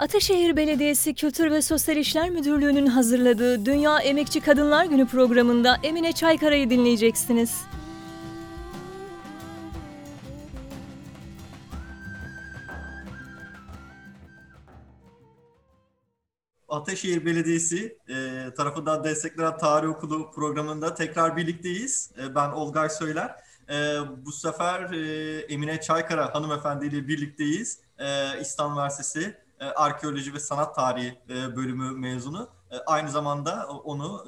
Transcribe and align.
Ataşehir 0.00 0.56
Belediyesi 0.56 1.14
Kültür 1.14 1.50
ve 1.50 1.62
Sosyal 1.62 1.96
İşler 1.96 2.30
Müdürlüğü'nün 2.30 2.86
hazırladığı 2.86 3.66
Dünya 3.66 3.98
Emekçi 3.98 4.40
Kadınlar 4.40 4.84
Günü 4.84 5.06
programında 5.06 5.76
Emine 5.82 6.12
Çaykara'yı 6.12 6.70
dinleyeceksiniz. 6.70 7.62
Ataşehir 16.68 17.26
Belediyesi 17.26 17.98
e, 18.08 18.14
tarafından 18.56 19.04
desteklenen 19.04 19.58
Tarih 19.58 19.88
Okulu 19.88 20.30
programında 20.30 20.94
tekrar 20.94 21.36
birlikteyiz. 21.36 22.10
E, 22.22 22.34
ben 22.34 22.50
Olgay 22.50 22.90
Söyler. 22.90 23.34
E, 23.70 23.98
bu 24.26 24.32
sefer 24.32 24.92
e, 24.92 25.38
Emine 25.40 25.80
Çaykara 25.80 26.34
hanımefendi 26.34 26.86
ile 26.86 27.08
birlikteyiz. 27.08 27.78
E, 27.98 28.40
İstanbul 28.40 28.74
Üniversitesi 28.74 29.49
e, 29.60 29.64
Arkeoloji 29.64 30.34
ve 30.34 30.40
Sanat 30.40 30.74
Tarihi 30.74 31.18
e, 31.28 31.56
bölümü 31.56 31.90
mezunu. 31.90 32.48
E, 32.70 32.78
aynı 32.78 33.10
zamanda 33.10 33.68
onu 33.68 34.24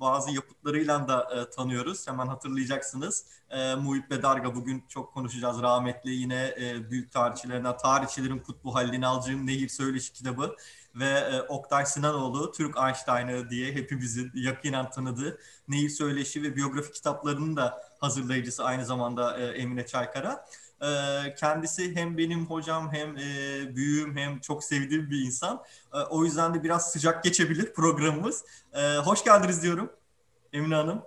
bazı 0.00 0.30
yapıtlarıyla 0.30 1.08
da 1.08 1.50
tanıyoruz. 1.50 2.08
Hemen 2.08 2.26
hatırlayacaksınız. 2.26 3.26
E, 3.50 3.74
Muhit 3.74 4.10
Bedarga 4.10 4.54
bugün 4.54 4.84
çok 4.88 5.14
konuşacağız 5.14 5.62
rahmetli. 5.62 6.10
Yine 6.10 6.54
büyük 6.90 7.12
tarihçilerinden 7.12 7.76
Tarihçilerin 7.76 8.38
Kutbu 8.38 8.74
Halil 8.74 8.92
İnalcı'nın 8.92 9.46
Nehir 9.46 9.68
Söyleşi 9.68 10.12
kitabı 10.12 10.56
ve 10.94 11.42
Oktay 11.42 11.86
Sinanoğlu 11.86 12.52
Türk 12.52 12.76
Einstein'ı 12.76 13.50
diye 13.50 13.72
hepimizin 13.72 14.30
yakinen 14.34 14.90
tanıdığı 14.90 15.38
Nehir 15.68 15.88
Söyleşi 15.88 16.42
ve 16.42 16.56
biyografi 16.56 16.92
kitaplarının 16.92 17.56
da 17.56 17.82
hazırlayıcısı 18.00 18.64
aynı 18.64 18.84
zamanda 18.84 19.38
Emine 19.38 19.86
Çaykara. 19.86 20.46
E, 20.82 20.86
kendisi 21.34 21.96
hem 21.96 22.18
benim 22.18 22.46
hocam 22.46 22.92
hem 22.92 23.16
e, 23.16 23.76
büyüğüm 23.76 24.16
hem 24.16 24.40
çok 24.40 24.64
sevdiğim 24.64 25.10
bir 25.10 25.26
insan. 25.26 25.64
E, 25.94 25.98
o 25.98 26.24
yüzden 26.24 26.54
de 26.54 26.62
biraz 26.62 26.92
sıcak 26.92 27.24
geçebilir 27.24 27.72
programımız. 27.72 28.44
E, 28.72 28.96
hoş 28.96 29.24
geldiniz 29.24 29.62
diyorum 29.62 29.92
Emine 30.52 30.74
Hanım. 30.74 31.02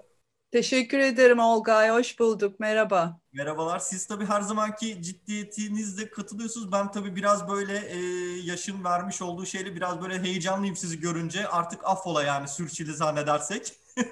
Teşekkür 0.52 0.99
ederim 0.99 1.39
Olgay. 1.39 1.89
Hoş 1.89 2.19
bulduk. 2.19 2.59
Merhaba. 2.59 3.19
Merhabalar. 3.33 3.79
Siz 3.79 4.07
tabii 4.07 4.25
her 4.25 4.41
zamanki 4.41 5.02
ciddiyetinizle 5.02 6.09
katılıyorsunuz. 6.09 6.72
Ben 6.72 6.91
tabii 6.91 7.16
biraz 7.16 7.49
böyle 7.49 7.77
e, 7.88 7.97
yaşın 8.44 8.83
vermiş 8.83 9.22
olduğu 9.22 9.45
şeyle 9.45 9.75
biraz 9.75 10.01
böyle 10.01 10.22
heyecanlıyım 10.22 10.75
sizi 10.75 10.99
görünce. 10.99 11.47
Artık 11.47 11.81
affola 11.83 12.23
yani 12.23 12.47
sürçülisan 12.47 13.17
edersek. 13.17 13.73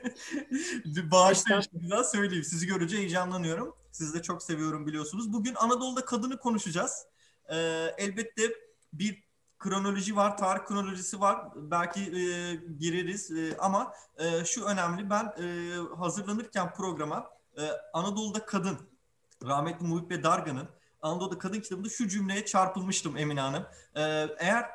Bağışlayın 1.12 1.64
biraz 1.74 2.12
söyleyeyim. 2.12 2.44
Sizi 2.44 2.68
görünce 2.68 2.98
heyecanlanıyorum. 2.98 3.76
Sizi 3.98 4.14
de 4.14 4.22
çok 4.22 4.44
seviyorum 4.44 4.88
biliyorsunuz. 4.88 5.34
Bugün 5.34 5.56
Anadolu'da 5.56 6.06
kadını 6.06 6.40
konuşacağız. 6.40 7.06
E, 7.50 7.56
elbette 7.98 8.54
bir 8.94 9.24
kronoloji 9.60 10.16
var, 10.16 10.38
tarih 10.38 10.66
kronolojisi 10.66 11.20
var. 11.20 11.48
Belki 11.56 12.00
e, 12.02 12.56
gireriz 12.80 13.32
e, 13.32 13.58
ama 13.58 13.94
e, 14.18 14.46
şu 14.46 14.66
önemli. 14.66 15.10
Ben 15.10 15.26
e, 15.26 15.76
hazırlanırken 15.98 16.74
programa 16.74 17.30
e, 17.58 17.70
Anadolu'da 17.94 18.46
Kadın, 18.46 18.78
rahmetli 19.46 19.86
Muhit 19.86 20.24
Dargan'ın 20.24 20.70
Anadolu'da 21.02 21.38
Kadın 21.38 21.60
kitabında 21.60 21.90
şu 21.90 22.08
cümleye 22.08 22.46
çarpılmıştım 22.46 23.18
Emine 23.18 23.42
Hanım. 23.42 23.66
E, 23.96 24.02
eğer 24.40 24.66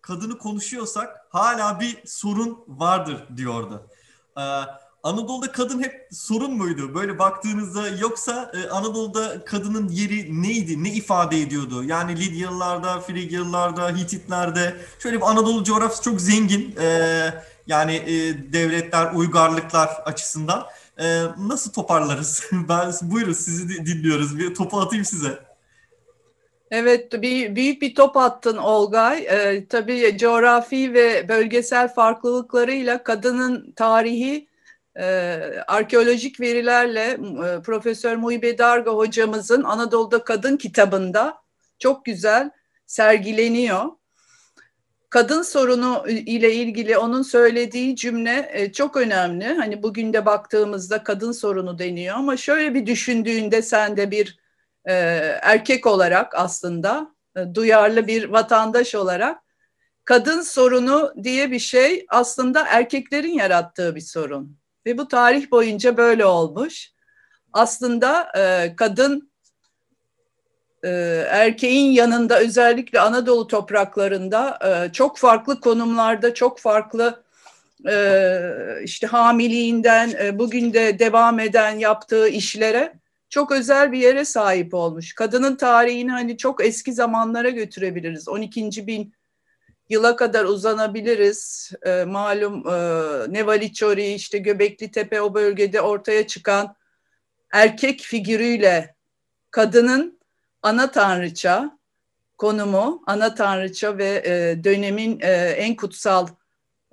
kadını 0.00 0.38
konuşuyorsak 0.38 1.26
hala 1.30 1.80
bir 1.80 2.06
sorun 2.06 2.64
vardır 2.68 3.36
diyordu. 3.36 3.90
E, 4.38 4.42
Anadolu'da 5.02 5.52
kadın 5.52 5.82
hep 5.82 6.08
sorun 6.12 6.54
muydu? 6.56 6.94
Böyle 6.94 7.18
baktığınızda 7.18 7.88
yoksa 7.88 8.52
e, 8.54 8.68
Anadolu'da 8.68 9.44
kadının 9.44 9.88
yeri 9.88 10.42
neydi? 10.42 10.84
Ne 10.84 10.92
ifade 10.92 11.40
ediyordu? 11.40 11.84
Yani 11.84 12.16
Lidyalılarda, 12.16 13.00
Frigyalılarda, 13.00 13.96
Hititlerde 13.96 14.76
şöyle 14.98 15.16
bir 15.16 15.30
Anadolu 15.30 15.64
coğrafyası 15.64 16.02
çok 16.02 16.20
zengin. 16.20 16.76
E, 16.80 16.88
yani 17.66 17.94
e, 17.94 18.52
devletler, 18.52 19.12
uygarlıklar 19.14 19.88
açısından. 20.04 20.66
E, 21.00 21.22
nasıl 21.38 21.72
toparlarız? 21.72 22.42
ben 22.52 22.92
buyurun 23.02 23.32
sizi 23.32 23.86
dinliyoruz. 23.86 24.38
Bir 24.38 24.54
topu 24.54 24.80
atayım 24.80 25.04
size. 25.04 25.48
Evet, 26.70 27.22
bir, 27.22 27.56
büyük 27.56 27.82
bir 27.82 27.94
top 27.94 28.16
attın 28.16 28.56
Olgay. 28.56 29.26
Ee, 29.26 29.66
tabii 29.68 30.18
coğrafi 30.18 30.94
ve 30.94 31.28
bölgesel 31.28 31.94
farklılıklarıyla 31.94 33.02
kadının 33.02 33.72
tarihi 33.76 34.47
e, 34.98 35.04
arkeolojik 35.66 36.40
verilerle 36.40 37.10
e, 37.10 37.62
Profesör 37.62 38.16
Muhibe 38.16 38.58
Darga 38.58 38.90
hocamızın 38.90 39.62
Anadolu'da 39.62 40.24
Kadın 40.24 40.56
kitabında 40.56 41.42
çok 41.78 42.04
güzel 42.04 42.50
sergileniyor. 42.86 43.84
Kadın 45.10 45.42
sorunu 45.42 46.04
ile 46.08 46.54
ilgili 46.54 46.98
onun 46.98 47.22
söylediği 47.22 47.96
cümle 47.96 48.50
e, 48.52 48.72
çok 48.72 48.96
önemli. 48.96 49.44
Hani 49.44 49.82
bugün 49.82 50.12
de 50.12 50.26
baktığımızda 50.26 51.04
kadın 51.04 51.32
sorunu 51.32 51.78
deniyor 51.78 52.16
ama 52.16 52.36
şöyle 52.36 52.74
bir 52.74 52.86
düşündüğünde 52.86 53.62
sen 53.62 53.96
de 53.96 54.10
bir 54.10 54.38
e, 54.84 54.92
erkek 55.42 55.86
olarak 55.86 56.34
aslında 56.34 57.14
e, 57.36 57.54
duyarlı 57.54 58.06
bir 58.06 58.24
vatandaş 58.24 58.94
olarak 58.94 59.42
kadın 60.04 60.40
sorunu 60.40 61.12
diye 61.22 61.50
bir 61.50 61.58
şey 61.58 62.06
aslında 62.08 62.64
erkeklerin 62.68 63.32
yarattığı 63.32 63.94
bir 63.94 64.00
sorun. 64.00 64.58
Ve 64.86 64.98
bu 64.98 65.08
tarih 65.08 65.50
boyunca 65.50 65.96
böyle 65.96 66.26
olmuş. 66.26 66.92
Aslında 67.52 68.32
e, 68.38 68.76
kadın 68.76 69.30
e, 70.84 70.88
erkeğin 71.28 71.92
yanında 71.92 72.40
özellikle 72.40 73.00
Anadolu 73.00 73.46
topraklarında 73.46 74.58
e, 74.64 74.92
çok 74.92 75.18
farklı 75.18 75.60
konumlarda, 75.60 76.34
çok 76.34 76.58
farklı 76.58 77.22
e, 77.88 78.40
işte 78.84 79.06
hamiliğinden 79.06 80.10
e, 80.22 80.38
bugün 80.38 80.72
de 80.72 80.98
devam 80.98 81.40
eden 81.40 81.78
yaptığı 81.78 82.28
işlere 82.28 82.92
çok 83.30 83.52
özel 83.52 83.92
bir 83.92 83.98
yere 83.98 84.24
sahip 84.24 84.74
olmuş. 84.74 85.14
Kadının 85.14 85.56
tarihini 85.56 86.10
hani 86.10 86.36
çok 86.36 86.64
eski 86.64 86.92
zamanlara 86.92 87.50
götürebiliriz. 87.50 88.28
12. 88.28 88.86
bin 88.86 89.14
yıla 89.88 90.16
kadar 90.16 90.44
uzanabiliriz. 90.44 91.70
E, 91.86 92.04
malum 92.04 92.68
e, 92.68 92.72
Nevaliçori, 93.32 94.12
işte 94.12 94.38
Göbekli 94.38 94.90
Tepe 94.90 95.20
o 95.22 95.34
bölgede 95.34 95.80
ortaya 95.80 96.26
çıkan 96.26 96.76
erkek 97.52 98.00
figürüyle 98.00 98.94
kadının 99.50 100.18
ana 100.62 100.90
tanrıça 100.90 101.78
konumu, 102.38 103.02
ana 103.06 103.34
tanrıça 103.34 103.98
ve 103.98 104.22
e, 104.26 104.64
dönemin 104.64 105.20
e, 105.20 105.32
en 105.32 105.76
kutsal 105.76 106.26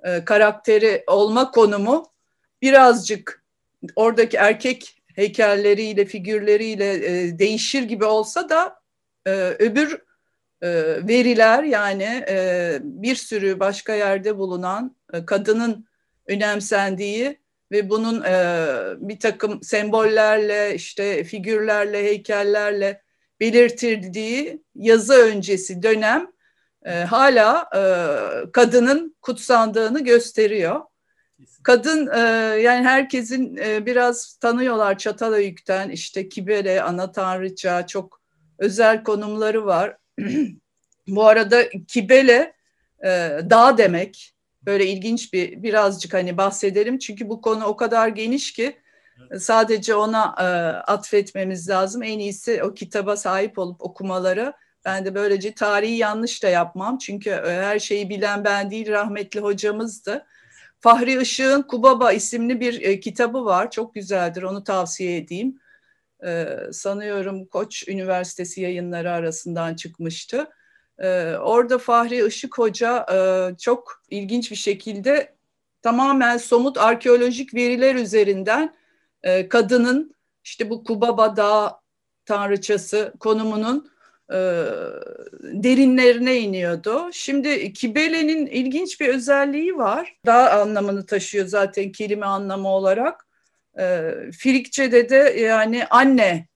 e, 0.04 0.24
karakteri 0.24 1.04
olma 1.06 1.50
konumu 1.50 2.12
birazcık 2.62 3.44
oradaki 3.96 4.36
erkek 4.36 5.02
heykelleriyle, 5.14 6.04
figürleriyle 6.04 6.94
e, 6.94 7.38
değişir 7.38 7.82
gibi 7.82 8.04
olsa 8.04 8.48
da 8.48 8.80
e, 9.26 9.30
öbür 9.58 10.05
veriler 11.08 11.62
yani 11.62 12.24
e, 12.28 12.78
bir 12.82 13.14
sürü 13.14 13.60
başka 13.60 13.94
yerde 13.94 14.38
bulunan 14.38 14.96
e, 15.12 15.24
kadının 15.26 15.86
önemsendiği 16.26 17.38
ve 17.72 17.90
bunun 17.90 18.24
bir 19.08 19.20
takım 19.20 19.62
sembollerle 19.62 20.74
işte 20.74 21.24
figürlerle 21.24 22.04
heykellerle 22.04 23.02
belirtildiği 23.40 24.62
yazı 24.74 25.14
öncesi 25.14 25.82
dönem 25.82 26.26
hala 27.06 27.70
kadının 28.52 29.16
kutsandığını 29.22 30.04
gösteriyor. 30.04 30.80
Kadın 31.62 32.06
yani 32.58 32.86
herkesin 32.86 33.56
biraz 33.86 34.36
tanıyorlar 34.36 34.98
Çatalhöyük'ten 34.98 35.90
işte 35.90 36.28
Kibele, 36.28 36.82
Ana 36.82 37.12
Tanrıça 37.12 37.86
çok 37.86 38.20
özel 38.58 39.04
konumları 39.04 39.66
var. 39.66 39.96
Bu 41.08 41.26
arada 41.26 41.68
Kibele 41.88 42.52
e, 43.04 43.08
dağ 43.50 43.78
demek. 43.78 44.32
Böyle 44.62 44.86
ilginç 44.86 45.32
bir 45.32 45.62
birazcık 45.62 46.14
hani 46.14 46.36
bahsedelim. 46.36 46.98
Çünkü 46.98 47.28
bu 47.28 47.40
konu 47.40 47.64
o 47.64 47.76
kadar 47.76 48.08
geniş 48.08 48.52
ki 48.52 48.76
sadece 49.38 49.94
ona 49.94 50.34
e, 50.38 50.44
atfetmemiz 50.92 51.68
lazım. 51.68 52.02
En 52.02 52.18
iyisi 52.18 52.62
o 52.62 52.74
kitaba 52.74 53.16
sahip 53.16 53.58
olup 53.58 53.82
okumaları. 53.82 54.52
Ben 54.84 55.04
de 55.04 55.14
böylece 55.14 55.54
tarihi 55.54 55.96
yanlış 55.96 56.42
da 56.42 56.48
yapmam. 56.48 56.98
Çünkü 56.98 57.30
e, 57.30 57.50
her 57.50 57.78
şeyi 57.78 58.08
bilen 58.08 58.44
ben 58.44 58.70
değil 58.70 58.88
rahmetli 58.88 59.40
hocamızdı. 59.40 60.26
Fahri 60.80 61.22
Işık'ın 61.22 61.62
Kubaba 61.62 62.12
isimli 62.12 62.60
bir 62.60 62.82
e, 62.82 63.00
kitabı 63.00 63.44
var. 63.44 63.70
Çok 63.70 63.94
güzeldir 63.94 64.42
onu 64.42 64.64
tavsiye 64.64 65.16
edeyim 65.16 65.58
e, 66.24 66.58
sanıyorum 66.72 67.46
Koç 67.46 67.88
Üniversitesi 67.88 68.60
yayınları 68.60 69.12
arasından 69.12 69.74
çıkmıştı. 69.74 70.48
E, 70.98 71.34
orada 71.34 71.78
Fahri 71.78 72.26
Işık 72.26 72.58
Hoca 72.58 73.06
e, 73.12 73.18
çok 73.58 74.02
ilginç 74.10 74.50
bir 74.50 74.56
şekilde 74.56 75.36
tamamen 75.82 76.36
somut 76.36 76.78
arkeolojik 76.78 77.54
veriler 77.54 77.94
üzerinden 77.94 78.74
e, 79.22 79.48
kadının 79.48 80.14
işte 80.44 80.70
bu 80.70 80.84
Kubaba 80.84 81.36
Dağı 81.36 81.72
tanrıçası 82.24 83.12
konumunun 83.20 83.90
e, 84.30 84.36
derinlerine 85.42 86.40
iniyordu. 86.40 87.08
Şimdi 87.12 87.72
Kibele'nin 87.72 88.46
ilginç 88.46 89.00
bir 89.00 89.08
özelliği 89.08 89.76
var. 89.76 90.16
Daha 90.26 90.50
anlamını 90.50 91.06
taşıyor 91.06 91.46
zaten 91.46 91.92
kelime 91.92 92.26
anlamı 92.26 92.68
olarak. 92.68 93.25
E, 93.78 94.12
Frikçe'de 94.38 95.08
de 95.08 95.16
yani 95.40 95.86
anne, 95.86 96.48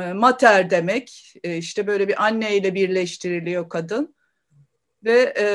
e, 0.00 0.12
mater 0.12 0.70
demek. 0.70 1.34
E, 1.44 1.56
işte 1.56 1.86
böyle 1.86 2.08
bir 2.08 2.24
anne 2.24 2.56
ile 2.56 2.74
birleştiriliyor 2.74 3.68
kadın. 3.68 4.16
Ve 5.04 5.34
e, 5.38 5.46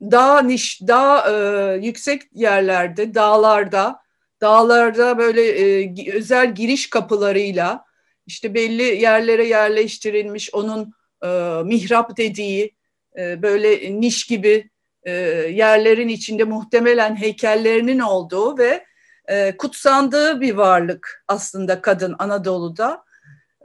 daha 0.00 0.42
niş, 0.42 0.80
daha 0.82 1.30
e, 1.30 1.76
yüksek 1.76 2.22
yerlerde, 2.32 3.14
dağlarda, 3.14 4.00
dağlarda 4.40 5.18
böyle 5.18 5.42
e, 5.42 6.12
özel 6.12 6.54
giriş 6.54 6.90
kapılarıyla 6.90 7.84
işte 8.26 8.54
belli 8.54 8.82
yerlere 8.82 9.46
yerleştirilmiş 9.46 10.54
onun 10.54 10.94
e, 11.24 11.28
mihrap 11.64 12.16
dediği 12.16 12.74
e, 13.18 13.42
böyle 13.42 14.00
niş 14.00 14.26
gibi 14.26 14.70
e, 15.02 15.12
yerlerin 15.52 16.08
içinde 16.08 16.44
muhtemelen 16.44 17.16
heykellerinin 17.16 17.98
olduğu 17.98 18.58
ve 18.58 18.84
e, 19.28 19.56
kutsandığı 19.56 20.40
bir 20.40 20.54
varlık 20.54 21.24
aslında 21.28 21.82
kadın 21.82 22.14
Anadolu'da. 22.18 23.04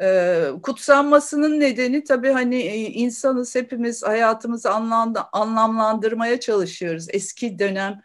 E, 0.01 0.45
kutsanmasının 0.63 1.59
nedeni 1.59 2.03
tabii 2.03 2.31
hani 2.31 2.55
e, 2.55 2.75
insanız 2.77 3.55
hepimiz 3.55 4.03
hayatımızı 4.03 4.71
anlamlandırmaya 5.31 6.39
çalışıyoruz. 6.39 7.05
Eski 7.09 7.59
dönem, 7.59 8.01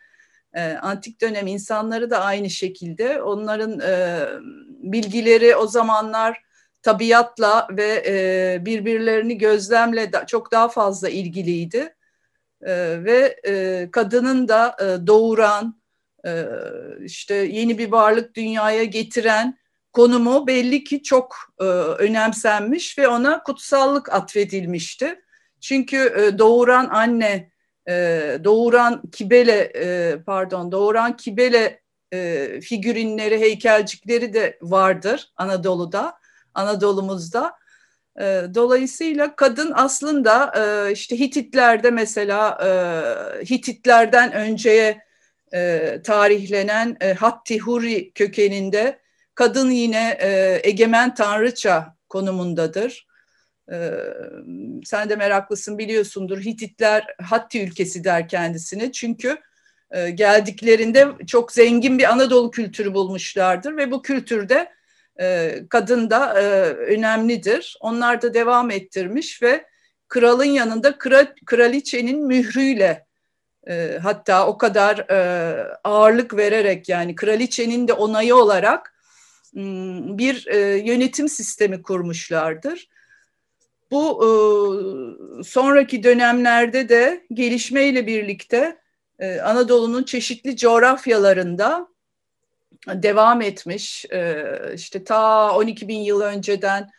e, 0.55 0.73
antik 0.73 1.21
dönem 1.21 1.47
insanları 1.47 2.11
da 2.11 2.21
aynı 2.21 2.51
şekilde. 2.51 3.23
Onların 3.23 3.81
e, 3.81 4.27
bilgileri 4.83 5.57
o 5.57 5.67
zamanlar 5.67 6.45
tabiatla 6.83 7.69
ve 7.71 8.61
birbirlerini 8.67 9.39
gözlemle 9.39 10.11
çok 10.27 10.53
daha 10.53 10.69
fazla 10.69 11.09
ilgiliydi. 11.09 11.95
Ve 13.05 13.41
kadının 13.93 14.49
da 14.49 14.77
doğuran, 15.07 15.84
e, 16.27 16.47
işte 17.05 17.35
yeni 17.35 17.79
bir 17.79 17.93
varlık 17.93 18.35
dünyaya 18.35 18.85
getiren 18.85 19.59
konumu 19.93 20.47
belli 20.47 20.85
ki 20.85 21.03
çok 21.03 21.37
e, 21.61 21.65
önemsenmiş 21.65 22.99
ve 22.99 23.09
ona 23.09 23.43
kutsallık 23.43 24.13
atfedilmişti. 24.13 25.21
Çünkü 25.61 25.97
e, 25.97 26.39
doğuran 26.39 26.89
anne, 26.89 27.51
e, 27.89 27.93
doğuran 28.45 29.03
kibele, 29.13 29.73
pardon, 30.27 30.73
doğuran 30.73 31.17
kibele 31.17 31.85
figürinleri, 32.63 33.41
heykelcikleri 33.41 34.35
de 34.35 34.59
vardır 34.63 35.33
Anadolu'da. 35.37 36.15
Anadolu'muzda. 36.55 37.53
Dolayısıyla 38.55 39.37
kadın 39.37 39.73
aslında 39.75 40.53
işte 40.91 41.19
Hititlerde 41.19 41.91
mesela 41.91 42.59
e, 42.65 43.45
Hititlerden 43.45 44.33
önceye 44.33 45.05
e, 45.55 46.01
tarihlenen 46.05 46.97
e, 47.01 47.15
Hatti 47.15 47.59
Huri 47.59 48.13
kökeninde 48.13 48.99
kadın 49.35 49.71
yine 49.71 50.19
e, 50.21 50.61
egemen 50.63 51.15
tanrıça 51.15 51.97
konumundadır. 52.09 53.07
E, 53.73 53.91
sen 54.85 55.09
de 55.09 55.17
meraklısın 55.17 55.79
biliyorsundur 55.79 56.41
Hititler 56.41 57.07
Hatti 57.23 57.63
ülkesi 57.63 58.05
der 58.05 58.29
kendisine 58.29 58.93
çünkü 58.93 59.39
e, 59.91 60.11
geldiklerinde 60.11 61.09
çok 61.27 61.53
zengin 61.53 61.99
bir 61.99 62.13
Anadolu 62.13 62.51
kültürü 62.51 62.95
bulmuşlardır 62.95 63.77
ve 63.77 63.91
bu 63.91 64.03
kültürde 64.03 64.73
e, 65.21 65.57
kadın 65.71 66.11
da 66.11 66.41
e, 66.41 66.45
önemlidir. 66.73 67.77
Onlar 67.81 68.23
da 68.23 68.35
devam 68.35 68.71
ettirmiş 68.71 69.43
ve 69.43 69.65
kralın 70.09 70.45
yanında 70.45 70.99
kral, 70.99 71.27
kraliçenin 71.47 72.27
mührüyle 72.27 73.07
e, 73.69 73.99
hatta 74.03 74.47
o 74.47 74.59
kadar 74.59 74.99
e, 74.99 75.79
ağırlık 75.85 76.37
vererek 76.37 76.89
yani 76.89 77.15
kraliçenin 77.15 77.89
de 77.89 77.93
onayı 77.93 78.37
olarak 78.37 78.95
hmm, 79.53 80.19
bir 80.19 80.47
e, 80.47 80.59
yönetim 80.77 81.29
sistemi 81.29 81.83
kurmuşlardır. 81.83 82.89
Bu 83.91 84.25
e, 84.25 84.29
sonraki 85.45 86.03
dönemlerde 86.03 86.89
de 86.89 87.27
gelişmeyle 87.33 88.07
birlikte 88.07 88.79
Anadolu'nun 89.43 90.03
çeşitli 90.03 90.57
coğrafyalarında 90.57 91.89
devam 92.87 93.43
etmiş. 93.43 94.05
E, 94.05 94.45
işte 94.75 95.05
ta 95.05 95.53
12 95.57 95.89
bin 95.89 95.99
yıl 95.99 96.21
önceden 96.21 96.91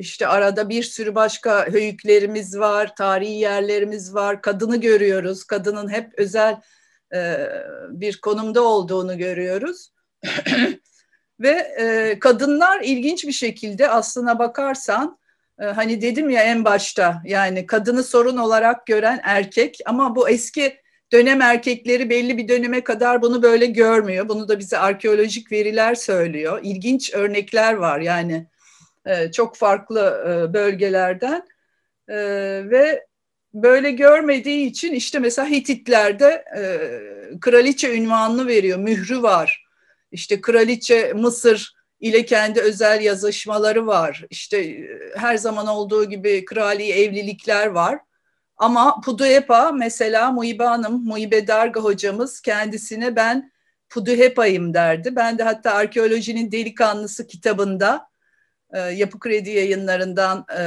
işte 0.00 0.26
arada 0.26 0.68
bir 0.68 0.82
sürü 0.82 1.14
başka 1.14 1.66
höyüklerimiz 1.66 2.58
var, 2.58 2.96
tarihi 2.96 3.32
yerlerimiz 3.32 4.14
var. 4.14 4.42
Kadını 4.42 4.76
görüyoruz. 4.76 5.44
Kadının 5.44 5.88
hep 5.88 6.12
özel 6.16 6.60
e, 7.14 7.48
bir 7.90 8.20
konumda 8.20 8.62
olduğunu 8.62 9.18
görüyoruz. 9.18 9.92
Ve 11.40 11.50
e, 11.50 12.18
kadınlar 12.18 12.80
ilginç 12.80 13.26
bir 13.26 13.32
şekilde 13.32 13.88
aslına 13.88 14.38
bakarsan 14.38 15.18
e, 15.60 15.64
hani 15.64 16.02
dedim 16.02 16.30
ya 16.30 16.42
en 16.42 16.64
başta 16.64 17.22
yani 17.24 17.66
kadını 17.66 18.04
sorun 18.04 18.36
olarak 18.36 18.86
gören 18.86 19.20
erkek 19.24 19.78
ama 19.86 20.16
bu 20.16 20.28
eski 20.28 20.76
dönem 21.12 21.42
erkekleri 21.42 22.10
belli 22.10 22.38
bir 22.38 22.48
döneme 22.48 22.84
kadar 22.84 23.22
bunu 23.22 23.42
böyle 23.42 23.66
görmüyor. 23.66 24.28
Bunu 24.28 24.48
da 24.48 24.58
bize 24.58 24.78
arkeolojik 24.78 25.52
veriler 25.52 25.94
söylüyor. 25.94 26.60
İlginç 26.62 27.14
örnekler 27.14 27.74
var 27.74 28.00
yani 28.00 28.46
e, 29.06 29.32
çok 29.32 29.56
farklı 29.56 30.24
e, 30.26 30.54
bölgelerden 30.54 31.42
e, 32.08 32.16
ve 32.70 33.06
böyle 33.54 33.90
görmediği 33.90 34.66
için 34.66 34.92
işte 34.92 35.18
mesela 35.18 35.48
Hititlerde 35.48 36.44
kraliçe 37.40 37.96
ünvanını 37.96 38.46
veriyor, 38.46 38.78
mührü 38.78 39.22
var. 39.22 39.64
İşte 40.12 40.40
kraliçe 40.40 41.12
Mısır 41.12 41.74
ile 42.00 42.24
kendi 42.24 42.60
özel 42.60 43.00
yazışmaları 43.00 43.86
var. 43.86 44.24
İşte 44.30 44.88
her 45.16 45.36
zaman 45.36 45.66
olduğu 45.66 46.04
gibi 46.04 46.44
krali 46.44 46.92
evlilikler 46.92 47.66
var. 47.66 47.98
Ama 48.56 49.00
Puduhepa 49.00 49.72
mesela 49.72 50.32
Muibe 50.32 50.64
Hanım, 50.64 51.04
Muibe 51.04 51.46
Darga 51.46 51.80
hocamız 51.80 52.40
kendisine 52.40 53.16
ben 53.16 53.52
Puduhepa'yım 53.88 54.74
derdi. 54.74 55.16
Ben 55.16 55.38
de 55.38 55.42
hatta 55.42 55.72
Arkeolojinin 55.72 56.52
Delikanlısı 56.52 57.26
kitabında 57.26 58.09
e, 58.72 58.78
Yapı 58.78 59.18
Kredi 59.18 59.50
yayınlarından 59.50 60.46
e, 60.58 60.62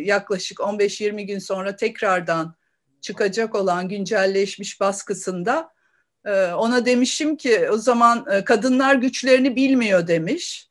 yaklaşık 0.00 0.58
15-20 0.58 1.22
gün 1.22 1.38
sonra 1.38 1.76
tekrardan 1.76 2.54
çıkacak 3.00 3.54
olan 3.54 3.88
güncelleşmiş 3.88 4.80
baskısında 4.80 5.70
e, 6.24 6.52
ona 6.52 6.86
demişim 6.86 7.36
ki 7.36 7.70
o 7.70 7.76
zaman 7.76 8.44
kadınlar 8.44 8.94
güçlerini 8.94 9.56
bilmiyor 9.56 10.06
demiş. 10.06 10.66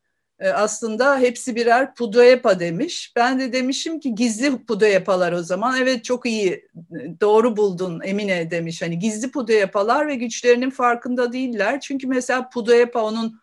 Aslında 0.53 1.19
hepsi 1.19 1.55
birer 1.55 1.95
pudoepa 1.95 2.59
demiş. 2.59 3.13
Ben 3.15 3.39
de 3.39 3.53
demişim 3.53 3.99
ki 3.99 4.15
gizli 4.15 4.65
pudoepalar 4.65 5.31
o 5.31 5.43
zaman. 5.43 5.77
Evet 5.81 6.03
çok 6.03 6.25
iyi 6.25 6.67
doğru 7.21 7.57
buldun 7.57 8.01
Emine 8.03 8.51
demiş. 8.51 8.81
Hani 8.81 8.99
gizli 8.99 9.31
pudoepalar 9.31 10.07
ve 10.07 10.15
güçlerinin 10.15 10.69
farkında 10.69 11.33
değiller. 11.33 11.79
Çünkü 11.79 12.07
mesela 12.07 12.49
pudoepa 12.49 13.01
onun 13.01 13.39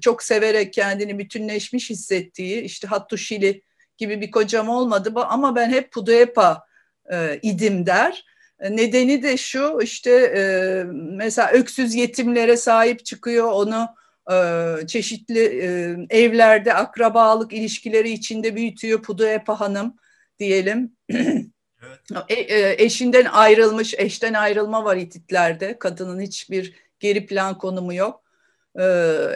çok 0.00 0.22
severek 0.22 0.72
kendini 0.72 1.18
bütünleşmiş 1.18 1.90
hissettiği 1.90 2.60
işte 2.60 2.88
Hattuşili 2.88 3.62
gibi 3.98 4.20
bir 4.20 4.30
kocam 4.30 4.68
olmadı 4.68 5.12
ama 5.14 5.56
ben 5.56 5.70
hep 5.70 5.92
pudoepa 5.92 6.64
e, 7.12 7.38
idim 7.42 7.86
der. 7.86 8.24
Nedeni 8.60 9.22
de 9.22 9.36
şu 9.36 9.78
işte 9.82 10.10
e, 10.10 10.42
mesela 10.92 11.50
öksüz 11.50 11.94
yetimlere 11.94 12.56
sahip 12.56 13.04
çıkıyor 13.04 13.52
onu 13.52 13.88
e, 14.32 14.86
çeşitli 14.86 15.40
e, 15.40 15.96
evlerde 16.18 16.74
akrabalık 16.74 17.52
ilişkileri 17.52 18.10
içinde 18.10 18.56
büyütüyor 18.56 19.02
Puduepa 19.02 19.60
Hanım 19.60 19.96
diyelim. 20.38 20.96
Evet. 21.08 22.80
eşinden 22.80 23.24
ayrılmış, 23.24 23.94
eşten 23.98 24.34
ayrılma 24.34 24.84
var 24.84 24.98
Hititlerde. 24.98 25.78
Kadının 25.78 26.20
hiçbir 26.20 26.74
geri 27.00 27.26
plan 27.26 27.58
konumu 27.58 27.94
yok. 27.94 28.22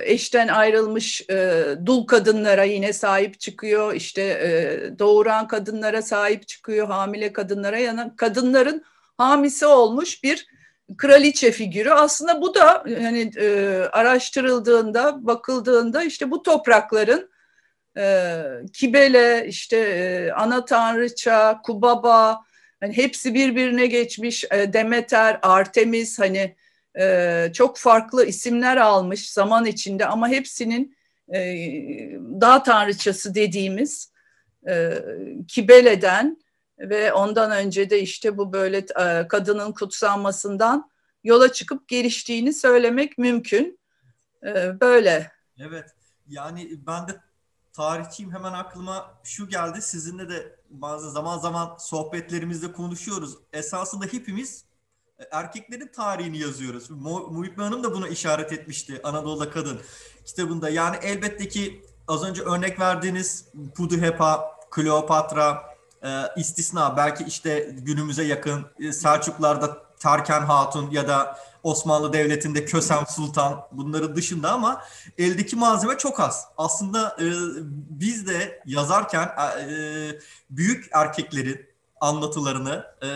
Eşten 0.03 0.49
ayrılmış 0.49 1.29
dul 1.87 2.07
kadınlara 2.07 2.65
yine 2.65 2.93
sahip 2.93 3.41
çıkıyor. 3.41 3.95
İşte 3.95 4.95
doğuran 4.99 5.49
kadınlara 5.49 6.03
sahip 6.03 6.49
çıkıyor, 6.49 6.87
hamile 6.87 7.33
kadınlara. 7.33 7.79
Yani 7.79 8.13
kadınların 8.17 8.85
hamisi 9.19 9.67
olmuş 9.67 10.23
bir 10.23 10.47
kraliçe 10.97 11.51
figürü. 11.53 11.91
Aslında 11.91 12.41
bu 12.43 12.55
da 12.55 12.85
hani 12.85 13.31
e, 13.37 13.79
araştırıldığında, 13.93 15.27
bakıldığında 15.27 16.03
işte 16.03 16.31
bu 16.31 16.43
toprakların 16.43 17.31
e, 17.99 18.43
Kibele, 18.73 19.47
işte 19.49 19.77
e, 19.77 20.31
Ana 20.33 20.65
Tanrıça, 20.65 21.61
Kubaba, 21.65 22.41
hani 22.81 22.97
hepsi 22.97 23.35
birbirine 23.35 23.87
geçmiş. 23.87 24.45
E, 24.45 24.73
Demeter, 24.73 25.39
Artemis 25.43 26.19
hani 26.19 26.57
e, 26.99 27.51
çok 27.55 27.79
farklı 27.79 28.27
isimler 28.27 28.77
almış 28.77 29.33
zaman 29.33 29.67
içinde 29.67 30.07
ama 30.07 30.29
hepsinin 30.29 30.97
e, 31.35 31.39
dağ 32.41 32.63
tanrıçası 32.63 33.35
dediğimiz 33.35 34.13
e, 34.69 35.05
Kibele'den 35.49 36.45
ve 36.79 37.13
ondan 37.13 37.51
önce 37.51 37.91
de 37.91 38.01
işte 38.01 38.39
bu 38.39 38.53
böyle 38.53 38.87
e, 39.01 39.29
kadının 39.29 39.73
kutsanmasından 39.73 40.91
yola 41.25 41.53
çıkıp 41.53 41.89
geliştiğini 41.89 42.53
söylemek 42.53 43.19
mümkün. 43.19 43.79
E, 44.43 44.81
böyle. 44.81 45.33
Evet. 45.59 45.91
Yani 46.29 46.87
ben 46.87 47.09
de 47.09 47.21
tarihçiyim 47.73 48.33
hemen 48.33 48.53
aklıma 48.53 49.15
şu 49.25 49.49
geldi. 49.49 49.83
Sizinle 49.83 50.29
de 50.29 50.57
bazı 50.71 51.11
zaman 51.11 51.39
zaman 51.39 51.77
sohbetlerimizde 51.79 52.73
konuşuyoruz. 52.73 53.39
Esasında 53.53 54.05
hepimiz 54.05 54.65
erkeklerin 55.31 55.91
tarihini 55.93 56.39
yazıyoruz. 56.39 56.91
Muhitme 57.31 57.65
Hanım 57.65 57.85
da 57.85 57.95
buna 57.95 58.09
işaret 58.09 58.53
etmişti 58.53 59.01
Anadolu'da 59.05 59.51
Kadın 59.51 59.81
kitabında. 60.25 60.71
Yani 60.71 60.97
elbette 61.03 61.49
ki 61.49 61.85
az 62.09 62.25
önce 62.25 62.43
örnek 62.43 62.81
verdiğiniz 62.81 63.49
Puduhepa, 63.77 64.59
Kleopatra, 64.71 65.63
e, 66.03 66.23
istisna 66.37 66.97
belki 66.97 67.25
işte 67.25 67.77
günümüze 67.79 68.25
yakın 68.25 68.67
e, 68.81 68.93
Selçuklarda 68.93 69.85
Terken 69.99 70.41
Hatun 70.41 70.91
ya 70.91 71.09
da 71.09 71.39
Osmanlı 71.63 72.13
Devleti'nde 72.13 72.65
Kösem 72.65 73.07
Sultan 73.09 73.69
bunların 73.73 74.17
dışında 74.17 74.53
ama 74.53 74.83
eldeki 75.19 75.57
malzeme 75.57 75.99
çok 75.99 76.21
az. 76.21 76.45
Aslında 76.57 77.17
e, 77.21 77.27
biz 77.91 78.27
de 78.27 78.63
yazarken 78.67 79.29
e, 79.61 79.75
büyük 80.51 80.89
erkeklerin 80.93 81.67
anlatılarını 82.01 82.87
e, 83.03 83.07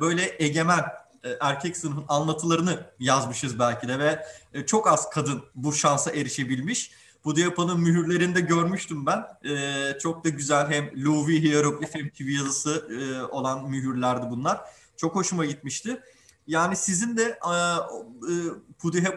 böyle 0.00 0.44
egemen 0.44 0.78
e, 0.78 1.03
erkek 1.40 1.76
sınıfın 1.76 2.04
anlatılarını 2.08 2.86
yazmışız 2.98 3.58
belki 3.58 3.88
de 3.88 3.98
ve 3.98 4.26
e, 4.52 4.66
çok 4.66 4.88
az 4.88 5.10
kadın 5.10 5.42
bu 5.54 5.72
şansa 5.72 6.10
erişebilmiş. 6.10 6.90
Bu 7.24 7.36
Diapa'nın 7.36 7.80
mühürlerinde 7.80 8.40
görmüştüm 8.40 9.06
ben. 9.06 9.50
E, 9.50 9.98
çok 9.98 10.24
da 10.24 10.28
güzel 10.28 10.70
hem 10.70 11.04
Louis 11.04 11.42
hieroglif 11.42 11.94
hem 11.94 12.10
çivi 12.10 12.34
yazısı 12.34 12.88
e, 12.90 13.22
olan 13.22 13.70
mühürlerdi 13.70 14.26
bunlar. 14.30 14.60
Çok 14.96 15.14
hoşuma 15.14 15.44
gitmişti. 15.44 16.00
Yani 16.46 16.76
sizin 16.76 17.16
de 17.16 17.38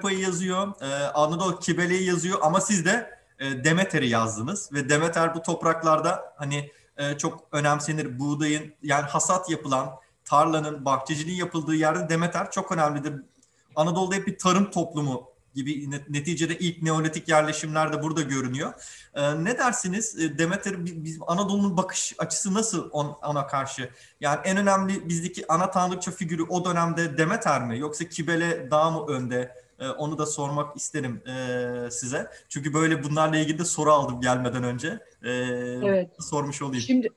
e, 0.06 0.10
e, 0.10 0.14
yazıyor, 0.14 0.82
e, 0.82 1.08
Anadolu 1.08 1.60
Kibele'yi 1.60 2.04
yazıyor 2.04 2.40
ama 2.42 2.62
siz 2.62 2.86
de 2.86 3.18
e, 3.40 3.64
Demeter'i 3.64 4.10
yazdınız 4.10 4.74
ve 4.74 4.90
Demeter 4.90 5.36
bu 5.36 5.42
topraklarda 5.42 6.34
hani 6.38 6.72
e, 6.98 7.18
çok 7.18 7.48
önemsenir. 7.52 8.20
Buğdayın 8.20 8.74
yani 8.84 9.06
hasat 9.06 9.50
yapılan 9.50 9.90
tarlanın, 10.28 10.86
bahçeciliğin 10.86 11.38
yapıldığı 11.38 11.76
yerde 11.76 12.10
Demeter 12.10 12.52
çok 12.52 12.72
önemlidir. 12.72 13.14
Anadolu'da 13.76 14.16
hep 14.16 14.28
bir 14.28 14.38
tarım 14.38 14.72
toplumu 14.72 15.38
gibi 15.56 15.92
neticede 16.10 16.58
ilk 16.58 16.82
neolitik 16.82 17.28
yerleşimler 17.28 17.94
de 17.94 18.04
burada 18.04 18.22
görünüyor. 18.22 18.74
Ee, 19.14 19.44
ne 19.44 19.58
dersiniz 19.58 20.20
e, 20.20 20.38
Demeter 20.38 20.86
bizim 20.86 21.24
Anadolu'nun 21.28 21.78
bakış 21.78 22.16
açısı 22.18 22.54
nasıl 22.54 22.90
on, 22.92 23.18
ona 23.24 23.48
karşı? 23.48 23.90
Yani 24.22 24.40
en 24.44 24.58
önemli 24.58 25.10
bizdeki 25.10 25.52
ana 25.52 25.72
tanrıça 25.72 26.12
figürü 26.12 26.44
o 26.44 26.66
dönemde 26.66 27.18
Demeter 27.18 27.66
mi 27.66 27.80
yoksa 27.80 28.10
Kibele 28.10 28.72
daha 28.72 28.92
mı 28.92 29.06
önde? 29.08 29.68
Ee, 29.80 29.88
onu 29.88 30.18
da 30.18 30.26
sormak 30.26 30.78
isterim 30.78 31.22
e, 31.28 31.92
size. 31.92 32.32
Çünkü 32.50 32.74
böyle 32.74 33.04
bunlarla 33.04 33.38
ilgili 33.38 33.60
de 33.60 33.66
soru 33.66 33.92
aldım 33.92 34.22
gelmeden 34.22 34.64
önce. 34.64 35.00
Ee, 35.24 35.30
evet. 35.84 36.10
Sormuş 36.20 36.62
olayım. 36.62 36.82
Şimdi 36.82 37.10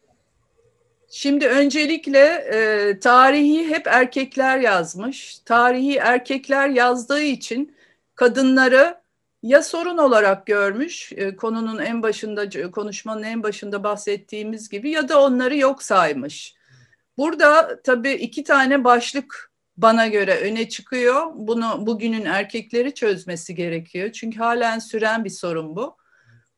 Şimdi 1.13 1.49
öncelikle 1.49 2.19
e, 2.19 2.99
tarihi 3.01 3.69
hep 3.69 3.87
erkekler 3.87 4.59
yazmış. 4.59 5.39
Tarihi 5.39 5.97
erkekler 5.97 6.69
yazdığı 6.69 7.23
için 7.23 7.77
kadınları 8.15 9.01
ya 9.43 9.63
sorun 9.63 9.99
olarak 9.99 10.47
görmüş, 10.47 11.13
e, 11.17 11.37
konunun 11.37 11.79
en 11.79 12.03
başında, 12.03 12.71
konuşmanın 12.71 13.23
en 13.23 13.43
başında 13.43 13.85
bahsettiğimiz 13.85 14.69
gibi 14.69 14.91
ya 14.91 15.09
da 15.09 15.23
onları 15.23 15.57
yok 15.57 15.83
saymış. 15.83 16.55
Burada 17.19 17.83
tabii 17.83 18.13
iki 18.13 18.45
tane 18.45 18.85
başlık 18.85 19.53
bana 19.77 20.07
göre 20.07 20.41
öne 20.41 20.69
çıkıyor. 20.69 21.27
Bunu 21.35 21.87
bugünün 21.87 22.25
erkekleri 22.25 22.95
çözmesi 22.95 23.55
gerekiyor. 23.55 24.13
Çünkü 24.13 24.39
halen 24.39 24.79
süren 24.79 25.25
bir 25.25 25.31
sorun 25.31 25.77
bu. 25.77 26.00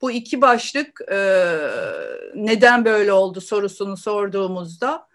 Bu 0.03 0.11
iki 0.11 0.41
başlık 0.41 1.01
e, 1.13 1.17
neden 2.35 2.85
böyle 2.85 3.13
oldu 3.13 3.41
sorusunu 3.41 3.97
sorduğumuzda 3.97 5.09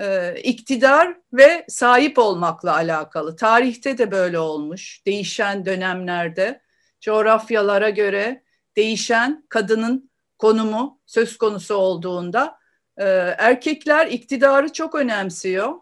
e, 0.00 0.34
iktidar 0.42 1.16
ve 1.32 1.64
sahip 1.68 2.18
olmakla 2.18 2.74
alakalı. 2.74 3.36
Tarihte 3.36 3.98
de 3.98 4.10
böyle 4.10 4.38
olmuş. 4.38 5.02
Değişen 5.06 5.66
dönemlerde 5.66 6.60
coğrafyalara 7.00 7.90
göre 7.90 8.42
değişen 8.76 9.44
kadının 9.48 10.10
konumu 10.38 11.00
söz 11.06 11.38
konusu 11.38 11.74
olduğunda 11.74 12.58
e, 12.96 13.04
erkekler 13.38 14.06
iktidarı 14.06 14.72
çok 14.72 14.94
önemsiyor 14.94 15.74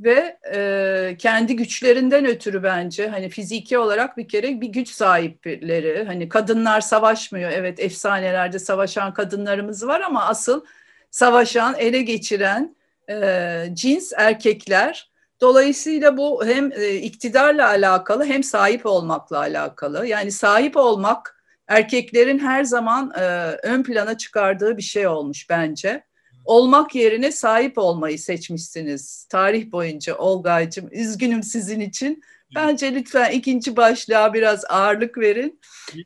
ve 0.00 0.38
e, 0.54 1.16
kendi 1.18 1.56
güçlerinden 1.56 2.26
ötürü 2.26 2.62
bence 2.62 3.08
hani 3.08 3.28
fiziki 3.28 3.78
olarak 3.78 4.16
bir 4.16 4.28
kere 4.28 4.60
bir 4.60 4.68
güç 4.68 4.88
sahipleri 4.90 6.04
hani 6.06 6.28
kadınlar 6.28 6.80
savaşmıyor 6.80 7.50
evet 7.50 7.80
efsanelerde 7.80 8.58
savaşan 8.58 9.14
kadınlarımız 9.14 9.86
var 9.86 10.00
ama 10.00 10.24
asıl 10.24 10.64
savaşan 11.10 11.74
ele 11.78 12.02
geçiren 12.02 12.76
e, 13.10 13.64
cins 13.72 14.12
erkekler. 14.16 15.10
Dolayısıyla 15.40 16.16
bu 16.16 16.46
hem 16.46 16.72
e, 16.72 16.94
iktidarla 16.94 17.68
alakalı 17.68 18.24
hem 18.24 18.42
sahip 18.42 18.86
olmakla 18.86 19.38
alakalı. 19.38 20.06
Yani 20.06 20.32
sahip 20.32 20.76
olmak 20.76 21.42
erkeklerin 21.68 22.38
her 22.38 22.64
zaman 22.64 23.12
e, 23.18 23.22
ön 23.62 23.82
plana 23.82 24.18
çıkardığı 24.18 24.76
bir 24.76 24.82
şey 24.82 25.06
olmuş 25.06 25.50
bence. 25.50 26.07
Olmak 26.48 26.94
yerine 26.94 27.32
sahip 27.32 27.78
olmayı 27.78 28.18
seçmişsiniz 28.18 29.24
tarih 29.24 29.72
boyunca 29.72 30.16
Olgay'cığım. 30.16 30.88
Üzgünüm 30.92 31.42
sizin 31.42 31.80
için. 31.80 32.22
Bence 32.54 32.94
lütfen 32.94 33.30
ikinci 33.30 33.76
başlığa 33.76 34.34
biraz 34.34 34.64
ağırlık 34.68 35.18
verin. 35.18 35.60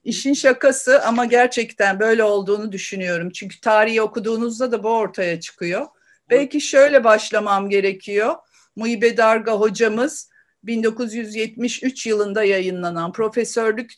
İşin 0.04 0.34
şakası 0.34 1.02
ama 1.04 1.24
gerçekten 1.24 2.00
böyle 2.00 2.24
olduğunu 2.24 2.72
düşünüyorum. 2.72 3.30
Çünkü 3.30 3.60
tarihi 3.60 4.02
okuduğunuzda 4.02 4.72
da 4.72 4.82
bu 4.82 4.88
ortaya 4.88 5.40
çıkıyor. 5.40 5.86
Belki 6.30 6.60
şöyle 6.60 7.04
başlamam 7.04 7.68
gerekiyor. 7.68 8.34
Muhibe 8.76 9.16
Darga 9.16 9.52
hocamız 9.52 10.30
1973 10.64 12.06
yılında 12.06 12.44
yayınlanan 12.44 13.12
profesörlük 13.12 13.92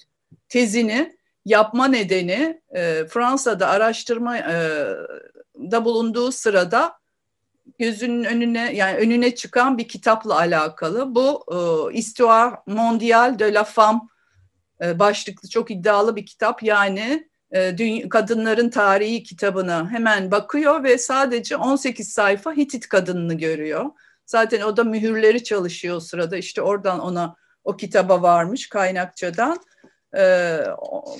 tezini 0.48 1.16
yapma 1.44 1.88
nedeni 1.88 2.60
e, 2.76 3.04
Fransa'da 3.06 3.68
araştırma 3.68 4.38
e, 4.38 4.86
da 5.58 5.84
bulunduğu 5.84 6.32
sırada 6.32 6.98
gözünün 7.78 8.24
önüne 8.24 8.74
yani 8.74 8.98
önüne 8.98 9.34
çıkan 9.34 9.78
bir 9.78 9.88
kitapla 9.88 10.36
alakalı. 10.36 11.14
Bu 11.14 11.44
e, 11.52 11.94
Histoire 11.98 12.56
mondiale 12.66 13.38
de 13.38 13.54
la 13.54 13.64
femme 13.64 14.00
e, 14.82 14.98
başlıklı 14.98 15.48
çok 15.48 15.70
iddialı 15.70 16.16
bir 16.16 16.26
kitap. 16.26 16.62
Yani 16.62 17.28
e, 17.50 18.08
kadınların 18.08 18.70
tarihi 18.70 19.22
kitabına 19.22 19.90
hemen 19.90 20.30
bakıyor 20.30 20.84
ve 20.84 20.98
sadece 20.98 21.56
18 21.56 22.08
sayfa 22.08 22.52
Hitit 22.52 22.88
kadınını 22.88 23.34
görüyor. 23.34 23.90
Zaten 24.26 24.60
o 24.60 24.76
da 24.76 24.84
mühürleri 24.84 25.44
çalışıyor 25.44 25.96
o 25.96 26.00
sırada. 26.00 26.36
İşte 26.36 26.62
oradan 26.62 27.00
ona 27.00 27.36
o 27.64 27.76
kitaba 27.76 28.22
varmış 28.22 28.68
kaynakçadan. 28.68 29.58
E, 30.16 30.58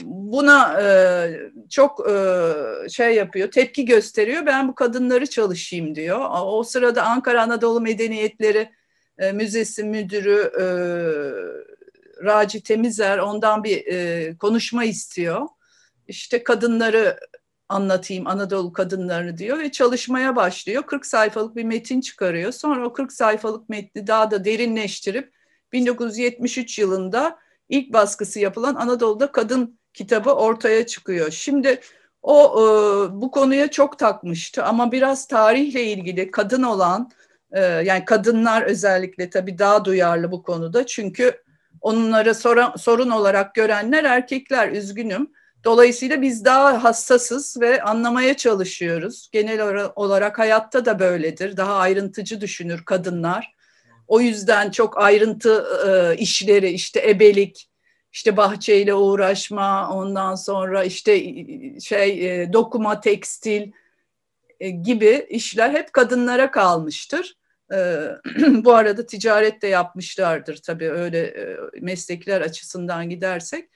buna 0.05 0.83
e, 0.83 0.87
çok 1.71 2.07
şey 2.91 3.15
yapıyor, 3.15 3.51
tepki 3.51 3.85
gösteriyor. 3.85 4.47
Ben 4.47 4.69
bu 4.69 4.75
kadınları 4.75 5.27
çalışayım 5.27 5.95
diyor. 5.95 6.27
O 6.43 6.63
sırada 6.63 7.03
Ankara 7.03 7.43
Anadolu 7.43 7.81
Medeniyetleri 7.81 8.71
Müzesi 9.33 9.85
müdürü 9.85 10.53
Raci 12.25 12.63
Temizer 12.63 13.19
ondan 13.19 13.65
bir 13.65 13.85
konuşma 14.39 14.85
istiyor 14.85 15.49
işte 16.09 16.45
kadınları 16.45 17.21
anlatayım 17.69 18.27
Anadolu 18.27 18.73
kadınlarını 18.73 19.39
diyor 19.39 19.59
ve 19.59 19.73
çalışmaya 19.73 20.37
başlıyor. 20.37 20.83
40 20.83 21.07
sayfalık 21.07 21.57
bir 21.57 21.65
metin 21.65 22.01
çıkarıyor. 22.01 22.53
Sonra 22.53 22.87
o 22.87 22.93
40 22.93 23.13
sayfalık 23.13 23.69
metni 23.69 24.07
daha 24.07 24.31
da 24.31 24.45
derinleştirip 24.45 25.35
1973 25.73 26.79
yılında 26.79 27.39
ilk 27.69 27.93
baskısı 27.93 28.41
yapılan 28.41 28.75
Anadolu'da 28.75 29.33
kadın 29.33 29.79
kitabı 29.95 30.31
ortaya 30.31 30.87
çıkıyor. 30.87 31.31
Şimdi 31.31 31.81
o 32.23 32.53
e, 32.53 32.65
bu 33.21 33.31
konuya 33.31 33.71
çok 33.71 33.99
takmıştı 33.99 34.65
ama 34.65 34.93
biraz 34.93 35.27
tarihle 35.27 35.85
ilgili 35.85 36.31
kadın 36.31 36.63
olan 36.63 37.11
e, 37.53 37.61
yani 37.61 38.05
kadınlar 38.05 38.63
özellikle 38.63 39.31
tabii 39.31 39.59
daha 39.59 39.85
duyarlı 39.85 40.33
bu 40.33 40.43
konuda 40.43 40.87
çünkü 40.87 41.43
onlara 41.81 42.35
sorun, 42.35 42.77
sorun 42.77 43.11
olarak 43.11 43.55
görenler 43.55 44.05
erkekler 44.05 44.69
üzgünüm. 44.69 45.31
Dolayısıyla 45.65 46.23
biz 46.23 46.45
daha 46.45 46.85
hassasız 46.85 47.61
ve 47.61 47.83
anlamaya 47.83 48.37
çalışıyoruz. 48.37 49.29
Genel 49.33 49.91
olarak 49.97 50.39
hayatta 50.39 50.85
da 50.85 50.99
böyledir. 50.99 51.57
Daha 51.57 51.75
ayrıntıcı 51.75 52.41
düşünür 52.41 52.85
kadınlar. 52.85 53.55
O 54.09 54.21
yüzden 54.21 54.71
çok 54.71 54.99
ayrıntı 54.99 55.67
e, 55.87 56.17
işleri 56.17 56.71
işte 56.71 57.11
ebelik, 57.11 57.71
işte 58.13 58.37
bahçeyle 58.37 58.95
uğraşma, 58.95 59.91
ondan 59.91 60.35
sonra 60.35 60.85
işte 60.85 61.19
şey 61.81 62.43
e, 62.43 62.53
dokuma, 62.53 63.01
tekstil 63.01 63.73
gibi 64.83 65.27
işler 65.31 65.71
hep 65.71 65.93
kadınlara 65.93 66.51
kalmıştır. 66.51 67.35
Bu 68.65 68.75
arada 68.75 69.07
ticaret 69.07 69.63
de 69.63 69.67
yapmışlardır 69.67 70.57
tabii 70.57 70.91
öyle 70.91 71.35
meslekler 71.81 72.41
açısından 72.41 73.11
gidersek. 73.11 73.69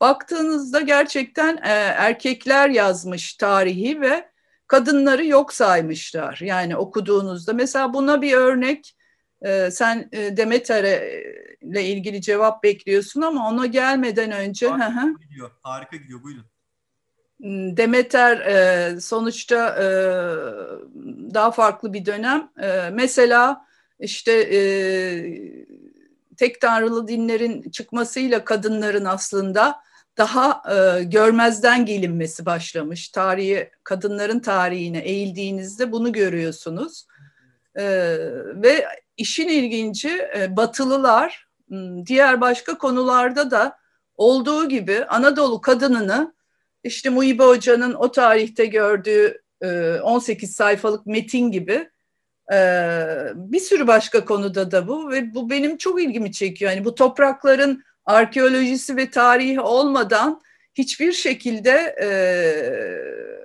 Baktığınızda 0.00 0.80
gerçekten 0.80 1.58
erkekler 1.62 2.68
yazmış 2.68 3.34
tarihi 3.34 4.00
ve 4.00 4.28
kadınları 4.66 5.26
yok 5.26 5.52
saymışlar. 5.52 6.40
Yani 6.42 6.76
okuduğunuzda 6.76 7.52
mesela 7.52 7.94
buna 7.94 8.22
bir 8.22 8.32
örnek 8.32 8.93
sen 9.70 10.10
Demeter'e 10.12 11.24
ile 11.62 11.84
ilgili 11.84 12.20
cevap 12.20 12.62
bekliyorsun 12.62 13.22
ama 13.22 13.48
ona 13.48 13.66
gelmeden 13.66 14.32
önce 14.32 14.68
harika 14.68 15.24
gidiyor. 15.24 15.50
Harika 15.62 15.96
gidiyor. 15.96 16.22
Buyurun. 16.22 16.44
Hmm, 17.40 17.76
Demeter 17.76 18.36
e, 18.38 19.00
sonuçta 19.00 19.68
e, 19.68 19.84
daha 21.34 21.50
farklı 21.50 21.92
bir 21.92 22.06
dönem. 22.06 22.50
E, 22.62 22.90
mesela 22.92 23.66
işte 23.98 24.32
e, 24.32 24.60
tek 26.36 26.60
tanrılı 26.60 27.08
dinlerin 27.08 27.70
çıkmasıyla 27.70 28.44
kadınların 28.44 29.04
aslında 29.04 29.76
daha 30.18 30.62
e, 30.74 31.04
görmezden 31.04 31.86
gelinmesi 31.86 32.46
başlamış. 32.46 33.08
Tarihi 33.08 33.70
kadınların 33.84 34.40
tarihine 34.40 34.98
eğildiğinizde 34.98 35.92
bunu 35.92 36.12
görüyorsunuz. 36.12 37.06
E, 37.74 37.84
ve 38.54 38.86
işin 39.16 39.48
ilginci 39.48 40.08
e, 40.36 40.56
Batılılar 40.56 41.48
diğer 42.06 42.40
başka 42.40 42.78
konularda 42.78 43.50
da 43.50 43.78
olduğu 44.16 44.68
gibi 44.68 45.04
Anadolu 45.04 45.60
kadınını 45.60 46.34
işte 46.84 47.10
Muhibe 47.10 47.44
Hoca'nın 47.44 47.94
o 47.94 48.10
tarihte 48.12 48.66
gördüğü 48.66 49.42
18 50.02 50.50
e, 50.50 50.52
sayfalık 50.52 51.06
metin 51.06 51.50
gibi 51.50 51.90
e, 52.52 52.58
bir 53.34 53.60
sürü 53.60 53.86
başka 53.86 54.24
konuda 54.24 54.70
da 54.70 54.88
bu 54.88 55.10
ve 55.10 55.34
bu 55.34 55.50
benim 55.50 55.76
çok 55.76 56.02
ilgimi 56.02 56.32
çekiyor. 56.32 56.70
Yani 56.70 56.84
bu 56.84 56.94
toprakların 56.94 57.82
arkeolojisi 58.04 58.96
ve 58.96 59.10
tarihi 59.10 59.60
olmadan 59.60 60.40
hiçbir 60.74 61.12
şekilde 61.12 61.96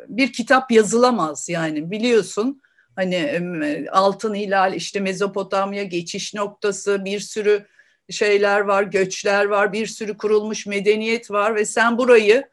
bir 0.10 0.34
kitap 0.34 0.72
yazılamaz 0.72 1.50
yani 1.50 1.92
biliyorsun 1.92 2.62
hani 3.00 3.86
altın 3.92 4.36
hilal 4.36 4.74
işte 4.74 5.00
Mezopotamya 5.00 5.84
geçiş 5.84 6.34
noktası 6.34 7.06
bir 7.06 7.20
sürü 7.20 7.66
şeyler 8.10 8.60
var, 8.60 8.84
göçler 8.84 9.46
var, 9.46 9.74
bir 9.74 9.88
sürü 9.88 10.18
kurulmuş 10.18 10.68
medeniyet 10.68 11.32
var 11.32 11.56
ve 11.56 11.66
sen 11.66 11.98
burayı 11.98 12.44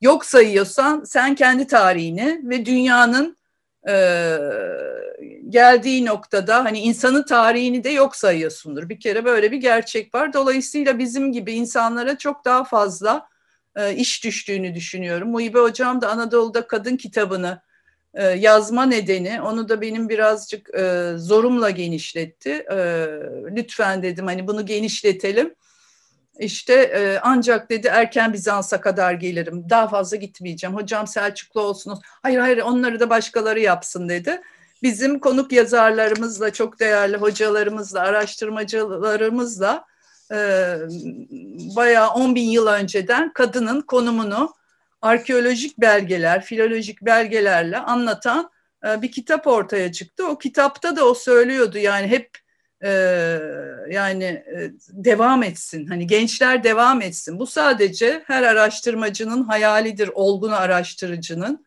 yok 0.00 0.24
sayıyorsan 0.24 1.04
sen 1.04 1.34
kendi 1.34 1.66
tarihini 1.66 2.40
ve 2.44 2.66
dünyanın 2.66 3.36
e, 3.88 4.38
geldiği 5.48 6.06
noktada 6.06 6.64
hani 6.64 6.80
insanın 6.80 7.22
tarihini 7.22 7.84
de 7.84 7.90
yok 7.90 8.16
sayıyorsundur. 8.16 8.88
Bir 8.88 9.00
kere 9.00 9.24
böyle 9.24 9.52
bir 9.52 9.56
gerçek 9.56 10.14
var. 10.14 10.32
Dolayısıyla 10.32 10.98
bizim 10.98 11.32
gibi 11.32 11.52
insanlara 11.52 12.18
çok 12.18 12.44
daha 12.44 12.64
fazla 12.64 13.28
e, 13.76 13.94
iş 13.94 14.24
düştüğünü 14.24 14.74
düşünüyorum. 14.74 15.30
Muhibe 15.30 15.58
Hocam 15.58 16.00
da 16.00 16.08
Anadolu'da 16.08 16.66
Kadın 16.66 16.96
kitabını 16.96 17.62
e, 18.14 18.24
yazma 18.24 18.86
nedeni 18.86 19.42
onu 19.42 19.68
da 19.68 19.80
benim 19.80 20.08
birazcık 20.08 20.74
e, 20.74 21.12
zorumla 21.16 21.70
genişletti. 21.70 22.50
E, 22.50 22.76
lütfen 23.56 24.02
dedim 24.02 24.26
hani 24.26 24.46
bunu 24.46 24.66
genişletelim. 24.66 25.54
İşte 26.38 27.20
ancak 27.22 27.70
dedi 27.70 27.86
erken 27.86 28.32
Bizans'a 28.32 28.80
kadar 28.80 29.12
gelirim. 29.12 29.70
Daha 29.70 29.88
fazla 29.88 30.16
gitmeyeceğim. 30.16 30.76
Hocam 30.76 31.06
Selçuklu 31.06 31.60
olsunuz. 31.60 31.98
Hayır 32.04 32.38
hayır 32.38 32.58
onları 32.58 33.00
da 33.00 33.10
başkaları 33.10 33.60
yapsın 33.60 34.08
dedi. 34.08 34.40
Bizim 34.82 35.18
konuk 35.18 35.52
yazarlarımızla, 35.52 36.52
çok 36.52 36.80
değerli 36.80 37.16
hocalarımızla, 37.16 38.00
araştırmacılarımızla 38.00 39.84
e, 40.30 40.36
bayağı 41.76 42.10
10 42.10 42.34
bin 42.34 42.50
yıl 42.50 42.66
önceden 42.66 43.32
kadının 43.32 43.80
konumunu 43.80 44.54
arkeolojik 45.02 45.78
belgeler, 45.78 46.44
filolojik 46.44 47.02
belgelerle 47.02 47.78
anlatan 47.78 48.50
e, 48.86 49.02
bir 49.02 49.12
kitap 49.12 49.46
ortaya 49.46 49.92
çıktı. 49.92 50.28
O 50.28 50.38
kitapta 50.38 50.96
da 50.96 51.04
o 51.04 51.14
söylüyordu 51.14 51.78
yani 51.78 52.06
hep 52.06 52.30
e, 52.84 52.90
yani 53.90 54.24
e, 54.24 54.70
devam 54.88 55.42
etsin. 55.42 55.86
Hani 55.86 56.06
gençler 56.06 56.64
devam 56.64 57.02
etsin. 57.02 57.38
Bu 57.38 57.46
sadece 57.46 58.22
her 58.26 58.42
araştırmacının 58.42 59.44
hayalidir, 59.44 60.10
olgun 60.14 60.52
araştırıcının. 60.52 61.66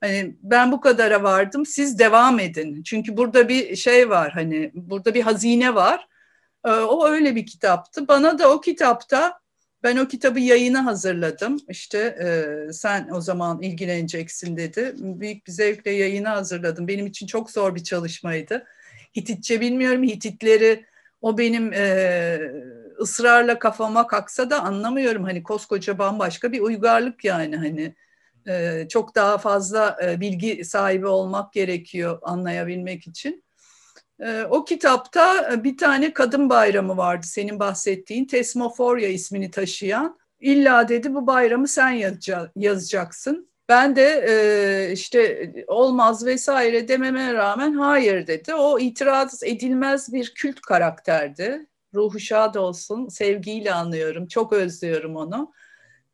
Hani 0.00 0.36
ben 0.42 0.72
bu 0.72 0.80
kadara 0.80 1.22
vardım, 1.22 1.66
siz 1.66 1.98
devam 1.98 2.40
edin. 2.40 2.82
Çünkü 2.82 3.16
burada 3.16 3.48
bir 3.48 3.76
şey 3.76 4.10
var, 4.10 4.32
hani 4.32 4.70
burada 4.74 5.14
bir 5.14 5.22
hazine 5.22 5.74
var. 5.74 6.08
O 6.64 7.08
öyle 7.08 7.36
bir 7.36 7.46
kitaptı. 7.46 8.08
Bana 8.08 8.38
da 8.38 8.50
o 8.50 8.60
kitapta 8.60 9.39
ben 9.82 9.96
o 9.96 10.08
kitabı 10.08 10.40
yayına 10.40 10.86
hazırladım. 10.86 11.58
İşte 11.68 11.98
e, 11.98 12.72
sen 12.72 13.08
o 13.12 13.20
zaman 13.20 13.62
ilgileneceksin 13.62 14.56
dedi. 14.56 14.94
Büyük 14.98 15.46
bir 15.46 15.52
zevkle 15.52 15.90
yayını 15.90 16.28
hazırladım. 16.28 16.88
Benim 16.88 17.06
için 17.06 17.26
çok 17.26 17.50
zor 17.50 17.74
bir 17.74 17.84
çalışmaydı. 17.84 18.66
Hititçe 19.16 19.60
bilmiyorum. 19.60 20.02
Hititleri 20.02 20.86
o 21.22 21.38
benim 21.38 21.72
e, 21.72 22.40
ısrarla 23.00 23.58
kafama 23.58 24.06
kalksa 24.06 24.50
da 24.50 24.62
anlamıyorum. 24.62 25.24
Hani 25.24 25.42
koskoca 25.42 25.98
bambaşka 25.98 26.52
bir 26.52 26.60
uygarlık 26.60 27.24
yani 27.24 27.56
hani. 27.56 27.94
E, 28.48 28.86
çok 28.88 29.14
daha 29.14 29.38
fazla 29.38 29.96
e, 30.04 30.20
bilgi 30.20 30.64
sahibi 30.64 31.06
olmak 31.06 31.52
gerekiyor 31.52 32.18
anlayabilmek 32.22 33.06
için. 33.06 33.44
Ee, 34.20 34.44
o 34.50 34.64
kitapta 34.64 35.52
e, 35.52 35.64
bir 35.64 35.76
tane 35.76 36.12
kadın 36.12 36.50
bayramı 36.50 36.96
vardı 36.96 37.26
senin 37.26 37.60
bahsettiğin 37.60 38.24
Tesmoforya 38.24 39.08
ismini 39.08 39.50
taşıyan. 39.50 40.18
İlla 40.40 40.88
dedi 40.88 41.14
bu 41.14 41.26
bayramı 41.26 41.68
sen 41.68 41.90
yazacaksın. 42.56 43.50
Ben 43.68 43.96
de 43.96 44.24
e, 44.28 44.92
işte 44.92 45.52
olmaz 45.66 46.26
vesaire 46.26 46.88
dememe 46.88 47.34
rağmen 47.34 47.72
hayır 47.72 48.26
dedi. 48.26 48.54
O 48.54 48.78
itiraz 48.78 49.42
edilmez 49.44 50.12
bir 50.12 50.34
kült 50.34 50.60
karakterdi. 50.60 51.66
Ruhu 51.94 52.20
şad 52.20 52.54
olsun, 52.54 53.08
sevgiyle 53.08 53.74
anlıyorum, 53.74 54.26
çok 54.26 54.52
özlüyorum 54.52 55.16
onu. 55.16 55.52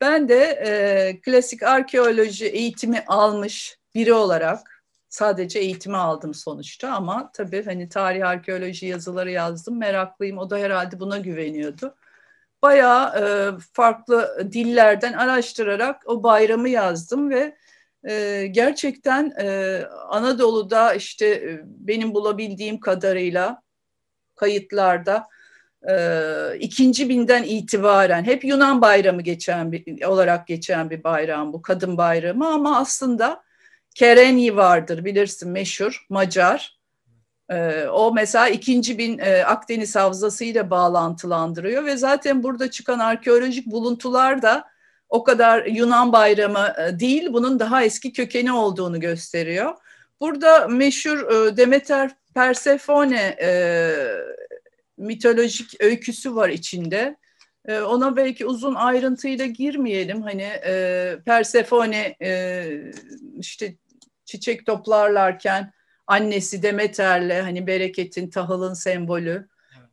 Ben 0.01 0.29
de 0.29 0.43
e, 0.43 1.21
klasik 1.21 1.63
arkeoloji 1.63 2.45
eğitimi 2.45 3.03
almış 3.07 3.77
biri 3.95 4.13
olarak 4.13 4.76
sadece 5.09 5.59
eğitimi 5.59 5.97
aldım 5.97 6.33
sonuçta 6.33 6.91
ama 6.91 7.31
tabii 7.33 7.65
hani 7.65 7.89
tarih 7.89 8.27
arkeoloji 8.27 8.85
yazıları 8.85 9.31
yazdım 9.31 9.77
meraklıyım 9.77 10.37
o 10.37 10.49
da 10.49 10.57
herhalde 10.57 10.99
buna 10.99 11.17
güveniyordu. 11.17 11.95
Bayağı 12.61 13.19
e, 13.19 13.23
farklı 13.73 14.47
dillerden 14.51 15.13
araştırarak 15.13 16.03
o 16.05 16.23
bayramı 16.23 16.69
yazdım 16.69 17.29
ve 17.29 17.57
e, 18.03 18.47
gerçekten 18.47 19.33
e, 19.39 19.81
Anadolu'da 20.09 20.93
işte 20.93 21.27
e, 21.27 21.61
benim 21.65 22.13
bulabildiğim 22.13 22.79
kadarıyla 22.79 23.61
kayıtlarda 24.35 25.27
e, 25.89 25.95
ikinci 26.59 27.09
binden 27.09 27.43
itibaren 27.43 28.23
hep 28.23 28.45
Yunan 28.45 28.81
bayramı 28.81 29.21
geçen 29.21 29.71
bir, 29.71 30.03
olarak 30.03 30.47
geçen 30.47 30.89
bir 30.89 31.03
bayram 31.03 31.53
bu 31.53 31.61
kadın 31.61 31.97
bayramı 31.97 32.47
ama 32.47 32.77
aslında 32.77 33.46
Kerenyi 33.97 34.55
vardır 34.55 35.05
bilirsin 35.05 35.49
meşhur 35.49 36.05
Macar. 36.09 36.79
Ee, 37.49 37.85
o 37.91 38.13
mesela 38.13 38.49
ikinci 38.49 38.97
bin 38.97 39.19
e, 39.19 39.43
Akdeniz 39.43 39.95
Havzası 39.95 40.43
ile 40.43 40.69
bağlantılandırıyor 40.69 41.85
ve 41.85 41.97
zaten 41.97 42.43
burada 42.43 42.71
çıkan 42.71 42.99
arkeolojik 42.99 43.65
buluntular 43.65 44.41
da 44.41 44.67
o 45.09 45.23
kadar 45.23 45.65
Yunan 45.65 46.11
bayramı 46.11 46.73
e, 46.79 46.99
değil, 46.99 47.33
bunun 47.33 47.59
daha 47.59 47.83
eski 47.83 48.13
kökeni 48.13 48.51
olduğunu 48.51 48.99
gösteriyor. 48.99 49.75
Burada 50.21 50.67
meşhur 50.67 51.47
e, 51.47 51.57
Demeter 51.57 52.11
Persefone 52.33 53.37
e, 53.41 53.51
mitolojik 54.97 55.81
öyküsü 55.81 56.35
var 56.35 56.49
içinde. 56.49 57.17
E, 57.65 57.79
ona 57.79 58.15
belki 58.15 58.45
uzun 58.45 58.75
ayrıntıyla 58.75 59.45
girmeyelim. 59.45 60.21
Hani 60.21 60.49
e, 60.65 61.15
Persefone 61.25 62.15
e, 62.21 62.63
işte 63.39 63.75
çiçek 64.27 64.65
toplarlarken 64.65 65.71
annesi 66.07 66.63
Demeter'le 66.63 67.41
hani 67.41 67.67
bereketin, 67.67 68.29
tahılın 68.29 68.73
sembolü, 68.73 69.47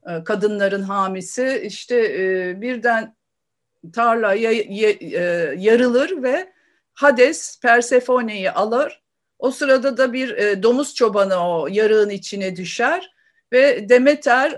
evet. 0.07 0.21
E, 0.21 0.25
kadınların 0.25 0.83
hamisi 0.83 1.63
işte 1.65 1.97
e, 1.97 2.61
birden 2.61 3.17
tarla 3.93 4.35
e, 4.35 4.53
yarılır 5.59 6.23
ve 6.23 6.53
Hades 6.95 7.61
Persephone'yi 7.61 8.51
alır. 8.51 9.03
O 9.39 9.51
sırada 9.51 9.97
da 9.97 10.13
bir 10.13 10.63
domuz 10.63 10.95
çobanı 10.95 11.37
o 11.37 11.67
yarığın 11.67 12.11
içine 12.11 12.57
düşer 12.57 13.15
ve 13.53 13.89
Demeter 13.89 14.51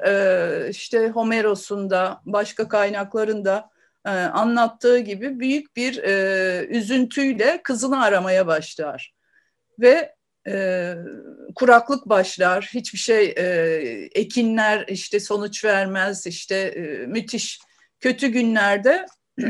işte 0.71 1.09
Homeros'un 1.09 1.91
da 1.91 2.21
başka 2.25 2.69
kaynaklarında 2.69 3.71
anlattığı 4.33 4.99
gibi 4.99 5.41
büyük 5.41 5.77
bir 5.77 6.03
üzüntüyle 6.69 7.61
kızını 7.63 8.03
aramaya 8.03 8.47
başlar 8.47 9.16
ve 9.81 10.15
e, 10.49 10.95
kuraklık 11.55 12.09
başlar, 12.09 12.71
hiçbir 12.75 12.99
şey 12.99 13.35
e, 13.37 13.45
ekinler 14.15 14.85
işte 14.89 15.21
sonuç 15.21 15.65
vermez, 15.65 16.27
işte 16.27 16.57
e, 16.57 17.07
müthiş 17.07 17.61
kötü 18.01 18.29
günlerde 18.29 19.07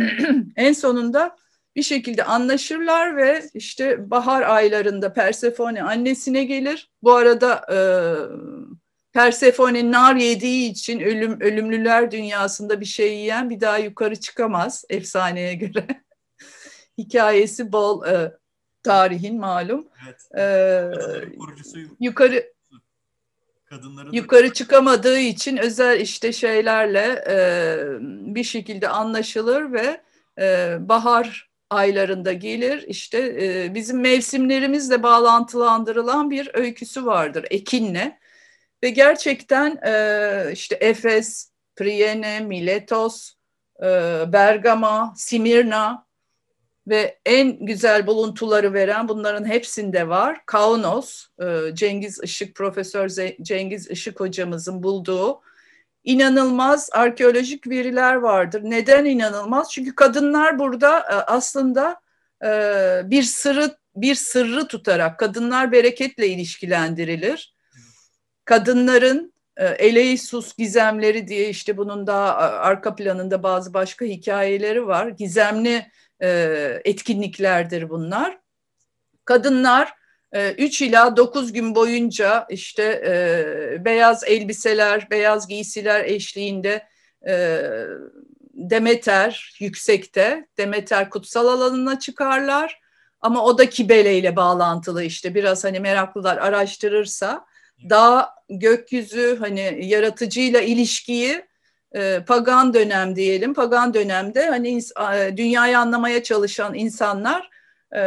en 0.57 0.73
sonunda 0.73 1.37
bir 1.77 1.83
şekilde 1.83 2.25
anlaşırlar 2.25 3.17
ve 3.17 3.43
işte 3.55 4.11
bahar 4.11 4.43
aylarında 4.43 5.13
Persefone 5.13 5.83
annesine 5.83 6.45
gelir. 6.45 6.91
Bu 7.03 7.15
arada 7.15 7.67
e, 7.73 7.79
Persefone 9.13 9.91
nar 9.91 10.17
yediği 10.17 10.71
için 10.71 11.01
ölüm 11.01 11.41
ölümlüler 11.41 12.11
dünyasında 12.11 12.81
bir 12.81 12.87
şey 12.87 13.17
yiyen 13.17 13.51
bir 13.51 13.61
daha 13.61 13.79
yukarı 13.79 14.17
çıkamaz 14.17 14.85
efsaneye 14.89 15.55
göre. 15.55 15.87
Hikayesi 16.99 17.73
bol 17.73 18.07
e, 18.07 18.33
tarihin 18.87 19.41
malum. 19.41 19.87
Evet. 20.05 20.29
Ee, 20.39 20.91
yukarı 22.01 22.53
kadınların 23.65 24.13
yukarı 24.13 24.53
çıkamadığı 24.53 25.19
için 25.19 25.57
özel 25.57 26.01
işte 26.01 26.33
şeylerle 26.33 27.25
e, 27.29 27.37
bir 28.35 28.45
şekilde 28.45 28.89
anlaşılır 28.89 29.73
ve 29.73 30.01
e, 30.39 30.77
bahar 30.81 31.51
aylarında 31.71 32.33
gelir. 32.33 32.85
İşte 32.89 33.19
e, 33.19 33.75
bizim 33.75 34.01
mevsimlerimizle 34.01 35.03
bağlantılandırılan 35.03 36.31
bir 36.31 36.51
öyküsü 36.55 37.07
vardır 37.07 37.47
Ekin'le. 37.51 38.19
Ve 38.83 38.91
gerçekten 38.91 39.79
e, 39.87 40.53
işte 40.53 40.75
Efes, 40.81 41.53
Priene, 41.77 42.41
Miletos, 42.41 43.33
e, 43.83 43.87
Bergama, 44.33 45.15
Simirna 45.17 46.06
ve 46.87 47.19
en 47.27 47.67
güzel 47.67 48.07
buluntuları 48.07 48.75
veren 48.75 49.09
bunların 49.09 49.45
hepsinde 49.45 50.09
var. 50.09 50.41
Kaunos, 50.47 51.27
e, 51.43 51.75
Cengiz 51.75 52.21
Işık, 52.23 52.55
Profesör 52.55 53.09
Cengiz 53.43 53.91
Işık 53.91 54.21
hocamızın 54.21 54.83
bulduğu 54.83 55.41
inanılmaz 56.05 56.89
arkeolojik 56.93 57.69
veriler 57.69 58.15
vardır. 58.15 58.61
Neden 58.65 59.05
inanılmaz? 59.05 59.71
Çünkü 59.73 59.95
kadınlar 59.95 60.59
burada 60.59 60.99
e, 60.99 61.15
aslında 61.15 62.01
e, 62.45 62.51
bir 63.05 63.23
sırrı 63.23 63.77
bir 63.97 64.15
sırrı 64.15 64.69
tutarak 64.69 65.19
kadınlar 65.19 65.73
bereketle 65.73 66.29
ilişkilendirilir. 66.29 67.55
Kadınların 68.45 69.33
e, 69.57 69.67
Eleusus 69.67 70.57
gizemleri 70.57 71.29
diye 71.29 71.49
işte 71.49 71.77
bunun 71.77 72.07
daha 72.07 72.35
arka 72.37 72.95
planında 72.95 73.43
bazı 73.43 73.75
başka 73.75 74.05
hikayeleri 74.05 74.87
var. 74.87 75.09
Gizemli 75.09 75.87
etkinliklerdir 76.85 77.91
bunlar. 77.91 78.39
Kadınlar 79.25 79.93
3 80.33 80.83
ee, 80.83 80.87
ila 80.87 81.17
9 81.17 81.53
gün 81.53 81.75
boyunca 81.75 82.47
işte 82.51 82.83
e, 83.07 83.85
beyaz 83.85 84.25
elbiseler, 84.25 85.11
beyaz 85.11 85.49
giysiler 85.49 86.05
eşliğinde 86.05 86.87
e, 87.29 87.63
Demeter 88.55 89.57
yüksekte, 89.61 90.49
Demeter 90.59 91.11
kutsal 91.11 91.49
alanına 91.49 91.99
çıkarlar. 91.99 92.81
Ama 93.21 93.45
o 93.45 93.59
da 93.59 93.71
Kibele 93.71 94.19
ile 94.19 94.37
bağlantılı 94.37 95.03
işte 95.03 95.35
biraz 95.35 95.65
hani 95.65 95.81
meraklılar 95.81 96.37
araştırırsa 96.37 97.47
daha 97.91 98.35
gökyüzü 98.49 99.37
hani 99.41 99.79
yaratıcıyla 99.87 100.61
ilişkiyi 100.61 101.33
e, 101.33 101.47
pagan 102.27 102.75
dönem 102.75 103.17
diyelim. 103.17 103.55
Pagan 103.55 103.95
dönemde 103.95 104.47
hani 104.47 104.79
e, 105.15 105.37
dünyayı 105.37 105.79
anlamaya 105.79 106.23
çalışan 106.23 106.75
insanlar 106.75 107.51
e, 107.97 108.03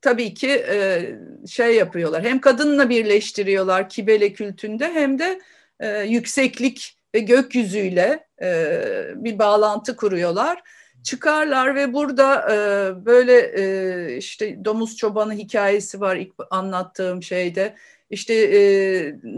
tabii 0.00 0.34
ki 0.34 0.50
e, 0.50 1.00
şey 1.46 1.76
yapıyorlar. 1.76 2.22
Hem 2.22 2.40
kadınla 2.40 2.88
birleştiriyorlar 2.88 3.88
kibele 3.88 4.32
kültünde 4.32 4.92
hem 4.92 5.18
de 5.18 5.40
e, 5.80 6.00
yükseklik 6.00 6.98
ve 7.14 7.18
gökyüzüyle 7.18 8.26
e, 8.42 8.80
bir 9.14 9.38
bağlantı 9.38 9.96
kuruyorlar. 9.96 10.62
Çıkarlar 11.04 11.74
ve 11.74 11.92
burada 11.92 12.52
e, 12.52 12.56
böyle 13.04 13.38
e, 13.38 14.16
işte 14.16 14.64
domuz 14.64 14.96
çobanı 14.96 15.34
hikayesi 15.34 16.00
var 16.00 16.16
ilk 16.16 16.32
anlattığım 16.50 17.22
şeyde. 17.22 17.74
İşte 18.10 18.34
e, 18.34 18.60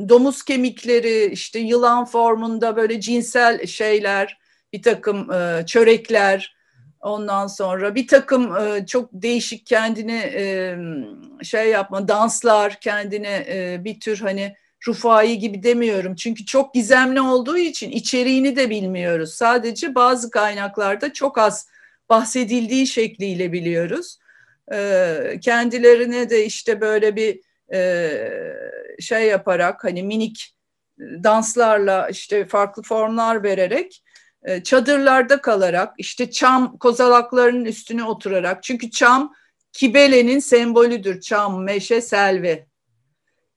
domuz 0.09 0.43
kemikleri, 0.43 1.27
işte 1.27 1.59
yılan 1.59 2.05
formunda 2.05 2.77
böyle 2.77 3.01
cinsel 3.01 3.67
şeyler, 3.67 4.39
bir 4.73 4.83
takım 4.83 5.33
e, 5.33 5.67
çörekler, 5.67 6.57
Ondan 7.07 7.47
sonra 7.47 7.95
bir 7.95 8.07
takım 8.07 8.57
e, 8.57 8.87
çok 8.87 9.09
değişik 9.13 9.67
kendini 9.67 10.33
e, 10.35 10.77
şey 11.43 11.71
yapma 11.71 12.09
danslar 12.09 12.81
kendine 12.81 13.45
e, 13.49 13.85
bir 13.85 14.01
tür 14.01 14.21
hani 14.21 14.57
Rufai 14.89 15.39
gibi 15.39 15.63
demiyorum. 15.63 16.15
Çünkü 16.15 16.45
çok 16.45 16.75
gizemli 16.75 17.21
olduğu 17.21 17.59
için 17.59 17.91
içeriğini 17.91 18.57
de 18.57 18.71
bilmiyoruz. 18.71 19.35
Sadece 19.35 19.95
bazı 19.95 20.31
kaynaklarda 20.31 21.13
çok 21.13 21.39
az 21.39 21.69
bahsedildiği 22.09 22.87
şekliyle 22.87 23.53
biliyoruz. 23.53 24.19
E, 24.73 25.41
kendilerine 25.43 26.31
de 26.31 26.47
işte 26.47 26.81
böyle 26.81 27.17
bir 27.17 27.41
e, 27.75 28.21
şey 29.01 29.27
yaparak 29.27 29.85
hani 29.85 30.03
minik 30.03 30.55
danslarla 30.99 32.09
işte 32.09 32.47
farklı 32.47 32.83
formlar 32.83 33.43
vererek 33.43 34.03
e, 34.43 34.63
çadırlarda 34.63 35.41
kalarak 35.41 35.95
işte 35.99 36.31
çam 36.31 36.79
kozalaklarının 36.79 37.65
üstüne 37.65 38.05
oturarak 38.05 38.63
çünkü 38.63 38.91
çam 38.91 39.35
Kibele'nin 39.73 40.39
sembolüdür 40.39 41.21
çam, 41.21 41.65
meşe, 41.65 42.01
selvi. 42.01 42.67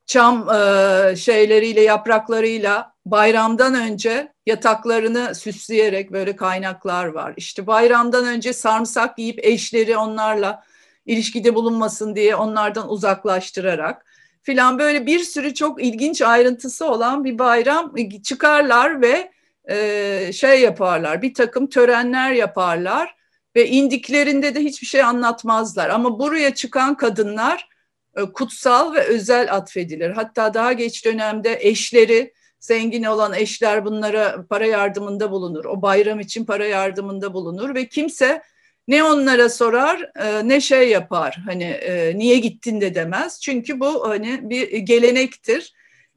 Çam 0.10 0.50
e, 0.50 1.16
şeyleriyle 1.16 1.82
yapraklarıyla 1.82 2.94
bayramdan 3.06 3.76
önce 3.76 4.34
yataklarını 4.46 5.36
süsleyerek 5.36 6.12
böyle 6.12 6.36
kaynaklar 6.36 7.06
var. 7.06 7.34
İşte 7.38 7.68
bayramdan 7.68 8.26
önce 8.26 8.54
sarımsak 8.54 9.20
yiyip 9.20 9.46
eşleri 9.46 9.98
onlarla 9.98 10.64
ilişkide 11.06 11.56
bulunmasın 11.56 12.16
diye 12.16 12.36
onlardan 12.36 12.90
uzaklaştırarak 12.90 14.06
filan 14.42 14.80
böyle 14.80 15.06
bir 15.06 15.20
sürü 15.20 15.54
çok 15.54 15.84
ilginç 15.84 16.22
ayrıntısı 16.22 16.86
olan 16.86 17.24
bir 17.24 17.40
bayram 17.40 17.96
çıkarlar 18.24 19.02
ve 19.02 19.32
e, 19.70 20.34
şey 20.34 20.62
yaparlar, 20.62 21.22
bir 21.22 21.34
takım 21.34 21.68
törenler 21.68 22.32
yaparlar 22.32 23.16
ve 23.56 23.68
indiklerinde 23.68 24.56
de 24.56 24.60
hiçbir 24.60 24.88
şey 24.88 25.04
anlatmazlar. 25.04 25.90
Ama 25.90 26.20
buraya 26.20 26.56
çıkan 26.56 26.98
kadınlar 26.98 27.58
e, 27.62 27.79
kutsal 28.26 28.94
ve 28.94 29.00
özel 29.00 29.54
atfedilir. 29.54 30.10
Hatta 30.10 30.54
daha 30.54 30.74
geç 30.74 31.06
dönemde 31.06 31.58
eşleri, 31.62 32.34
zengin 32.60 33.04
olan 33.04 33.34
eşler 33.34 33.86
bunlara 33.86 34.46
para 34.50 34.66
yardımında 34.66 35.32
bulunur. 35.32 35.66
O 35.66 35.82
bayram 35.82 36.20
için 36.20 36.46
para 36.46 36.66
yardımında 36.66 37.34
bulunur 37.34 37.76
ve 37.76 37.88
kimse 37.88 38.42
ne 38.88 39.04
onlara 39.04 39.50
sorar 39.50 40.12
e, 40.20 40.48
ne 40.48 40.62
şey 40.62 40.90
yapar 40.90 41.38
hani 41.46 41.64
e, 41.64 42.18
niye 42.18 42.40
gittin 42.40 42.82
de 42.82 42.96
demez. 42.96 43.42
Çünkü 43.42 43.80
bu 43.80 44.10
hani 44.10 44.40
bir 44.50 44.78
gelenektir 44.78 45.74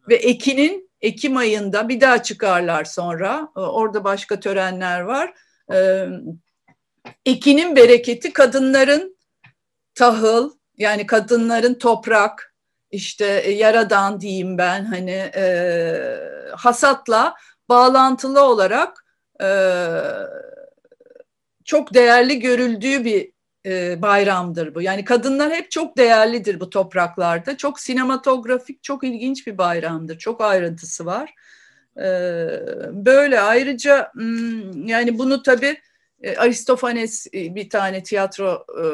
ve 0.09 0.15
Ekin'in 0.15 0.93
Ekim 1.01 1.37
ayında 1.37 1.89
bir 1.89 2.01
daha 2.01 2.23
çıkarlar 2.23 2.85
sonra. 2.85 3.49
Orada 3.55 4.05
başka 4.05 4.41
törenler 4.41 5.01
var. 5.01 5.35
Ekin'in 7.27 7.77
bereketi 7.77 8.33
kadınların 8.33 9.17
tahıl 9.95 10.51
yani 10.83 11.07
kadınların 11.07 11.75
toprak 11.75 12.55
işte 12.91 13.43
e, 13.45 13.51
yaradan 13.51 14.21
diyeyim 14.21 14.59
ben 14.59 14.85
hani 14.85 15.31
e, 15.37 15.45
hasatla 16.57 17.35
bağlantılı 17.69 18.43
olarak 18.43 19.05
e, 19.43 19.49
çok 21.65 21.95
değerli 21.95 22.41
görüldüğü 22.41 23.05
bir 23.05 23.33
e, 23.67 24.03
bayramdır 24.03 24.75
bu. 24.75 24.83
Yani 24.83 25.05
kadınlar 25.05 25.53
hep 25.53 25.71
çok 25.71 25.97
değerlidir 25.97 26.61
bu 26.61 26.71
topraklarda. 26.71 27.57
Çok 27.57 27.81
sinematografik, 27.81 28.83
çok 28.83 29.05
ilginç 29.05 29.47
bir 29.47 29.59
bayramdır. 29.59 30.19
Çok 30.19 30.41
ayrıntısı 30.41 31.07
var. 31.07 31.35
E, 31.97 32.07
böyle 32.93 33.41
ayrıca 33.41 34.11
hmm, 34.13 34.87
yani 34.87 35.19
bunu 35.19 35.43
tabii 35.43 35.77
Aristofanes 36.37 37.27
e, 37.35 37.55
bir 37.55 37.71
tane 37.71 38.03
tiyatro 38.03 38.67
e, 38.79 38.85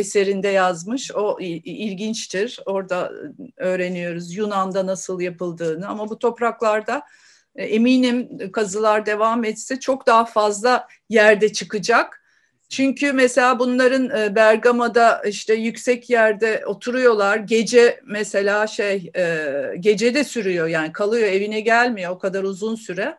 eserinde 0.00 0.48
yazmış. 0.48 1.12
O 1.14 1.40
ilginçtir. 1.40 2.60
Orada 2.66 3.12
öğreniyoruz 3.56 4.36
Yunan'da 4.36 4.86
nasıl 4.86 5.20
yapıldığını. 5.20 5.88
Ama 5.88 6.08
bu 6.08 6.18
topraklarda 6.18 7.02
eminim 7.56 8.52
kazılar 8.52 9.06
devam 9.06 9.44
etse 9.44 9.80
çok 9.80 10.06
daha 10.06 10.24
fazla 10.24 10.88
yerde 11.08 11.52
çıkacak 11.52 12.20
çünkü 12.70 13.12
mesela 13.12 13.58
bunların 13.58 14.10
e, 14.18 14.34
Bergama'da 14.34 15.22
işte 15.26 15.54
yüksek 15.54 16.10
yerde 16.10 16.62
oturuyorlar. 16.66 17.36
Gece 17.36 18.00
mesela 18.06 18.66
şey 18.66 19.10
e, 19.16 19.46
gece 19.80 20.14
de 20.14 20.24
sürüyor 20.24 20.66
yani 20.66 20.92
kalıyor 20.92 21.28
evine 21.28 21.60
gelmiyor 21.60 22.10
o 22.12 22.18
kadar 22.18 22.42
uzun 22.42 22.74
süre. 22.74 23.18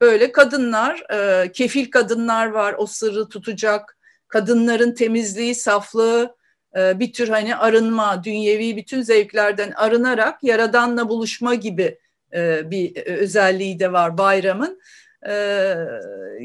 Böyle 0.00 0.32
kadınlar, 0.32 1.04
e, 1.12 1.52
kefil 1.52 1.90
kadınlar 1.90 2.46
var 2.46 2.74
o 2.78 2.86
sırrı 2.86 3.28
tutacak. 3.28 3.98
Kadınların 4.28 4.94
temizliği, 4.94 5.54
saflığı 5.54 6.36
e, 6.76 6.98
bir 6.98 7.12
tür 7.12 7.28
hani 7.28 7.56
arınma, 7.56 8.24
dünyevi 8.24 8.76
bütün 8.76 9.02
zevklerden 9.02 9.70
arınarak 9.70 10.42
yaradanla 10.42 11.08
buluşma 11.08 11.54
gibi 11.54 11.98
e, 12.34 12.70
bir 12.70 13.06
özelliği 13.06 13.78
de 13.80 13.92
var 13.92 14.18
bayramın. 14.18 14.80
E, 15.28 15.74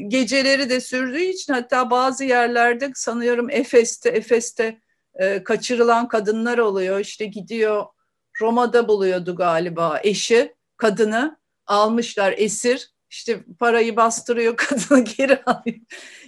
geceleri 0.08 0.70
de 0.70 0.80
sürdüğü 0.80 1.22
için 1.22 1.52
hatta 1.52 1.90
bazı 1.90 2.24
yerlerde 2.24 2.90
sanıyorum 2.94 3.50
Efes'te, 3.50 4.08
Efes'te 4.08 4.80
kaçırılan 5.44 6.08
kadınlar 6.08 6.58
oluyor. 6.58 7.00
İşte 7.00 7.24
gidiyor 7.24 7.84
Roma'da 8.40 8.88
buluyordu 8.88 9.36
galiba 9.36 10.00
eşi 10.02 10.54
kadını 10.76 11.38
almışlar 11.66 12.34
esir 12.36 12.95
işte 13.10 13.44
parayı 13.58 13.96
bastırıyor 13.96 14.56
kadını 14.56 15.04
geri 15.04 15.42
alıyor. 15.46 15.78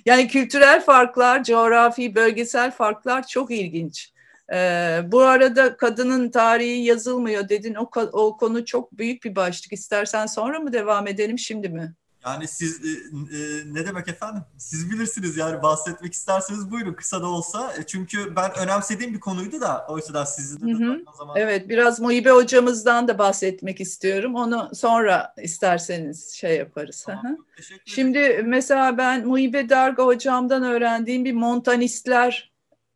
Yani 0.07 0.29
kültürel 0.29 0.81
farklar, 0.85 1.45
coğrafi, 1.45 2.15
bölgesel 2.15 2.71
farklar 2.71 3.27
çok 3.27 3.51
ilginç. 3.51 4.13
Ee, 4.53 5.01
bu 5.07 5.21
arada 5.21 5.77
kadının 5.77 6.31
tarihi 6.31 6.85
yazılmıyor 6.85 7.49
dedin. 7.49 7.75
O, 7.75 7.91
o 8.13 8.37
konu 8.37 8.65
çok 8.65 8.93
büyük 8.93 9.25
bir 9.25 9.37
başlık. 9.37 9.73
İstersen 9.73 10.27
sonra 10.27 10.61
mı 10.61 10.73
devam 10.73 11.07
edelim 11.07 11.39
şimdi 11.39 11.69
mi? 11.69 11.95
Yani 12.33 12.49
siz 12.49 12.81
e, 12.85 12.89
e, 12.89 13.75
ne 13.75 13.87
demek 13.87 14.09
efendim? 14.09 14.43
Siz 14.59 14.91
bilirsiniz 14.91 15.37
yani 15.37 15.63
bahsetmek 15.63 16.13
isterseniz 16.13 16.71
buyurun 16.71 16.95
kısa 16.95 17.23
da 17.23 17.27
olsa. 17.27 17.73
E, 17.79 17.87
çünkü 17.87 18.37
ben 18.37 18.51
önemsediğim 18.59 19.15
bir 19.15 19.21
konuydu 19.21 19.61
da 19.61 19.87
o 19.89 19.97
yüzden 19.97 20.25
sizin 20.25 20.61
de, 20.61 20.85
de 20.85 21.05
zaman. 21.19 21.37
Evet 21.37 21.69
biraz 21.69 22.01
Muhibe 22.01 22.31
hocamızdan 22.31 23.09
da 23.09 23.19
bahsetmek 23.19 23.81
istiyorum. 23.81 24.35
Onu 24.35 24.71
sonra 24.75 25.35
isterseniz 25.43 26.33
şey 26.35 26.57
yaparız. 26.57 27.03
Tamam, 27.07 27.37
Şimdi 27.85 28.43
mesela 28.47 28.99
ben 28.99 29.27
Muhibe 29.27 29.69
Darga 29.69 30.05
hocamdan 30.05 30.63
öğrendiğim 30.63 31.25
bir 31.25 31.33
montanistler 31.33 32.53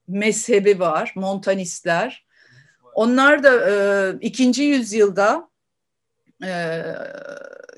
mezhebi 0.08 0.80
var. 0.80 1.12
Montanistler. 1.16 2.26
Onlar 2.94 3.42
da 3.42 3.70
e, 3.70 4.16
ikinci 4.20 4.62
yüzyılda 4.62 5.51
e, 6.44 6.82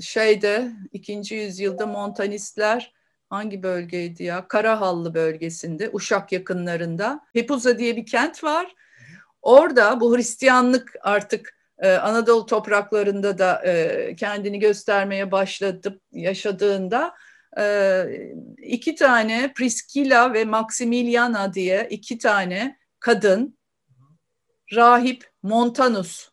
şeyde 0.01 0.73
ikinci 0.93 1.35
yüzyılda 1.35 1.87
Montanistler 1.87 2.93
hangi 3.31 3.63
bölgeydi 3.63 4.25
ya? 4.25 4.49
Karahallı 4.49 5.15
bölgesinde, 5.15 5.91
Uşak 5.93 6.33
yakınlarında. 6.33 7.21
Pepuza 7.35 7.79
diye 7.79 7.97
bir 7.97 8.07
kent 8.07 8.45
var. 8.45 8.75
Orada 9.43 10.01
bu 10.01 10.17
Hristiyanlık 10.17 10.95
artık 11.03 11.59
e, 11.79 11.93
Anadolu 11.93 12.47
topraklarında 12.47 13.39
da 13.39 13.63
e, 13.67 14.17
kendini 14.17 14.59
göstermeye 14.59 15.33
başladı 15.33 16.01
yaşadığında 16.13 17.15
e, 17.59 18.05
iki 18.59 18.95
tane 18.95 19.53
Priscilla 19.57 20.35
ve 20.35 20.45
Maximiliana 20.45 21.55
diye 21.55 21.87
iki 21.91 22.19
tane 22.19 22.79
kadın 23.01 23.59
rahip 24.75 25.31
Montanus 25.43 26.29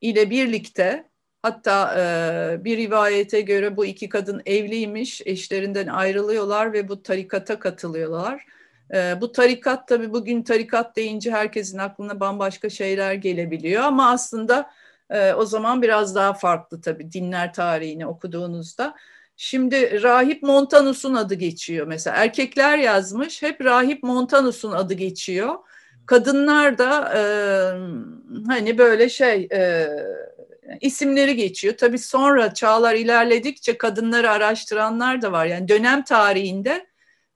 ile 0.00 0.30
birlikte 0.30 1.07
Hatta 1.48 1.94
e, 1.98 2.64
bir 2.64 2.76
rivayete 2.76 3.40
göre 3.40 3.76
bu 3.76 3.84
iki 3.84 4.08
kadın 4.08 4.42
evliymiş, 4.46 5.22
eşlerinden 5.24 5.86
ayrılıyorlar 5.86 6.72
ve 6.72 6.88
bu 6.88 7.02
tarikata 7.02 7.58
katılıyorlar. 7.58 8.46
E, 8.94 9.20
bu 9.20 9.32
tarikat 9.32 9.88
tabii 9.88 10.12
bugün 10.12 10.42
tarikat 10.42 10.96
deyince 10.96 11.30
herkesin 11.30 11.78
aklına 11.78 12.20
bambaşka 12.20 12.70
şeyler 12.70 13.12
gelebiliyor 13.14 13.82
ama 13.82 14.10
aslında 14.10 14.70
e, 15.10 15.32
o 15.32 15.46
zaman 15.46 15.82
biraz 15.82 16.14
daha 16.14 16.34
farklı 16.34 16.80
tabii 16.80 17.12
dinler 17.12 17.52
tarihini 17.52 18.06
okuduğunuzda. 18.06 18.94
Şimdi 19.36 20.02
Rahip 20.02 20.42
Montanus'un 20.42 21.14
adı 21.14 21.34
geçiyor 21.34 21.86
mesela. 21.86 22.16
Erkekler 22.16 22.78
yazmış, 22.78 23.42
hep 23.42 23.64
Rahip 23.64 24.02
Montanus'un 24.02 24.72
adı 24.72 24.94
geçiyor. 24.94 25.54
Kadınlar 26.06 26.78
da 26.78 27.12
e, 27.16 27.22
hani 28.46 28.78
böyle 28.78 29.08
şey... 29.08 29.48
E, 29.52 29.88
isimleri 30.80 31.36
geçiyor. 31.36 31.76
Tabii 31.76 31.98
sonra 31.98 32.54
çağlar 32.54 32.94
ilerledikçe 32.94 33.78
kadınları 33.78 34.30
araştıranlar 34.30 35.22
da 35.22 35.32
var. 35.32 35.46
Yani 35.46 35.68
dönem 35.68 36.04
tarihinde 36.04 36.86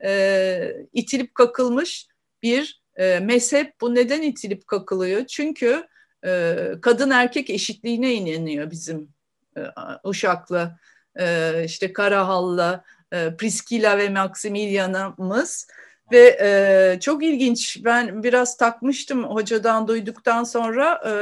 e, 0.04 0.76
itilip 0.92 1.34
kakılmış 1.34 2.06
bir 2.42 2.82
e, 2.96 3.18
mezhep. 3.18 3.80
Bu 3.80 3.94
neden 3.94 4.22
itilip 4.22 4.66
kakılıyor? 4.66 5.26
Çünkü 5.26 5.86
e, 6.26 6.56
kadın 6.82 7.10
erkek 7.10 7.50
eşitliğine 7.50 8.14
inanıyor 8.14 8.70
bizim 8.70 9.08
e, 9.56 9.60
Uşaklı, 10.04 10.78
e, 11.20 11.52
işte 11.64 11.92
Karahallı, 11.92 12.84
e, 13.12 13.36
Priskila 13.36 13.98
ve 13.98 14.08
Maximilian'ımız. 14.08 15.66
Ve 16.12 16.38
e, 16.40 17.00
çok 17.00 17.22
ilginç, 17.22 17.84
ben 17.84 18.22
biraz 18.22 18.56
takmıştım 18.56 19.24
hocadan 19.24 19.88
duyduktan 19.88 20.44
sonra. 20.44 21.02
E, 21.06 21.12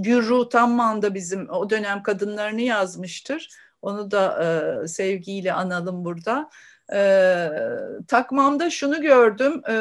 Gürru 0.00 0.48
Tamman 0.48 1.02
da 1.02 1.14
bizim 1.14 1.50
o 1.50 1.70
dönem 1.70 2.02
kadınlarını 2.02 2.60
yazmıştır. 2.60 3.48
Onu 3.82 4.10
da 4.10 4.44
e, 4.44 4.88
sevgiyle 4.88 5.52
analım 5.52 6.04
burada. 6.04 6.50
E, 6.92 7.48
takmamda 8.08 8.70
şunu 8.70 9.00
gördüm. 9.02 9.62
E, 9.70 9.76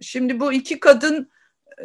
şimdi 0.00 0.40
bu 0.40 0.52
iki 0.52 0.80
kadın 0.80 1.30
e, 1.78 1.84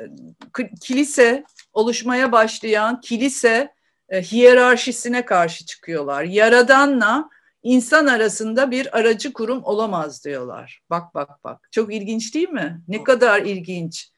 kilise 0.81 1.43
oluşmaya 1.73 2.31
başlayan 2.31 3.01
kilise 3.01 3.73
e, 4.09 4.21
hiyerarşisine 4.21 5.25
karşı 5.25 5.65
çıkıyorlar. 5.65 6.23
Yaradanla 6.23 7.29
insan 7.67 8.07
arasında 8.07 8.71
bir 8.71 8.97
aracı 8.97 9.33
kurum 9.33 9.63
olamaz 9.63 10.25
diyorlar. 10.25 10.81
Bak 10.89 11.13
bak 11.15 11.43
bak. 11.43 11.67
Çok 11.71 11.93
ilginç 11.93 12.35
değil 12.35 12.49
mi? 12.49 12.81
Ne 12.87 13.03
kadar 13.03 13.41
ilginç. 13.41 14.11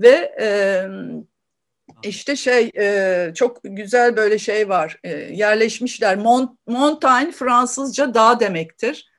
Ve 0.00 0.34
e, 0.40 0.48
işte 2.02 2.36
şey 2.36 2.70
e, 2.78 3.32
çok 3.34 3.60
güzel 3.62 4.16
böyle 4.16 4.38
şey 4.38 4.68
var. 4.68 4.98
E, 5.04 5.10
yerleşmişler. 5.10 6.16
Mont, 6.16 6.58
Montaigne 6.66 7.32
Fransızca 7.32 8.14
dağ 8.14 8.40
demektir. 8.40 9.10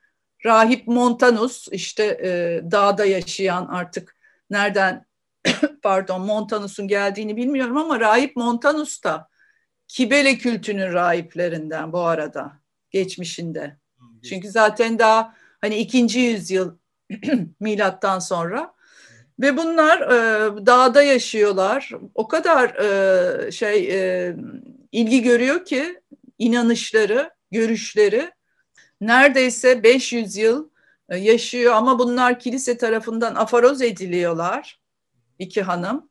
Rahip 0.46 0.88
Montanus 0.88 1.68
işte 1.72 2.04
e, 2.24 2.62
dağda 2.72 3.06
yaşayan 3.06 3.68
artık 3.68 4.16
nereden 4.50 5.06
pardon 5.82 6.22
Montanus'un 6.22 6.88
geldiğini 6.88 7.38
bilmiyorum 7.38 7.78
ama 7.78 8.00
Rahip 8.00 8.36
Montanus 8.36 9.04
da 9.04 9.28
Kibele 9.88 10.38
kültünün 10.38 10.94
rahiplerinden 10.94 11.94
bu 11.94 12.00
arada 12.00 12.65
geçmişinde. 12.96 13.78
Çünkü 14.30 14.50
zaten 14.50 15.00
daha 15.00 15.36
hani 15.62 15.78
ikinci 15.78 16.20
yüzyıl 16.20 16.78
milattan 17.60 18.20
sonra. 18.20 18.74
Ve 19.40 19.58
bunlar 19.58 20.02
e, 20.02 20.66
dağda 20.66 21.02
yaşıyorlar. 21.04 21.92
O 22.16 22.28
kadar 22.28 22.70
e, 22.76 23.52
şey 23.52 23.78
e, 23.92 24.36
ilgi 24.92 25.22
görüyor 25.24 25.66
ki 25.66 26.02
inanışları, 26.40 27.30
görüşleri. 27.52 28.32
Neredeyse 29.02 29.84
500 29.84 30.38
yıl 30.38 30.70
e, 31.10 31.18
yaşıyor 31.18 31.74
ama 31.74 32.00
bunlar 32.00 32.40
kilise 32.40 32.78
tarafından 32.78 33.36
afaroz 33.36 33.82
ediliyorlar. 33.82 34.80
İki 35.40 35.62
hanım. 35.62 36.10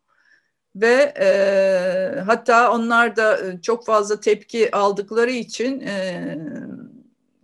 Ve 0.77 1.15
e, 1.21 2.21
hatta 2.21 2.73
onlar 2.73 3.17
da 3.17 3.47
e, 3.47 3.61
çok 3.63 3.87
fazla 3.87 4.21
tepki 4.21 4.77
aldıkları 4.77 5.31
için 5.31 5.81
e, 5.81 6.39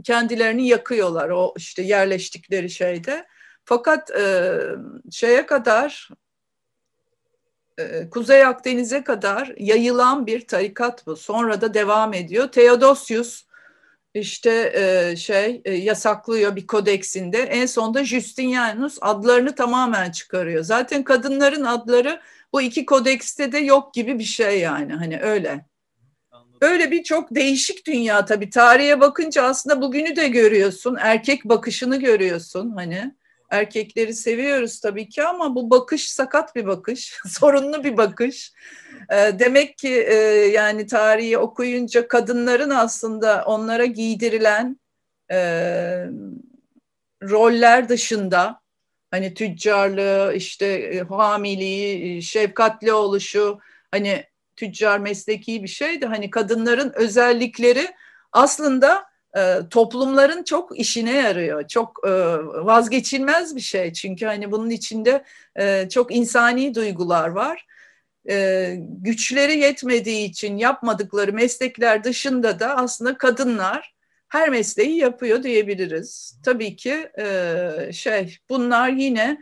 kendilerini 0.05 0.69
yakıyorlar 0.69 1.29
o 1.29 1.55
işte 1.57 1.83
yerleştikleri 1.83 2.71
şeyde. 2.71 3.27
Fakat 3.65 4.11
e, 4.11 4.53
şeye 5.11 5.47
kadar 5.47 6.09
e, 7.79 8.11
Kuzey 8.11 8.45
Akdeniz'e 8.45 9.05
kadar 9.05 9.55
yayılan 9.59 10.27
bir 10.27 10.47
tarikat 10.47 11.07
bu. 11.07 11.17
Sonra 11.17 11.61
da 11.61 11.75
devam 11.75 12.15
ediyor. 12.15 12.49
Theodosius 12.49 13.45
işte 14.15 14.73
e, 14.75 15.17
şey 15.17 15.63
e, 15.65 15.75
yasaklıyor 15.75 16.57
bir 16.57 16.67
kodeksinde. 16.67 17.39
En 17.39 17.67
sonunda 17.67 18.05
Justinianus 18.05 18.99
adlarını 19.01 19.55
tamamen 19.55 20.11
çıkarıyor. 20.11 20.65
Zaten 20.65 21.05
kadınların 21.05 21.65
adları 21.65 22.21
bu 22.53 22.63
iki 22.63 22.87
kodekste 22.87 23.53
de 23.53 23.59
yok 23.59 23.95
gibi 23.95 24.19
bir 24.19 24.25
şey 24.25 24.61
yani 24.61 24.93
hani 24.93 25.21
öyle. 25.21 25.70
Öyle 26.61 26.91
bir 26.91 27.03
çok 27.03 27.35
değişik 27.35 27.87
dünya 27.87 28.25
tabii. 28.25 28.51
Tarihe 28.51 29.01
bakınca 29.01 29.43
aslında 29.43 29.83
bugünü 29.83 30.17
de 30.17 30.29
görüyorsun. 30.29 30.97
Erkek 31.01 31.45
bakışını 31.45 32.01
görüyorsun 32.01 32.71
hani. 32.77 33.15
Erkekleri 33.51 34.15
seviyoruz 34.15 34.81
tabii 34.81 35.09
ki 35.09 35.25
ama 35.25 35.55
bu 35.55 35.71
bakış 35.71 36.11
sakat 36.11 36.57
bir 36.57 36.67
bakış, 36.67 37.21
sorunlu 37.27 37.85
bir 37.85 37.97
bakış. 37.97 38.53
Ee, 39.13 39.33
demek 39.39 39.79
ki 39.79 39.89
e, 39.89 40.15
yani 40.55 40.87
tarihi 40.87 41.39
okuyunca 41.39 42.09
kadınların 42.09 42.71
aslında 42.71 43.45
onlara 43.47 43.85
giydirilen 43.85 44.81
e, 45.33 45.37
roller 47.23 47.89
dışında 47.89 48.61
hani 49.11 49.35
tüccarlığı, 49.35 50.35
işte 50.35 50.67
e, 50.67 51.01
hamiliği, 51.01 52.23
şefkatli 52.23 52.93
oluşu, 52.93 53.59
hani 53.91 54.25
tüccar 54.61 54.99
mesleki 54.99 55.63
bir 55.63 55.69
şey 55.69 56.01
de 56.01 56.07
hani 56.07 56.31
kadınların 56.31 56.93
özellikleri 56.95 57.89
aslında 58.33 59.05
e, 59.37 59.55
toplumların 59.71 60.43
çok 60.43 60.79
işine 60.79 61.17
yarıyor. 61.17 61.69
Çok 61.69 62.01
e, 62.07 62.11
vazgeçilmez 62.65 63.57
bir 63.57 63.61
şey. 63.61 63.93
Çünkü 63.93 64.27
hani 64.27 64.53
bunun 64.53 64.71
içinde 64.71 65.25
e, 65.57 65.89
çok 65.89 66.15
insani 66.15 66.75
duygular 66.75 67.29
var. 67.29 67.67
E, 68.31 68.75
güçleri 68.79 69.59
yetmediği 69.59 70.29
için 70.29 70.57
yapmadıkları 70.57 71.33
meslekler 71.33 72.05
dışında 72.05 72.61
da 72.61 72.77
aslında 72.77 73.19
kadınlar 73.19 73.95
her 74.29 74.49
mesleği 74.49 74.97
yapıyor 74.97 75.43
diyebiliriz. 75.43 76.39
Tabii 76.45 76.77
ki 76.77 77.11
e, 77.19 77.91
şey 77.93 78.37
bunlar 78.49 78.89
yine 78.89 79.39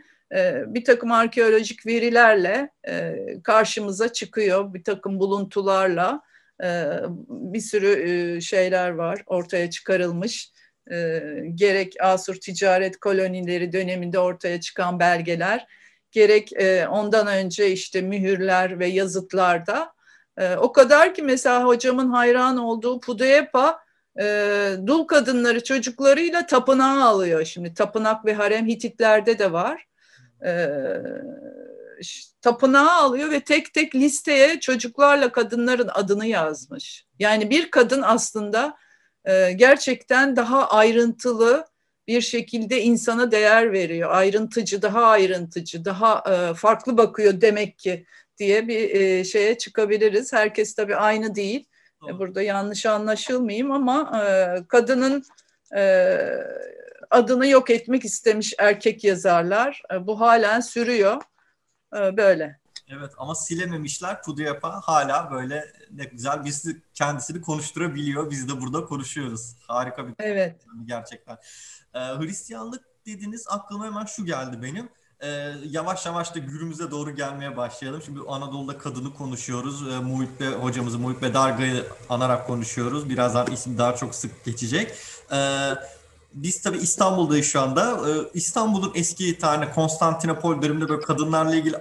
bir 0.67 0.83
takım 0.83 1.11
arkeolojik 1.11 1.85
verilerle 1.85 2.69
e, 2.87 3.15
karşımıza 3.43 4.13
çıkıyor, 4.13 4.73
bir 4.73 4.83
takım 4.83 5.19
buluntularla 5.19 6.21
e, 6.63 6.85
bir 7.29 7.61
sürü 7.61 8.09
e, 8.09 8.41
şeyler 8.41 8.89
var 8.89 9.23
ortaya 9.25 9.69
çıkarılmış. 9.69 10.51
E, 10.91 11.21
gerek 11.55 11.93
Asur 12.01 12.35
ticaret 12.35 12.99
kolonileri 12.99 13.73
döneminde 13.73 14.19
ortaya 14.19 14.61
çıkan 14.61 14.99
belgeler, 14.99 15.67
gerek 16.11 16.53
e, 16.53 16.87
ondan 16.87 17.27
önce 17.27 17.71
işte 17.71 18.01
mühürler 18.01 18.79
ve 18.79 18.87
yazıtlarda. 18.87 19.93
E, 20.37 20.55
o 20.55 20.71
kadar 20.71 21.13
ki 21.13 21.23
mesela 21.23 21.65
hocamın 21.65 22.09
hayran 22.09 22.57
olduğu 22.57 22.99
Pudeyepa 22.99 23.79
e, 24.19 24.25
dul 24.87 25.03
kadınları 25.03 25.63
çocuklarıyla 25.63 26.45
tapınağa 26.45 27.03
alıyor. 27.03 27.45
Şimdi 27.45 27.73
tapınak 27.73 28.25
ve 28.25 28.33
harem 28.33 28.67
Hititlerde 28.67 29.39
de 29.39 29.51
var. 29.51 29.88
E, 30.45 30.71
tapınağa 32.41 32.91
alıyor 32.91 33.31
ve 33.31 33.39
tek 33.39 33.73
tek 33.73 33.95
listeye 33.95 34.59
çocuklarla 34.59 35.31
kadınların 35.31 35.89
adını 35.93 36.25
yazmış. 36.25 37.05
Yani 37.19 37.49
bir 37.49 37.71
kadın 37.71 38.01
aslında 38.01 38.77
e, 39.25 39.51
gerçekten 39.51 40.35
daha 40.35 40.69
ayrıntılı 40.69 41.65
bir 42.07 42.21
şekilde 42.21 42.81
insana 42.81 43.31
değer 43.31 43.73
veriyor. 43.73 44.09
Ayrıntıcı, 44.11 44.81
daha 44.81 45.03
ayrıntıcı, 45.03 45.85
daha 45.85 46.23
e, 46.31 46.53
farklı 46.53 46.97
bakıyor 46.97 47.41
demek 47.41 47.79
ki 47.79 48.05
diye 48.37 48.67
bir 48.67 48.89
e, 48.89 49.23
şeye 49.23 49.57
çıkabiliriz. 49.57 50.33
Herkes 50.33 50.75
tabii 50.75 50.95
aynı 50.95 51.35
değil. 51.35 51.65
Doğru. 52.01 52.19
Burada 52.19 52.41
yanlış 52.41 52.85
anlaşılmayayım 52.85 53.71
ama 53.71 54.21
e, 54.23 54.55
kadının 54.67 55.23
e, 55.75 56.17
adını 57.09 57.47
yok 57.47 57.69
etmek 57.69 58.05
istemiş 58.05 58.53
erkek 58.57 59.03
yazarlar. 59.03 59.81
E, 59.93 60.07
bu 60.07 60.19
halen 60.19 60.59
sürüyor. 60.59 61.21
E, 61.97 62.17
böyle. 62.17 62.59
Evet 62.89 63.11
ama 63.17 63.35
silememişler. 63.35 64.23
Puduyapa 64.23 64.81
hala 64.83 65.31
böyle 65.31 65.73
ne 65.91 66.03
güzel 66.03 66.45
bizi 66.45 66.81
kendisini 66.93 67.41
konuşturabiliyor. 67.41 68.31
Biz 68.31 68.49
de 68.49 68.61
burada 68.61 68.85
konuşuyoruz. 68.85 69.55
Harika 69.67 70.07
bir 70.07 70.13
evet. 70.19 70.61
gerçekten. 70.85 71.37
Ee, 71.93 71.99
Hristiyanlık 71.99 72.83
dediniz 73.05 73.45
aklıma 73.49 73.85
hemen 73.85 74.05
şu 74.05 74.25
geldi 74.25 74.61
benim. 74.61 74.89
Ee, 75.19 75.27
yavaş 75.65 76.05
yavaş 76.05 76.35
da 76.35 76.39
günümüze 76.39 76.91
doğru 76.91 77.15
gelmeye 77.15 77.57
başlayalım. 77.57 78.01
Şimdi 78.01 78.19
Anadolu'da 78.27 78.77
kadını 78.77 79.13
konuşuyoruz. 79.13 79.87
Ee, 79.87 79.99
Muhit 79.99 80.39
Bey, 80.39 80.47
hocamızı 80.47 80.99
Muhit 80.99 81.21
Bedarga'yı 81.21 81.85
anarak 82.09 82.47
konuşuyoruz. 82.47 83.09
Birazdan 83.09 83.47
isim 83.47 83.77
daha 83.77 83.95
çok 83.95 84.15
sık 84.15 84.45
geçecek. 84.45 84.91
Ee, 85.31 85.73
biz 86.33 86.61
tabii 86.61 86.77
İstanbul'dayız 86.77 87.45
şu 87.45 87.61
anda. 87.61 87.91
Ee, 87.91 88.29
İstanbul'un 88.33 88.91
eski 88.95 89.37
tane 89.37 89.71
Konstantinopol 89.71 90.61
döneminde 90.61 90.89
böyle 90.89 91.01
kadınlarla 91.01 91.55
ilgili 91.55 91.75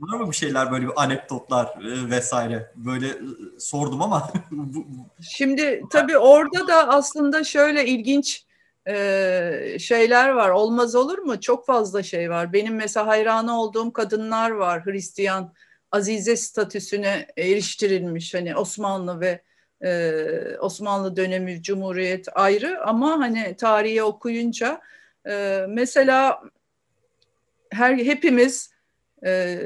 var 0.00 0.20
mı 0.20 0.30
bir 0.30 0.36
şeyler 0.36 0.72
böyle 0.72 0.86
bir 0.86 1.02
anekdotlar 1.02 1.66
e, 1.66 2.10
vesaire? 2.10 2.72
Böyle 2.76 3.08
e, 3.08 3.18
sordum 3.58 4.02
ama. 4.02 4.32
Şimdi 5.20 5.82
tabii 5.90 6.18
orada 6.18 6.68
da 6.68 6.88
aslında 6.88 7.44
şöyle 7.44 7.86
ilginç 7.86 8.46
e, 8.88 9.76
şeyler 9.80 10.28
var. 10.28 10.50
Olmaz 10.50 10.94
olur 10.94 11.18
mu? 11.18 11.40
Çok 11.40 11.66
fazla 11.66 12.02
şey 12.02 12.30
var. 12.30 12.52
Benim 12.52 12.74
mesela 12.74 13.06
hayranı 13.06 13.60
olduğum 13.60 13.92
kadınlar 13.92 14.50
var. 14.50 14.84
Hristiyan 14.84 15.52
azize 15.92 16.36
statüsüne 16.36 17.26
eriştirilmiş. 17.36 18.34
Hani 18.34 18.56
Osmanlı 18.56 19.20
ve 19.20 19.42
e, 19.84 20.22
Osmanlı 20.60 21.16
dönemi 21.16 21.62
Cumhuriyet 21.62 22.28
ayrı 22.34 22.84
ama 22.84 23.18
hani 23.18 23.56
tarihi 23.56 24.02
okuyunca 24.02 24.80
e, 25.28 25.64
mesela 25.68 26.42
her 27.70 27.96
hepimiz 27.96 28.72
e, 29.26 29.58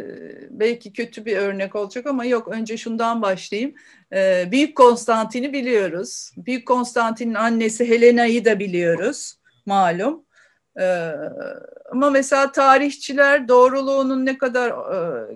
belki 0.50 0.92
kötü 0.92 1.24
bir 1.24 1.36
örnek 1.36 1.74
olacak 1.74 2.06
ama 2.06 2.24
yok 2.24 2.48
önce 2.48 2.76
şundan 2.76 3.22
başlayayım. 3.22 3.74
E, 4.12 4.48
Büyük 4.50 4.76
Konstantin'i 4.76 5.52
biliyoruz. 5.52 6.30
Büyük 6.36 6.68
Konstantin'in 6.68 7.34
annesi 7.34 7.88
Helena'yı 7.88 8.44
da 8.44 8.58
biliyoruz 8.58 9.38
malum. 9.66 10.24
E, 10.80 11.12
ama 11.92 12.10
mesela 12.10 12.52
tarihçiler 12.52 13.48
doğruluğunun 13.48 14.26
ne 14.26 14.38
kadar 14.38 14.70
e, 14.70 15.26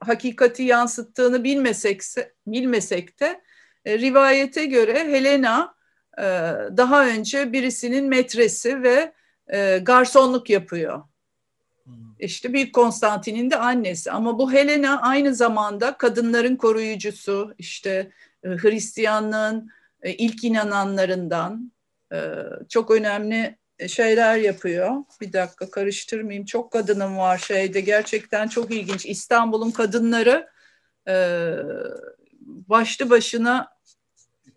hakikati 0.00 0.62
yansıttığını 0.62 1.44
bilmesek, 1.44 2.00
bilmesek 2.46 3.20
de 3.20 3.40
e, 3.84 3.98
rivayete 3.98 4.66
göre 4.66 4.98
Helena 4.98 5.74
e, 6.18 6.22
daha 6.76 7.06
önce 7.06 7.52
birisinin 7.52 8.08
metresi 8.08 8.82
ve 8.82 9.12
e, 9.52 9.78
garsonluk 9.78 10.50
yapıyor. 10.50 11.02
Hmm. 11.84 11.94
İşte 12.18 12.52
Büyük 12.52 12.74
Konstantin'in 12.74 13.50
de 13.50 13.56
annesi 13.56 14.10
ama 14.10 14.38
bu 14.38 14.52
Helena 14.52 15.02
aynı 15.02 15.34
zamanda 15.34 15.96
kadınların 15.96 16.56
koruyucusu, 16.56 17.54
işte 17.58 18.10
Hristiyanlığın 18.44 19.70
ilk 20.04 20.44
inananlarından 20.44 21.72
çok 22.68 22.90
önemli 22.90 23.58
şeyler 23.88 24.36
yapıyor. 24.36 24.96
Bir 25.20 25.32
dakika 25.32 25.70
karıştırmayayım. 25.70 26.44
Çok 26.44 26.72
kadınım 26.72 27.18
var 27.18 27.38
şeyde. 27.38 27.80
Gerçekten 27.80 28.48
çok 28.48 28.70
ilginç. 28.70 29.06
İstanbul'un 29.06 29.70
kadınları 29.70 30.48
başlı 32.68 33.10
başına 33.10 33.73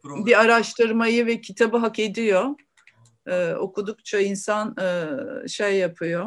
bir 0.03 0.39
araştırmayı 0.41 1.25
ve 1.25 1.41
kitabı 1.41 1.77
hak 1.77 1.99
ediyor. 1.99 2.55
Ee, 3.27 3.53
okudukça 3.53 4.19
insan 4.19 4.75
e, 4.81 5.47
şey 5.47 5.77
yapıyor. 5.77 6.25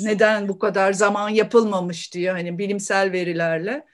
Neden 0.00 0.48
bu 0.48 0.58
kadar 0.58 0.92
zaman 0.92 1.28
yapılmamış 1.28 2.14
diye 2.14 2.30
hani 2.30 2.58
bilimsel 2.58 3.12
verilerle. 3.12 3.86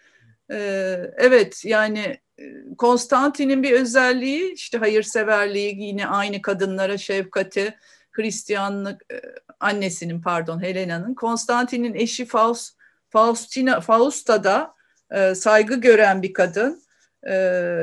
Ee, 0.50 1.10
evet 1.16 1.64
yani 1.64 2.20
e, 2.38 2.44
Konstantin'in 2.78 3.62
bir 3.62 3.72
özelliği 3.72 4.52
işte 4.52 4.78
hayırseverliği 4.78 5.82
yine 5.82 6.06
aynı 6.06 6.42
kadınlara 6.42 6.98
şefkati, 6.98 7.74
Hristiyanlık 8.10 9.12
e, 9.12 9.20
annesinin 9.60 10.20
pardon 10.20 10.62
Helena'nın 10.62 11.14
Konstantin'in 11.14 11.94
eşi 11.94 12.24
Faust, 12.26 12.76
Faustina 13.10 13.80
Fausta 13.80 14.44
da 14.44 14.74
e, 15.10 15.34
saygı 15.34 15.80
gören 15.80 16.22
bir 16.22 16.32
kadın 16.32 16.82
ee, 17.22 17.34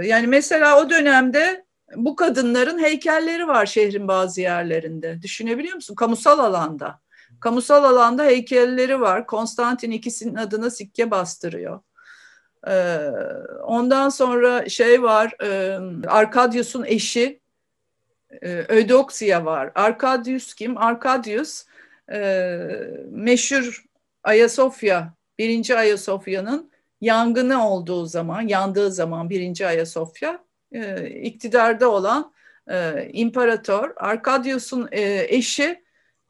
yani 0.03 0.27
mesela 0.27 0.81
o 0.81 0.89
dönemde 0.89 1.65
bu 1.95 2.15
kadınların 2.15 2.79
heykelleri 2.79 3.47
var 3.47 3.65
şehrin 3.65 4.07
bazı 4.07 4.41
yerlerinde. 4.41 5.21
Düşünebiliyor 5.21 5.75
musun? 5.75 5.95
Kamusal 5.95 6.39
alanda. 6.39 6.99
Kamusal 7.39 7.83
alanda 7.83 8.23
heykelleri 8.23 9.01
var. 9.01 9.27
Konstantin 9.27 9.91
ikisinin 9.91 10.35
adına 10.35 10.69
sikke 10.69 11.11
bastırıyor. 11.11 11.79
Ee, 12.67 12.97
ondan 13.63 14.09
sonra 14.09 14.69
şey 14.69 15.03
var, 15.03 15.35
e, 15.43 15.79
Arkadius'un 16.07 16.83
eşi 16.83 17.41
e, 18.43 19.45
var. 19.45 19.71
Arkadius 19.75 20.53
kim? 20.53 20.77
Arkadius 20.77 21.65
e, 22.11 22.57
meşhur 23.09 23.83
Ayasofya, 24.23 25.13
birinci 25.39 25.77
Ayasofya'nın 25.77 26.71
yangını 27.01 27.69
olduğu 27.69 28.05
zaman, 28.05 28.41
yandığı 28.41 28.91
zaman 28.91 29.29
birinci 29.29 29.67
Ayasofya 29.67 30.43
e, 30.71 31.09
iktidarda 31.09 31.89
olan 31.91 32.33
e, 32.69 33.09
imparator 33.13 33.93
Arkadius'un 33.95 34.87
e, 34.91 35.25
eşi 35.29 35.83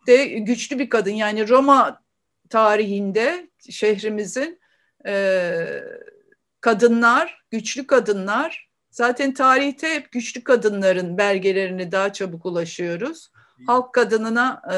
de 0.08 0.26
güçlü 0.26 0.80
bir 0.80 0.90
kadın. 0.90 1.12
Yani 1.12 1.50
Roma 1.50 2.02
tarihinde 2.50 3.50
şehrimizin 3.70 4.60
e, 5.08 5.56
kadınlar, 6.62 7.46
güçlü 7.52 7.88
kadınlar 7.88 8.70
zaten 8.92 9.34
tarihte 9.34 9.94
hep 9.94 10.12
güçlü 10.12 10.44
kadınların 10.44 11.18
belgelerini 11.18 11.92
daha 11.92 12.14
çabuk 12.14 12.46
ulaşıyoruz. 12.46 13.32
Halk 13.68 13.94
kadınına 13.94 14.62
e, 14.72 14.78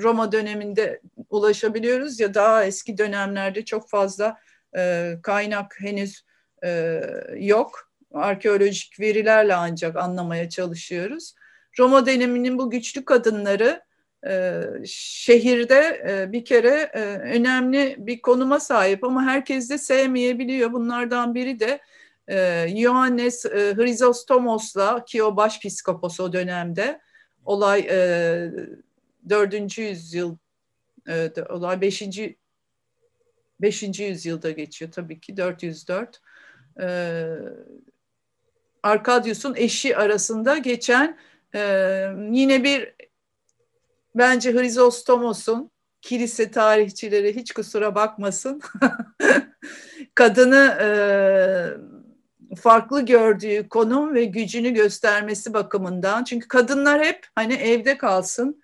Roma 0.00 0.32
döneminde 0.32 1.00
ulaşabiliyoruz 1.32 2.20
ya 2.20 2.34
daha 2.34 2.64
eski 2.64 2.98
dönemlerde 2.98 3.64
çok 3.64 3.90
fazla 3.90 4.38
e, 4.76 5.12
kaynak 5.22 5.76
henüz 5.80 6.24
e, 6.64 7.00
yok. 7.36 7.92
Arkeolojik 8.14 9.00
verilerle 9.00 9.54
ancak 9.54 9.96
anlamaya 9.96 10.48
çalışıyoruz. 10.48 11.34
Roma 11.78 12.06
döneminin 12.06 12.58
bu 12.58 12.70
güçlü 12.70 13.04
kadınları 13.04 13.82
e, 14.26 14.62
şehirde 14.86 16.02
e, 16.08 16.32
bir 16.32 16.44
kere 16.44 16.90
e, 16.94 17.00
önemli 17.18 17.96
bir 17.98 18.22
konuma 18.22 18.60
sahip 18.60 19.04
ama 19.04 19.22
herkes 19.22 19.70
de 19.70 19.78
sevmeyebiliyor. 19.78 20.72
Bunlardan 20.72 21.34
biri 21.34 21.60
de 21.60 21.80
e, 22.28 22.66
Ioannes 22.68 23.46
e, 23.46 23.74
Hrizostomos'la 23.76 25.04
ki 25.04 25.22
o 25.22 25.36
başpiskopos 25.36 26.20
o 26.20 26.32
dönemde 26.32 27.00
olay 27.44 27.80
e, 27.90 28.50
4. 29.28 29.78
yüzyıl 29.78 30.36
e, 31.08 31.32
olay 31.48 31.80
5. 31.80 32.02
5. 33.60 34.00
yüzyılda 34.00 34.50
geçiyor 34.50 34.92
tabii 34.92 35.20
ki 35.20 35.36
404. 35.36 36.20
E, 36.80 37.26
Arkadius'un 38.82 39.54
eşi 39.54 39.96
arasında 39.96 40.58
geçen 40.58 41.18
e, 41.54 41.60
yine 42.30 42.64
bir 42.64 42.94
bence 44.14 44.52
Hrizostomos'un 44.52 45.70
kilise 46.00 46.50
tarihçileri 46.50 47.36
hiç 47.36 47.52
kusura 47.52 47.94
bakmasın 47.94 48.60
kadını 50.14 50.78
e, 50.80 50.88
farklı 52.56 53.04
gördüğü 53.04 53.68
konum 53.68 54.14
ve 54.14 54.24
gücünü 54.24 54.70
göstermesi 54.70 55.54
bakımından 55.54 56.24
çünkü 56.24 56.48
kadınlar 56.48 57.04
hep 57.04 57.26
hani 57.34 57.54
evde 57.54 57.98
kalsın 57.98 58.61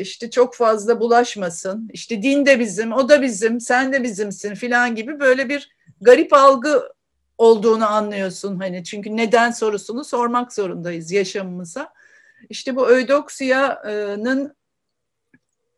işte 0.00 0.30
çok 0.30 0.54
fazla 0.54 1.00
bulaşmasın 1.00 1.90
işte 1.92 2.22
din 2.22 2.46
de 2.46 2.60
bizim 2.60 2.92
o 2.92 3.08
da 3.08 3.22
bizim 3.22 3.60
sen 3.60 3.92
de 3.92 4.02
bizimsin 4.02 4.54
filan 4.54 4.94
gibi 4.94 5.20
böyle 5.20 5.48
bir 5.48 5.68
garip 6.00 6.32
algı 6.32 6.82
olduğunu 7.38 7.86
anlıyorsun 7.86 8.58
hani 8.58 8.84
çünkü 8.84 9.16
neden 9.16 9.50
sorusunu 9.50 10.04
sormak 10.04 10.52
zorundayız 10.52 11.12
yaşamımıza. 11.12 11.92
İşte 12.48 12.76
bu 12.76 12.90
Eudoksiya'nın 12.90 14.56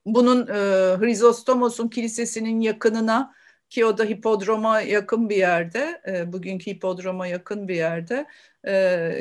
bunun 0.06 0.46
e, 0.46 0.52
Hrizostomos'un 0.98 1.88
kilisesinin 1.88 2.60
yakınına 2.60 3.34
ki 3.70 3.84
o 3.84 3.98
da 3.98 4.04
hipodroma 4.04 4.80
yakın 4.80 5.28
bir 5.28 5.36
yerde, 5.36 6.02
e, 6.08 6.32
bugünkü 6.32 6.70
hipodroma 6.70 7.26
yakın 7.26 7.68
bir 7.68 7.74
yerde 7.74 8.26
e, 8.66 9.12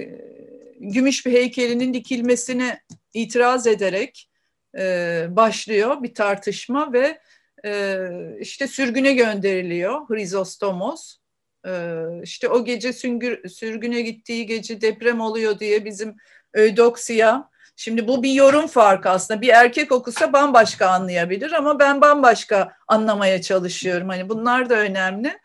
gümüş 0.79 1.25
bir 1.25 1.31
heykelinin 1.31 1.93
dikilmesine 1.93 2.81
itiraz 3.13 3.67
ederek 3.67 4.28
e, 4.77 5.25
başlıyor 5.29 6.03
bir 6.03 6.13
tartışma 6.13 6.93
ve 6.93 7.19
e, 7.65 8.07
işte 8.39 8.67
sürgüne 8.67 9.13
gönderiliyor 9.13 10.09
Hrizostomos. 10.09 11.17
E, 11.65 12.03
işte 12.23 12.49
o 12.49 12.65
gece 12.65 12.93
süngür, 12.93 13.49
sürgüne 13.49 14.01
gittiği 14.01 14.45
gece 14.45 14.81
deprem 14.81 15.21
oluyor 15.21 15.59
diye 15.59 15.85
bizim 15.85 16.15
Eudoksiya 16.53 17.49
Şimdi 17.79 18.07
bu 18.07 18.23
bir 18.23 18.31
yorum 18.31 18.67
farkı 18.67 19.09
aslında. 19.09 19.41
Bir 19.41 19.47
erkek 19.47 19.91
okusa 19.91 20.33
bambaşka 20.33 20.87
anlayabilir 20.87 21.51
ama 21.51 21.79
ben 21.79 22.01
bambaşka 22.01 22.71
anlamaya 22.87 23.41
çalışıyorum. 23.41 24.09
Hani 24.09 24.29
bunlar 24.29 24.69
da 24.69 24.75
önemli. 24.75 25.39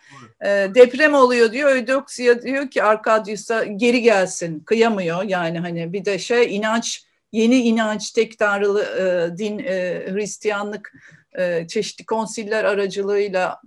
E, 0.44 0.48
deprem 0.74 1.14
oluyor 1.14 1.52
diyor. 1.52 1.76
Eudoksiya 1.76 2.42
diyor 2.42 2.70
ki 2.70 2.82
Arkadius'a 2.82 3.64
geri 3.64 4.02
gelsin. 4.02 4.60
Kıyamıyor 4.60 5.22
yani 5.22 5.58
hani 5.58 5.92
bir 5.92 6.04
de 6.04 6.18
şey 6.18 6.56
inanç 6.56 7.04
yeni 7.34 7.60
inanç 7.60 8.10
tek 8.10 8.38
tanrılı 8.38 8.82
e, 8.82 9.38
din 9.38 9.58
e, 9.58 10.04
Hristiyanlık 10.12 10.92
e, 11.38 11.66
çeşitli 11.68 12.06
konsiller 12.06 12.64
aracılığıyla 12.64 13.60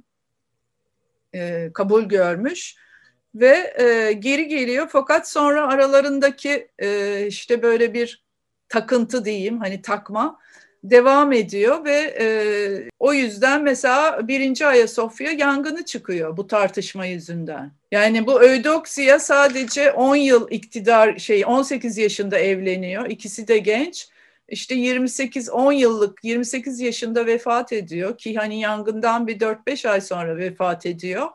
e, 1.33 1.71
kabul 1.73 2.03
görmüş 2.03 2.75
ve 3.35 3.73
e, 3.79 4.13
geri 4.13 4.47
geliyor. 4.47 4.87
Fakat 4.91 5.29
sonra 5.29 5.67
aralarındaki 5.67 6.71
e, 6.79 7.25
işte 7.27 7.61
böyle 7.61 7.93
bir 7.93 8.25
takıntı 8.69 9.25
diyeyim 9.25 9.59
hani 9.59 9.81
takma 9.81 10.39
devam 10.83 11.33
ediyor 11.33 11.85
ve 11.85 12.15
e, 12.19 12.27
o 12.99 13.13
yüzden 13.13 13.63
mesela 13.63 14.27
birinci 14.27 14.65
Ayasofya 14.65 15.31
yangını 15.31 15.85
çıkıyor 15.85 16.37
bu 16.37 16.47
tartışma 16.47 17.05
yüzünden. 17.05 17.71
Yani 17.91 18.27
bu 18.27 18.43
Eudoksiya 18.43 19.19
sadece 19.19 19.91
10 19.91 20.15
yıl 20.15 20.51
iktidar 20.51 21.17
şey 21.17 21.43
18 21.45 21.97
yaşında 21.97 22.37
evleniyor. 22.39 23.09
İkisi 23.09 23.47
de 23.47 23.57
genç. 23.57 24.07
İşte 24.49 24.75
28 24.75 25.49
10 25.49 25.71
yıllık 25.71 26.23
28 26.23 26.79
yaşında 26.79 27.25
vefat 27.25 27.73
ediyor 27.73 28.17
ki 28.17 28.35
hani 28.35 28.59
yangından 28.59 29.27
bir 29.27 29.39
4-5 29.39 29.89
ay 29.89 30.01
sonra 30.01 30.37
vefat 30.37 30.85
ediyor. 30.85 31.27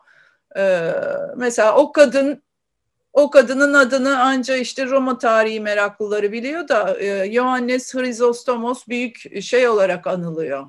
Ee, 0.57 0.93
mesela 1.37 1.77
o 1.77 1.93
kadın 1.93 2.43
o 3.13 3.31
kadının 3.31 3.75
adını 3.75 4.21
ancak 4.21 4.61
işte 4.61 4.87
Roma 4.87 5.19
tarihi 5.19 5.61
meraklıları 5.61 6.33
biliyor 6.33 6.69
da 6.69 7.01
e, 7.01 7.33
Hrizostomos 7.95 8.89
büyük 8.89 9.43
şey 9.43 9.69
olarak 9.69 10.07
anılıyor. 10.07 10.67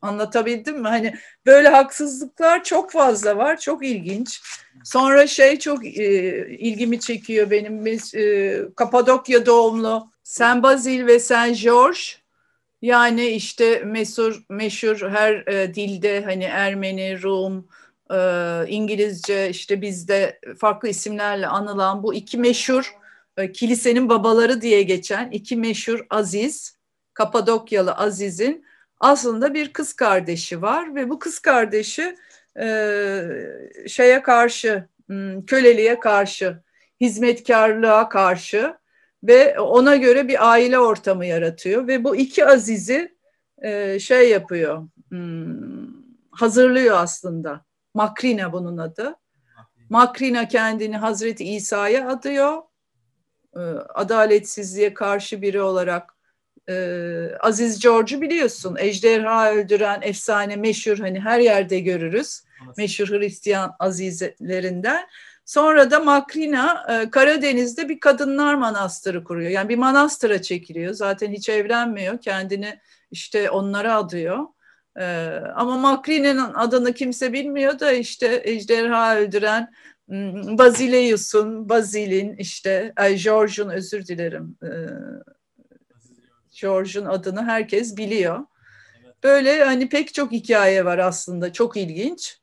Anlatabildim 0.00 0.80
mi? 0.80 0.88
Hani 0.88 1.14
böyle 1.46 1.68
haksızlıklar 1.68 2.64
çok 2.64 2.92
fazla 2.92 3.36
var, 3.36 3.60
çok 3.60 3.84
ilginç. 3.84 4.42
Sonra 4.84 5.26
şey 5.26 5.58
çok 5.58 5.86
e, 5.86 6.48
ilgimi 6.58 7.00
çekiyor 7.00 7.50
benim. 7.50 7.84
Biz, 7.84 8.14
e, 8.14 8.60
Kapadokya 8.76 9.46
doğumlu 9.46 10.10
Saint 10.22 10.62
Basil 10.62 11.06
ve 11.06 11.18
Saint 11.18 11.62
George 11.62 11.98
yani 12.82 13.26
işte 13.26 13.82
meşhur 13.84 14.42
meşhur 14.48 15.10
her 15.10 15.32
e, 15.46 15.74
dilde 15.74 16.24
hani 16.24 16.44
Ermeni, 16.44 17.22
Rum, 17.22 17.68
e, 18.10 18.18
İngilizce 18.68 19.50
işte 19.50 19.80
bizde 19.80 20.40
farklı 20.58 20.88
isimlerle 20.88 21.46
anılan 21.46 22.02
bu 22.02 22.14
iki 22.14 22.38
meşhur 22.38 22.94
e, 23.36 23.52
kilisenin 23.52 24.08
babaları 24.08 24.60
diye 24.60 24.82
geçen 24.82 25.30
iki 25.30 25.56
meşhur 25.56 26.06
Aziz, 26.10 26.78
Kapadokyalı 27.14 27.92
Aziz'in 27.92 28.64
aslında 29.00 29.54
bir 29.54 29.72
kız 29.72 29.92
kardeşi 29.92 30.62
var 30.62 30.94
ve 30.94 31.10
bu 31.10 31.18
kız 31.18 31.38
kardeşi 31.38 32.16
e, 32.60 32.66
şeye 33.88 34.22
karşı, 34.22 34.88
hmm, 35.06 35.46
köleliğe 35.46 36.00
karşı, 36.00 36.62
hizmetkarlığa 37.00 38.08
karşı 38.08 38.74
ve 39.22 39.60
ona 39.60 39.96
göre 39.96 40.28
bir 40.28 40.50
aile 40.50 40.78
ortamı 40.78 41.26
yaratıyor 41.26 41.86
ve 41.86 42.04
bu 42.04 42.16
iki 42.16 42.46
Aziz'i 42.46 43.16
e, 43.62 43.98
şey 43.98 44.30
yapıyor, 44.30 44.88
hmm, 45.08 45.88
hazırlıyor 46.30 46.96
aslında. 46.98 47.67
Makrina 47.94 48.52
bunun 48.52 48.78
adı. 48.78 49.16
Makrina 49.90 50.48
kendini 50.48 50.96
Hazreti 50.96 51.44
İsa'ya 51.44 52.08
adıyor. 52.08 52.62
Ee, 53.56 53.60
adaletsizliğe 53.94 54.94
karşı 54.94 55.42
biri 55.42 55.60
olarak 55.60 56.14
e, 56.68 56.74
Aziz 57.40 57.80
George'u 57.80 58.20
biliyorsun. 58.20 58.76
Ejderha 58.78 59.52
öldüren 59.52 60.00
efsane 60.02 60.56
meşhur 60.56 60.98
hani 60.98 61.20
her 61.20 61.40
yerde 61.40 61.80
görürüz. 61.80 62.42
Meşhur 62.76 63.08
Hristiyan 63.08 63.76
azizlerinden. 63.78 65.08
Sonra 65.44 65.90
da 65.90 66.00
Makrina 66.00 66.86
e, 66.88 67.10
Karadeniz'de 67.10 67.88
bir 67.88 68.00
kadınlar 68.00 68.54
manastırı 68.54 69.24
kuruyor. 69.24 69.50
Yani 69.50 69.68
bir 69.68 69.76
manastıra 69.76 70.42
çekiliyor. 70.42 70.92
Zaten 70.94 71.32
hiç 71.32 71.48
evlenmiyor. 71.48 72.20
Kendini 72.20 72.78
işte 73.10 73.50
onlara 73.50 73.96
adıyor. 73.96 74.46
Ee, 74.98 75.42
ama 75.54 75.78
Makrine'nin 75.78 76.38
adını 76.38 76.92
kimse 76.92 77.32
bilmiyor 77.32 77.78
da 77.78 77.92
işte 77.92 78.42
ejderha 78.44 79.16
öldüren 79.16 79.72
hmm, 80.08 80.58
Basileus'un, 80.58 81.68
Basil'in 81.68 82.36
işte, 82.36 82.92
ay 82.96 83.16
George'un 83.16 83.68
özür 83.68 84.06
dilerim. 84.06 84.56
Ee, 84.62 84.68
George'un 86.60 87.06
adını 87.06 87.44
herkes 87.44 87.96
biliyor. 87.96 88.46
Böyle 89.22 89.64
hani 89.64 89.88
pek 89.88 90.14
çok 90.14 90.32
hikaye 90.32 90.84
var 90.84 90.98
aslında 90.98 91.52
çok 91.52 91.76
ilginç. 91.76 92.38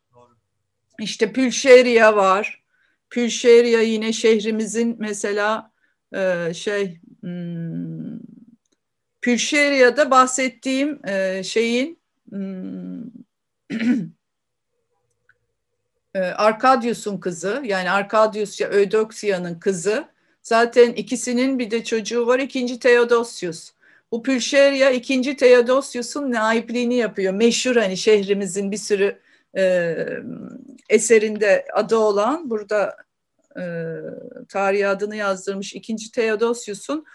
İşte 0.99 1.33
Pülşeriya 1.33 2.15
var. 2.15 2.63
Pülşeriya 3.09 3.81
yine 3.81 4.13
şehrimizin 4.13 4.95
mesela 4.99 5.71
e, 6.13 6.53
şey 6.53 6.99
hmm, 7.21 8.19
Pülşeriya'da 9.21 10.11
bahsettiğim 10.11 11.07
e, 11.07 11.43
şeyin 11.43 12.04
Arkadius'un 16.35 17.17
kızı 17.17 17.61
yani 17.65 17.91
Arkadius 17.91 18.61
ya 18.61 18.67
Eudoksiya'nın 18.67 19.59
kızı 19.59 20.07
zaten 20.41 20.93
ikisinin 20.93 21.59
bir 21.59 21.71
de 21.71 21.83
çocuğu 21.83 22.27
var 22.27 22.39
ikinci 22.39 22.79
Theodosius. 22.79 23.71
Bu 24.11 24.23
Pülşerya 24.23 24.91
ikinci 24.91 25.37
Theodosius'un 25.37 26.31
naipliğini 26.31 26.95
yapıyor. 26.95 27.33
Meşhur 27.33 27.75
hani 27.75 27.97
şehrimizin 27.97 28.71
bir 28.71 28.77
sürü 28.77 29.19
e, 29.57 29.95
eserinde 30.89 31.65
adı 31.73 31.97
olan 31.97 32.49
burada 32.49 32.97
e, 33.59 33.63
tarihi 34.49 34.87
adını 34.87 35.15
yazdırmış 35.15 35.73
ikinci 35.73 36.11
Theodosius'un 36.11 37.05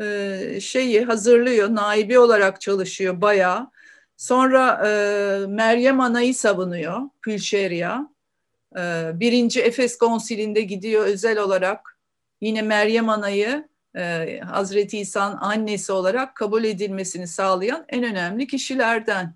e, 0.00 0.58
şeyi 0.60 1.04
hazırlıyor. 1.04 1.74
Naibi 1.74 2.18
olarak 2.18 2.60
çalışıyor 2.60 3.20
bayağı. 3.20 3.70
Sonra 4.16 4.82
e, 4.86 4.90
Meryem 5.46 6.00
Ana'yı 6.00 6.34
savunuyor 6.34 7.00
Pülşerya. 7.22 8.08
E, 8.76 9.10
birinci 9.14 9.60
Efes 9.60 9.98
Konsili'nde 9.98 10.60
gidiyor 10.60 11.06
özel 11.06 11.38
olarak 11.38 11.98
yine 12.40 12.62
Meryem 12.62 13.08
Ana'yı 13.08 13.68
e, 13.96 14.40
Hazreti 14.40 14.98
İsa'nın 14.98 15.36
annesi 15.36 15.92
olarak 15.92 16.34
kabul 16.34 16.64
edilmesini 16.64 17.26
sağlayan 17.26 17.84
en 17.88 18.04
önemli 18.04 18.46
kişilerden. 18.46 19.34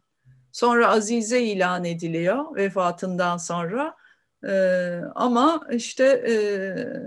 Sonra 0.53 0.89
Azize 0.89 1.43
ilan 1.43 1.85
ediliyor 1.85 2.57
vefatından 2.57 3.37
sonra. 3.37 4.01
Ee, 4.49 5.01
ama 5.14 5.61
işte 5.72 6.05
e, 6.05 6.35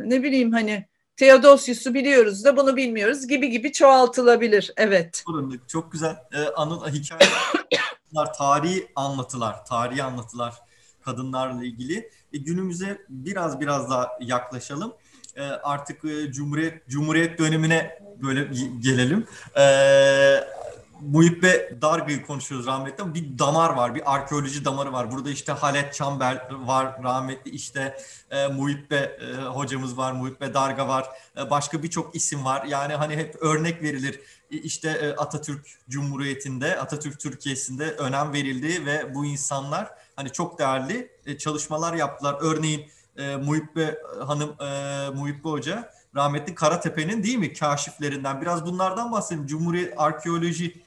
ne 0.10 0.24
bileyim 0.24 0.52
hani 0.52 0.86
Theodosius'u 1.18 1.93
biliyoruz 1.93 2.45
da 2.45 2.57
bunu 2.57 2.76
bilmiyoruz 2.76 3.28
gibi 3.28 3.49
gibi 3.49 3.72
çoğaltılabilir. 3.72 4.74
Evet. 4.78 5.24
Çok 5.68 5.91
güzel 5.91 6.16
e, 6.34 6.39
anı, 6.55 6.91
hikayeler, 6.91 8.34
tarihi 8.38 8.88
anlatılar, 8.95 9.66
tarihi 9.66 10.03
anlatılar 10.03 10.53
kadınlarla 11.05 11.66
ilgili. 11.66 12.11
E, 12.34 12.38
günümüze 12.38 13.01
biraz 13.09 13.59
biraz 13.59 13.89
daha 13.89 14.18
yaklaşalım. 14.22 14.93
E, 15.36 15.41
artık 15.43 16.05
e, 16.05 16.32
Cumhuriyet 16.32 16.88
Cumhuriyet 16.89 17.39
dönemine 17.39 17.99
böyle 18.22 18.49
gelelim. 18.80 19.28
E, 19.57 19.64
Muhibbe 21.12 21.78
Darga'yı 21.82 22.26
konuşuyoruz 22.26 22.68
rahmetli 22.68 23.14
bir 23.14 23.39
damar 23.39 23.70
var, 23.70 23.95
bir 23.95 24.14
arkeoloji 24.14 24.66
damarı 24.66 24.93
var. 24.93 25.12
Burada 25.12 25.30
işte 25.30 25.51
Halet 25.51 25.93
Çamber 25.93 26.47
var 26.51 27.04
rahmetli, 27.04 27.51
işte 27.51 27.97
e, 28.32 28.47
Muhibbe 28.47 28.95
e, 28.95 29.43
hocamız 29.43 29.97
var, 29.97 30.12
Muhibbe 30.12 30.54
Darga 30.54 30.88
var, 30.88 31.10
e, 31.38 31.49
başka 31.49 31.84
birçok 31.84 32.16
isim 32.16 32.45
var. 32.45 32.66
Yani 32.66 32.93
hani 32.93 33.16
hep 33.16 33.36
örnek 33.41 33.82
verilir. 33.82 34.20
İşte 34.49 34.89
e, 34.89 35.16
Atatürk 35.16 35.68
Cumhuriyeti'nde, 35.89 36.80
Atatürk 36.80 37.20
Türkiye'sinde 37.20 37.91
önem 37.91 38.34
verildi 38.34 38.86
ve 38.86 39.16
bu 39.16 39.26
insanlar 39.26 39.89
hani 40.16 40.32
çok 40.32 40.60
değerli 40.60 41.12
e, 41.26 41.38
çalışmalar 41.38 41.93
yaptılar. 41.93 42.38
Örneğin 42.41 42.89
e, 43.18 43.36
Muhibbe 43.36 43.97
Hanım, 44.28 44.56
e, 44.62 45.10
Muhibbe 45.10 45.49
Hoca 45.49 45.93
rahmetli 46.16 46.56
Karatepe'nin 46.56 47.24
değil 47.24 47.38
mi 47.38 47.54
kaşiflerinden. 47.54 48.41
Biraz 48.41 48.66
bunlardan 48.66 49.12
bahsedelim. 49.12 49.47
Cumhuriyet 49.47 49.93
Arkeoloji 49.97 50.84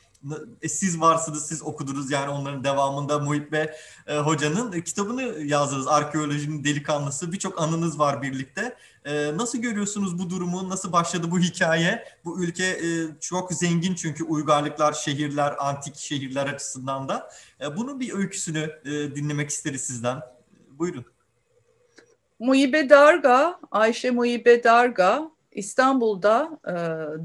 e, 0.63 0.69
siz 0.69 1.01
varsınız, 1.01 1.47
siz 1.47 1.63
okudunuz 1.63 2.11
yani 2.11 2.31
onların 2.31 2.65
devamında 2.65 3.19
Muhit 3.19 3.53
ve 3.53 3.77
e, 4.07 4.19
hocanın 4.19 4.73
e, 4.73 4.85
kitabını 4.85 5.23
yazdınız. 5.23 5.87
Arkeolojinin 5.87 6.65
delikanlısı. 6.65 7.33
Birçok 7.33 7.63
anınız 7.63 7.99
var 7.99 8.23
birlikte. 8.23 8.77
E, 9.05 9.37
nasıl 9.37 9.59
görüyorsunuz 9.59 10.19
bu 10.19 10.31
durumu? 10.31 10.69
Nasıl 10.69 10.93
başladı 10.93 11.31
bu 11.31 11.39
hikaye? 11.39 12.05
Bu 12.25 12.45
ülke 12.45 12.65
e, 12.65 12.87
çok 13.21 13.53
zengin 13.53 13.95
çünkü 13.95 14.25
uygarlıklar, 14.25 14.93
şehirler, 14.93 15.55
antik 15.59 15.97
şehirler 15.97 16.47
açısından 16.47 17.09
da. 17.09 17.31
E, 17.61 17.77
bunun 17.77 18.01
bir 18.01 18.15
öyküsünü 18.15 18.71
e, 18.85 18.91
dinlemek 18.91 19.51
isteriz 19.51 19.81
sizden. 19.81 20.21
Buyurun. 20.71 21.05
Muhibe 22.39 22.91
Darga, 22.91 23.61
Ayşe 23.71 24.11
Muhibe 24.11 24.65
Darga 24.65 25.31
İstanbul'da 25.53 26.59
e, 26.65 26.73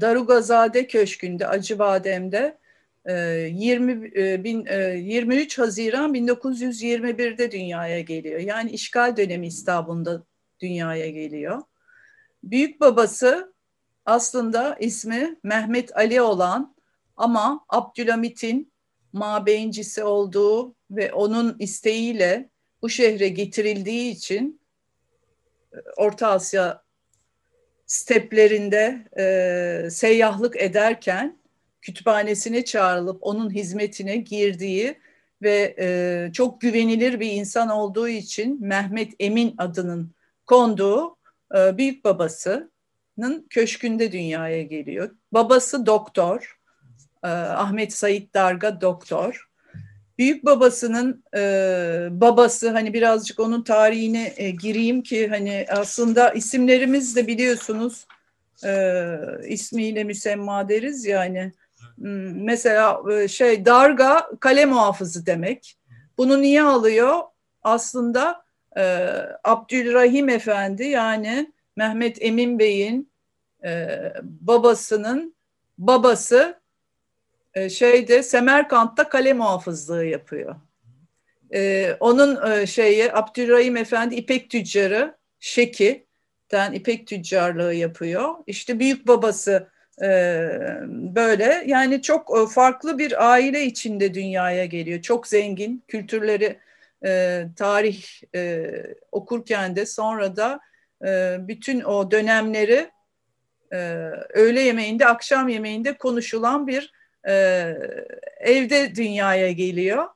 Darugazade 0.00 0.86
Köşkü'nde, 0.86 1.48
Acıbadem'de 1.48 2.58
20 3.06 4.12
ee, 4.16 4.44
bin, 4.44 4.66
23 4.66 5.58
e, 5.58 5.62
Haziran 5.62 6.14
1921'de 6.14 7.50
dünyaya 7.50 8.00
geliyor. 8.00 8.40
Yani 8.40 8.70
işgal 8.70 9.16
dönemi 9.16 9.46
İstanbul'da 9.46 10.24
dünyaya 10.60 11.10
geliyor. 11.10 11.62
Büyük 12.42 12.80
babası 12.80 13.54
aslında 14.04 14.76
ismi 14.80 15.36
Mehmet 15.42 15.96
Ali 15.96 16.20
olan 16.20 16.74
ama 17.16 17.64
Abdülhamit'in 17.68 18.72
mabeyincisi 19.12 20.04
olduğu 20.04 20.74
ve 20.90 21.12
onun 21.12 21.56
isteğiyle 21.58 22.50
bu 22.82 22.88
şehre 22.88 23.28
getirildiği 23.28 24.12
için 24.12 24.60
e, 25.72 25.76
Orta 25.96 26.28
Asya 26.28 26.82
steplerinde 27.86 29.04
e, 29.18 29.90
seyyahlık 29.90 30.56
ederken 30.56 31.41
kütüphanesine 31.82 32.64
çağrılıp 32.64 33.18
onun 33.20 33.50
hizmetine 33.50 34.16
girdiği 34.16 34.98
ve 35.42 35.74
e, 35.78 36.32
çok 36.32 36.60
güvenilir 36.60 37.20
bir 37.20 37.32
insan 37.32 37.68
olduğu 37.68 38.08
için 38.08 38.66
Mehmet 38.66 39.12
Emin 39.18 39.54
adının 39.58 40.10
konduğu 40.46 41.16
e, 41.56 41.78
büyük 41.78 42.04
babasının 42.04 43.46
köşkünde 43.50 44.12
dünyaya 44.12 44.62
geliyor. 44.62 45.10
Babası 45.32 45.86
doktor, 45.86 46.58
e, 47.24 47.28
Ahmet 47.28 47.92
Sait 47.92 48.34
Darga 48.34 48.80
doktor. 48.80 49.48
Büyük 50.18 50.44
babasının 50.44 51.24
e, 51.36 51.40
babası 52.10 52.70
hani 52.70 52.94
birazcık 52.94 53.40
onun 53.40 53.62
tarihine 53.62 54.32
e, 54.36 54.50
gireyim 54.50 55.02
ki 55.02 55.28
hani 55.28 55.66
aslında 55.68 56.30
isimlerimiz 56.30 57.16
de 57.16 57.26
biliyorsunuz 57.26 58.06
e, 58.64 59.16
ismiyle 59.48 60.04
müsemma 60.04 60.68
deriz 60.68 61.06
yani 61.06 61.52
Hmm, 61.61 61.61
mesela 62.34 63.02
e, 63.12 63.28
şey 63.28 63.64
darga 63.64 64.30
kale 64.40 64.66
muhafızı 64.66 65.26
demek. 65.26 65.78
Bunu 66.18 66.42
niye 66.42 66.62
alıyor? 66.62 67.18
Aslında 67.62 68.44
e, 68.76 68.82
Abdülrahim 69.44 70.28
Efendi 70.28 70.84
yani 70.84 71.52
Mehmet 71.76 72.16
Emin 72.20 72.58
Bey'in 72.58 73.12
e, 73.64 73.98
babasının 74.22 75.34
babası 75.78 76.60
e, 77.54 77.68
şeyde 77.68 78.22
Semerkant'ta 78.22 79.08
kale 79.08 79.32
muhafızlığı 79.32 80.04
yapıyor. 80.04 80.56
E, 81.54 81.92
onun 82.00 82.50
e, 82.50 82.66
şeyi 82.66 83.12
Abdülrahim 83.12 83.76
Efendi 83.76 84.14
İpek 84.14 84.50
tüccarı 84.50 85.16
Şeki'den 85.40 86.72
İpek 86.72 87.06
tüccarlığı 87.06 87.74
yapıyor. 87.74 88.34
İşte 88.46 88.78
büyük 88.78 89.06
babası 89.06 89.68
böyle 91.14 91.64
yani 91.66 92.02
çok 92.02 92.38
e, 92.38 92.46
farklı 92.46 92.98
bir 92.98 93.30
aile 93.32 93.64
içinde 93.64 94.14
dünyaya 94.14 94.64
geliyor. 94.64 95.02
Çok 95.02 95.26
zengin 95.26 95.84
kültürleri 95.88 96.58
e, 97.04 97.44
tarih 97.56 98.04
e, 98.34 98.72
okurken 99.12 99.76
de 99.76 99.86
sonra 99.86 100.36
da 100.36 100.60
bütün 101.38 101.80
o 101.80 102.10
dönemleri 102.10 102.90
öğle 104.30 104.60
yemeğinde 104.60 105.06
akşam 105.06 105.48
yemeğinde 105.48 105.98
konuşulan 105.98 106.66
bir 106.66 106.92
evde 108.40 108.94
dünyaya 108.94 109.52
geliyor. 109.52 110.06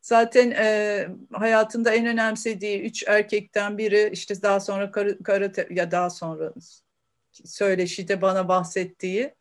Zaten 0.00 0.50
e, 0.50 1.06
hayatında 1.32 1.94
en 1.94 2.06
önemsediği 2.06 2.82
üç 2.82 3.08
erkekten 3.08 3.78
biri 3.78 4.10
işte 4.12 4.42
daha 4.42 4.60
sonra 4.60 4.90
karı, 4.90 5.22
karı 5.22 5.52
ya 5.70 5.90
daha 5.90 6.10
sonra 6.10 6.52
söyleşide 7.44 8.20
bana 8.22 8.48
bahsettiği 8.48 9.34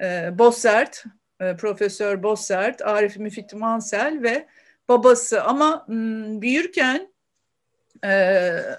e, 0.00 0.38
Bossert, 0.38 1.04
e, 1.40 1.56
Profesör 1.56 2.22
Bossert, 2.22 2.82
Arif 2.82 3.16
Müfit 3.16 3.54
Mansel 3.54 4.22
ve 4.22 4.46
babası 4.88 5.42
ama 5.42 5.84
m, 5.88 6.40
büyürken 6.40 7.12
e, 8.04 8.10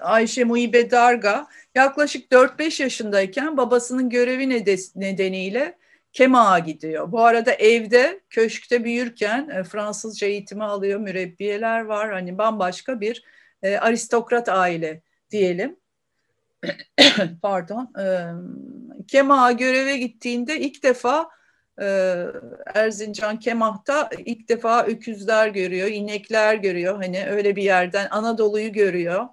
Ayşe 0.02 0.43
Muhibe 0.43 0.91
Darga 0.91 1.47
yaklaşık 1.76 2.32
4-5 2.32 2.84
yaşındayken 2.84 3.58
babasının 3.58 4.10
görevi 4.10 4.49
nedeniyle 4.95 5.82
Kemağa 6.14 6.60
gidiyor. 6.60 7.12
Bu 7.12 7.22
arada 7.22 7.52
evde, 7.54 8.20
köşkte 8.30 8.84
büyürken 8.84 9.49
e, 9.49 9.64
Fransızca 9.64 10.28
eğitimi 10.28 10.64
alıyor, 10.64 10.99
mürebbiyeler 10.99 11.86
var. 11.86 12.12
Hani 12.12 12.38
bambaşka 12.38 13.02
bir 13.02 13.24
e, 13.64 13.78
aristokrat 13.78 14.49
aile 14.49 15.02
diyelim. 15.32 15.81
pardon 17.41 17.93
e, 17.99 18.05
Kemah'a 19.07 19.51
göreve 19.51 19.97
gittiğinde 19.97 20.59
ilk 20.59 20.84
defa 20.84 21.30
e, 21.82 21.86
Erzincan 22.74 23.39
Kemah'ta 23.39 24.09
ilk 24.26 24.49
defa 24.49 24.84
öküzler 24.84 25.47
görüyor, 25.47 25.88
inekler 25.88 26.55
görüyor. 26.55 26.95
Hani 26.95 27.26
öyle 27.30 27.55
bir 27.55 27.64
yerden 27.64 28.07
Anadolu'yu 28.12 28.72
görüyor. 28.72 29.26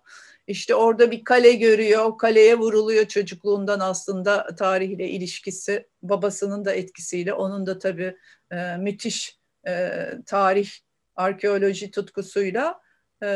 İşte 0.47 0.75
orada 0.75 1.11
bir 1.11 1.25
kale 1.25 1.53
görüyor, 1.53 2.05
o 2.05 2.17
kaleye 2.17 2.59
vuruluyor 2.59 3.05
çocukluğundan 3.05 3.81
aslında 3.81 4.47
tarihle 4.57 5.09
ilişkisi, 5.09 5.89
babasının 6.03 6.65
da 6.65 6.73
etkisiyle, 6.73 7.33
onun 7.33 7.67
da 7.67 7.79
tabii 7.79 8.17
e, 8.53 8.77
müthiş 8.77 9.39
e, 9.69 10.03
tarih, 10.27 10.71
arkeoloji 11.17 11.91
tutkusuyla 11.91 12.81
e, 13.23 13.29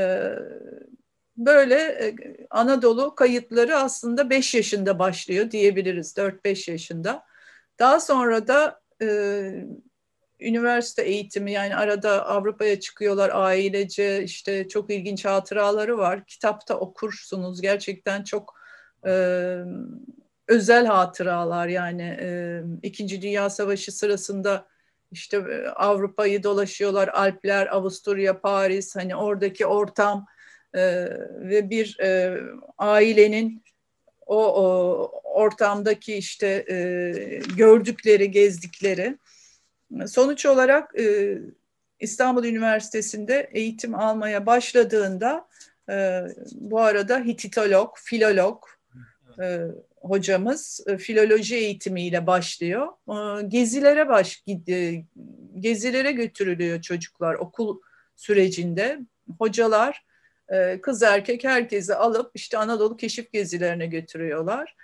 böyle 1.47 1.75
e, 1.77 2.15
Anadolu 2.51 3.15
kayıtları 3.15 3.77
aslında 3.77 4.31
5 4.31 4.55
yaşında 4.55 4.99
başlıyor 4.99 5.51
diyebiliriz, 5.51 6.17
4-5 6.17 6.71
yaşında. 6.71 7.25
Daha 7.79 8.01
sonra 8.01 8.49
da 8.49 8.81
e, 9.03 9.07
üniversite 10.41 11.03
eğitimi 11.03 11.53
yani 11.53 11.77
arada 11.77 12.27
Avrupa'ya 12.27 12.81
çıkıyorlar 12.81 13.31
ailece 13.35 14.23
işte 14.23 14.69
çok 14.69 14.91
ilginç 14.91 15.25
hatıraları 15.25 15.99
var. 15.99 16.25
Kitapta 16.27 16.79
okursunuz 16.79 17.61
gerçekten 17.61 18.25
çok 18.25 18.55
e, 19.07 19.13
özel 20.49 20.87
hatıralar 20.87 21.69
yani 21.69 22.17
e, 22.21 22.63
İkinci 22.83 23.23
Dünya 23.23 23.51
Savaşı 23.51 23.93
sırasında 23.93 24.67
işte 25.11 25.37
e, 25.37 25.69
Avrupa'yı 25.69 26.43
dolaşıyorlar 26.43 27.09
Alpler, 27.09 27.67
Avusturya, 27.67 28.41
Paris 28.41 28.97
hani 28.97 29.17
oradaki 29.17 29.67
ortam 29.67 30.27
e, 30.75 30.83
ve 31.51 31.71
bir 31.71 32.01
e, 32.01 32.41
ailenin 32.79 33.63
o, 34.27 34.47
o 34.47 35.11
ortamdaki 35.25 36.15
işte 36.15 36.65
e, 36.71 36.77
gördükleri, 37.57 38.31
gezdikleri. 38.31 39.19
Sonuç 40.07 40.47
olarak 40.47 41.01
e, 41.01 41.39
İstanbul 42.01 42.45
Üniversitesi'nde 42.45 43.51
eğitim 43.53 43.95
almaya 43.95 44.47
başladığında 44.47 45.49
E, 45.91 46.27
bu 46.55 46.81
arada 46.81 47.19
Hititolog, 47.19 47.97
filolog 47.97 48.65
e, 49.43 49.61
hocamız 49.97 50.85
e, 50.87 50.99
filoloji 50.99 51.57
eğitimiyle 51.57 52.27
başlıyor. 52.27 52.89
E, 53.09 53.43
gezilere 53.43 54.09
baş 54.09 54.45
e, 54.69 55.05
gezilere 55.61 56.13
götürülüyor 56.13 56.83
çocuklar 56.83 57.35
okul 57.35 57.81
sürecinde. 58.17 59.01
Hocalar 59.39 60.05
e, 60.53 60.81
kız 60.81 61.03
erkek 61.03 61.45
herkesi 61.45 61.95
alıp 61.95 62.31
işte 62.35 62.59
Anadolu 62.59 62.97
keşif 62.97 63.33
gezilerine 63.33 63.87
götürüyorlar. 63.87 64.77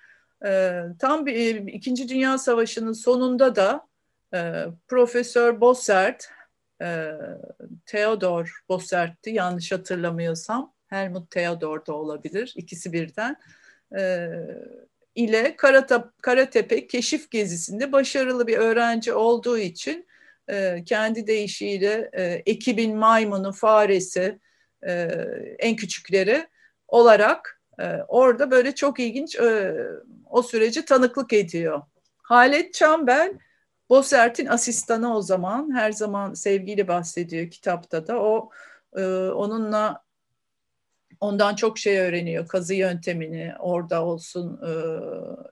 E, 0.47 0.83
tam 0.99 1.27
bir, 1.27 1.35
e, 1.35 1.73
İkinci 1.73 2.09
Dünya 2.09 2.39
Savaşı'nın 2.39 2.93
sonunda 2.93 3.57
da 3.57 3.89
Profesör 4.89 5.61
Bossert, 5.61 6.29
e, 6.83 7.11
Theodor 7.87 8.63
Bossert'ti 8.69 9.31
yanlış 9.31 9.73
hatırlamıyorsam. 9.73 10.73
Helmut 10.87 11.31
Theodor 11.31 11.87
da 11.87 11.93
olabilir. 11.93 12.53
ikisi 12.57 12.93
birden. 12.93 13.37
E, 13.99 14.29
ile 15.15 15.57
Karatepe 16.23 16.87
keşif 16.87 17.31
gezisinde 17.31 17.93
başarılı 17.93 18.47
bir 18.47 18.59
öğrenci 18.59 19.13
olduğu 19.13 19.59
için 19.59 20.07
kendi 20.85 21.27
deyişiyle 21.27 22.11
ekibin 22.47 22.97
maymunu, 22.97 23.53
faresi, 23.53 24.39
e, 24.87 24.93
en 25.59 25.77
küçükleri 25.77 26.49
olarak 26.89 27.61
e, 27.81 27.97
orada 28.09 28.51
böyle 28.51 28.75
çok 28.75 29.01
ilginç 29.01 29.37
e, 29.37 29.77
o 30.31 30.43
süreci 30.43 30.85
tanıklık 30.85 31.33
ediyor. 31.33 31.83
Halet 32.23 32.75
Çambel 32.75 33.33
Bosert'in 33.91 34.47
asistanı 34.47 35.17
o 35.17 35.23
zaman 35.23 35.75
her 35.75 35.93
zaman 35.93 36.35
sevgiyle 36.35 36.89
bahsediyor 36.89 37.51
kitapta 37.51 38.07
da 38.07 38.23
o 38.23 38.51
e, 38.97 39.05
onunla 39.29 40.03
ondan 41.21 41.55
çok 41.55 41.79
şey 41.79 41.99
öğreniyor 41.99 42.49
kazı 42.49 42.75
yöntemini 42.75 43.53
orada 43.59 44.05
olsun 44.05 44.61
e, 44.63 44.71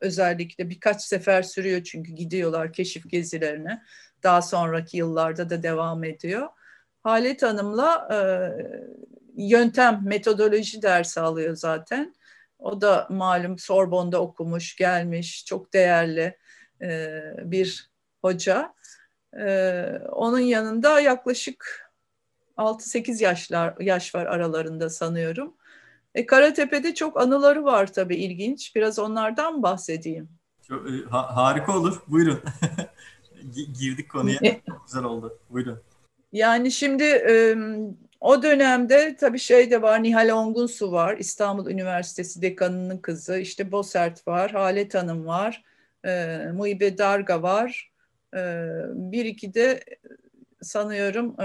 özellikle 0.01 0.70
birkaç 0.70 1.03
sefer 1.03 1.43
sürüyor 1.43 1.83
çünkü 1.83 2.12
gidiyorlar 2.12 2.72
keşif 2.72 3.11
gezilerine 3.11 3.83
daha 4.22 4.43
sonraki 4.43 4.97
yıllarda 4.97 5.51
da 5.51 5.62
devam 5.62 6.05
ediyor. 6.05 6.49
Halet 7.07 7.42
Hanım'la 7.42 8.09
e, 8.12 8.18
yöntem, 9.36 10.00
metodoloji 10.04 10.82
dersi 10.82 11.20
alıyor 11.20 11.57
zaten. 11.57 12.14
O 12.59 12.80
da 12.80 13.07
malum 13.11 13.59
Sorbon'da 13.59 14.20
okumuş, 14.22 14.76
gelmiş, 14.76 15.44
çok 15.44 15.72
değerli 15.72 16.36
e, 16.82 17.20
bir 17.44 17.90
hoca. 18.22 18.74
E, 19.40 19.82
onun 20.12 20.38
yanında 20.38 21.00
yaklaşık 21.00 21.90
6-8 22.57 23.22
yaşlar 23.22 23.74
yaş 23.80 24.14
var 24.14 24.26
aralarında 24.26 24.90
sanıyorum. 24.90 25.54
E, 26.14 26.26
Karatepe'de 26.26 26.94
çok 26.94 27.20
anıları 27.20 27.64
var 27.64 27.92
tabii 27.92 28.16
ilginç. 28.16 28.76
Biraz 28.76 28.98
onlardan 28.98 29.62
bahsedeyim. 29.62 30.28
Çok, 30.62 30.90
e, 30.90 30.92
ha, 31.11 31.36
harika 31.36 31.78
olur. 31.78 32.02
Buyurun. 32.09 32.42
Girdik 33.80 34.11
konuya. 34.11 34.38
E, 34.44 34.61
güzel 34.86 35.04
oldu. 35.04 35.38
Buyurun. 35.50 35.82
Yani 36.33 36.72
şimdi 36.72 37.05
o 38.20 38.43
dönemde 38.43 39.16
tabii 39.16 39.39
şey 39.39 39.70
de 39.70 39.83
var, 39.83 40.03
Nihal 40.03 40.29
Ongunsu 40.29 40.93
var, 40.93 41.16
İstanbul 41.18 41.70
Üniversitesi 41.70 42.43
dekanının 42.43 42.99
kızı, 42.99 43.39
işte 43.39 43.72
Bosert 43.72 44.29
var, 44.29 44.51
Halet 44.51 44.95
Hanım 44.95 45.27
var, 45.27 45.64
e, 46.05 46.39
Muibe 46.55 46.99
Darga 46.99 47.43
var, 47.43 47.93
bir 48.93 49.24
iki 49.24 49.55
de 49.55 49.81
sanıyorum 50.62 51.37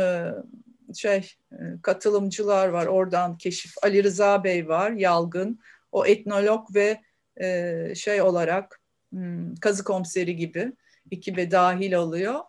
şey 0.96 1.36
katılımcılar 1.82 2.68
var, 2.68 2.86
oradan 2.86 3.38
keşif, 3.38 3.72
Ali 3.84 4.04
Rıza 4.04 4.44
Bey 4.44 4.68
var, 4.68 4.92
Yalgın, 4.92 5.60
o 5.92 6.06
etnolog 6.06 6.76
ve 6.76 7.02
şey 7.96 8.22
olarak 8.22 8.82
hmm, 9.10 9.56
kazı 9.56 9.84
komiseri 9.84 10.36
gibi 10.36 10.74
ekibe 11.12 11.52
dahil 11.52 11.94
oluyor 11.94 12.40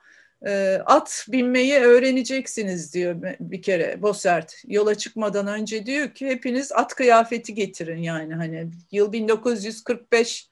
at 0.86 1.26
binmeyi 1.28 1.78
öğreneceksiniz 1.78 2.94
diyor 2.94 3.16
bir 3.40 3.62
kere 3.62 4.02
Bosert. 4.02 4.54
Yola 4.66 4.94
çıkmadan 4.94 5.46
önce 5.46 5.86
diyor 5.86 6.14
ki 6.14 6.26
hepiniz 6.26 6.72
at 6.72 6.94
kıyafeti 6.94 7.54
getirin 7.54 8.02
yani 8.02 8.34
hani 8.34 8.70
yıl 8.92 9.12
1945 9.12 10.50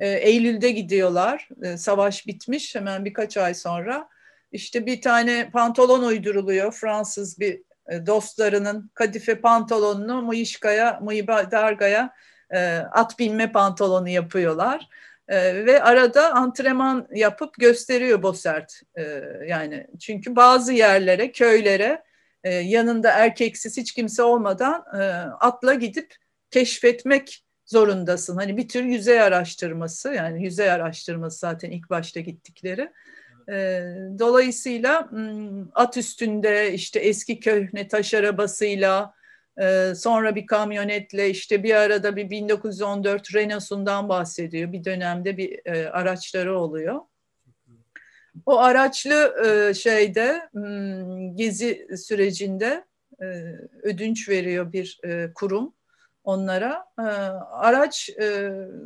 e, 0.00 0.08
Eylül'de 0.08 0.70
gidiyorlar. 0.70 1.48
E, 1.62 1.76
savaş 1.76 2.26
bitmiş 2.26 2.74
hemen 2.74 3.04
birkaç 3.04 3.36
ay 3.36 3.54
sonra. 3.54 4.08
İşte 4.52 4.86
bir 4.86 5.00
tane 5.00 5.50
pantolon 5.50 6.02
uyduruluyor 6.02 6.72
Fransız 6.72 7.40
bir 7.40 7.62
e, 7.88 8.06
dostlarının 8.06 8.90
kadife 8.94 9.40
pantolonunu 9.40 10.22
Mıyışka'ya, 10.22 11.00
Mıydarga'ya 11.02 12.14
e, 12.50 12.76
at 12.76 13.18
binme 13.18 13.52
pantolonu 13.52 14.08
yapıyorlar. 14.08 14.88
E, 15.28 15.66
ve 15.66 15.82
arada 15.82 16.34
antrenman 16.34 17.08
yapıp 17.14 17.54
gösteriyor 17.54 18.22
Bosert. 18.22 18.80
E, 18.98 19.02
yani 19.46 19.86
çünkü 20.00 20.36
bazı 20.36 20.72
yerlere, 20.72 21.32
köylere 21.32 22.02
e, 22.44 22.54
yanında 22.54 23.10
erkeksiz 23.10 23.76
hiç 23.76 23.92
kimse 23.92 24.22
olmadan 24.22 24.84
e, 24.94 25.02
atla 25.40 25.74
gidip 25.74 26.14
keşfetmek 26.50 27.44
zorundasın. 27.64 28.36
Hani 28.36 28.56
bir 28.56 28.68
tür 28.68 28.84
yüzey 28.84 29.20
araştırması 29.20 30.14
yani 30.14 30.44
yüzey 30.44 30.70
araştırması 30.70 31.38
zaten 31.38 31.70
ilk 31.70 31.90
başta 31.90 32.20
gittikleri. 32.20 32.92
E, 33.48 33.82
dolayısıyla 34.18 35.10
at 35.74 35.96
üstünde 35.96 36.72
işte 36.72 36.98
eski 37.00 37.40
köhne 37.40 37.88
taş 37.88 38.14
arabasıyla 38.14 39.15
ee, 39.60 39.92
sonra 39.96 40.34
bir 40.34 40.46
kamyonetle 40.46 41.30
işte 41.30 41.62
bir 41.62 41.74
arada 41.74 42.16
bir 42.16 42.30
1914 42.30 43.34
Renault'sundan 43.34 44.08
bahsediyor. 44.08 44.72
Bir 44.72 44.84
dönemde 44.84 45.36
bir 45.36 45.60
e, 45.64 45.90
araçları 45.90 46.58
oluyor. 46.58 47.00
O 48.46 48.58
araçlı 48.58 49.34
e, 49.46 49.74
şeyde 49.74 50.48
hmm, 50.52 51.36
gezi 51.36 51.88
sürecinde 51.96 52.84
e, 53.22 53.26
ödünç 53.82 54.28
veriyor 54.28 54.72
bir 54.72 55.00
kurum 55.34 55.74
onlara. 56.24 56.84
Araç 57.50 58.10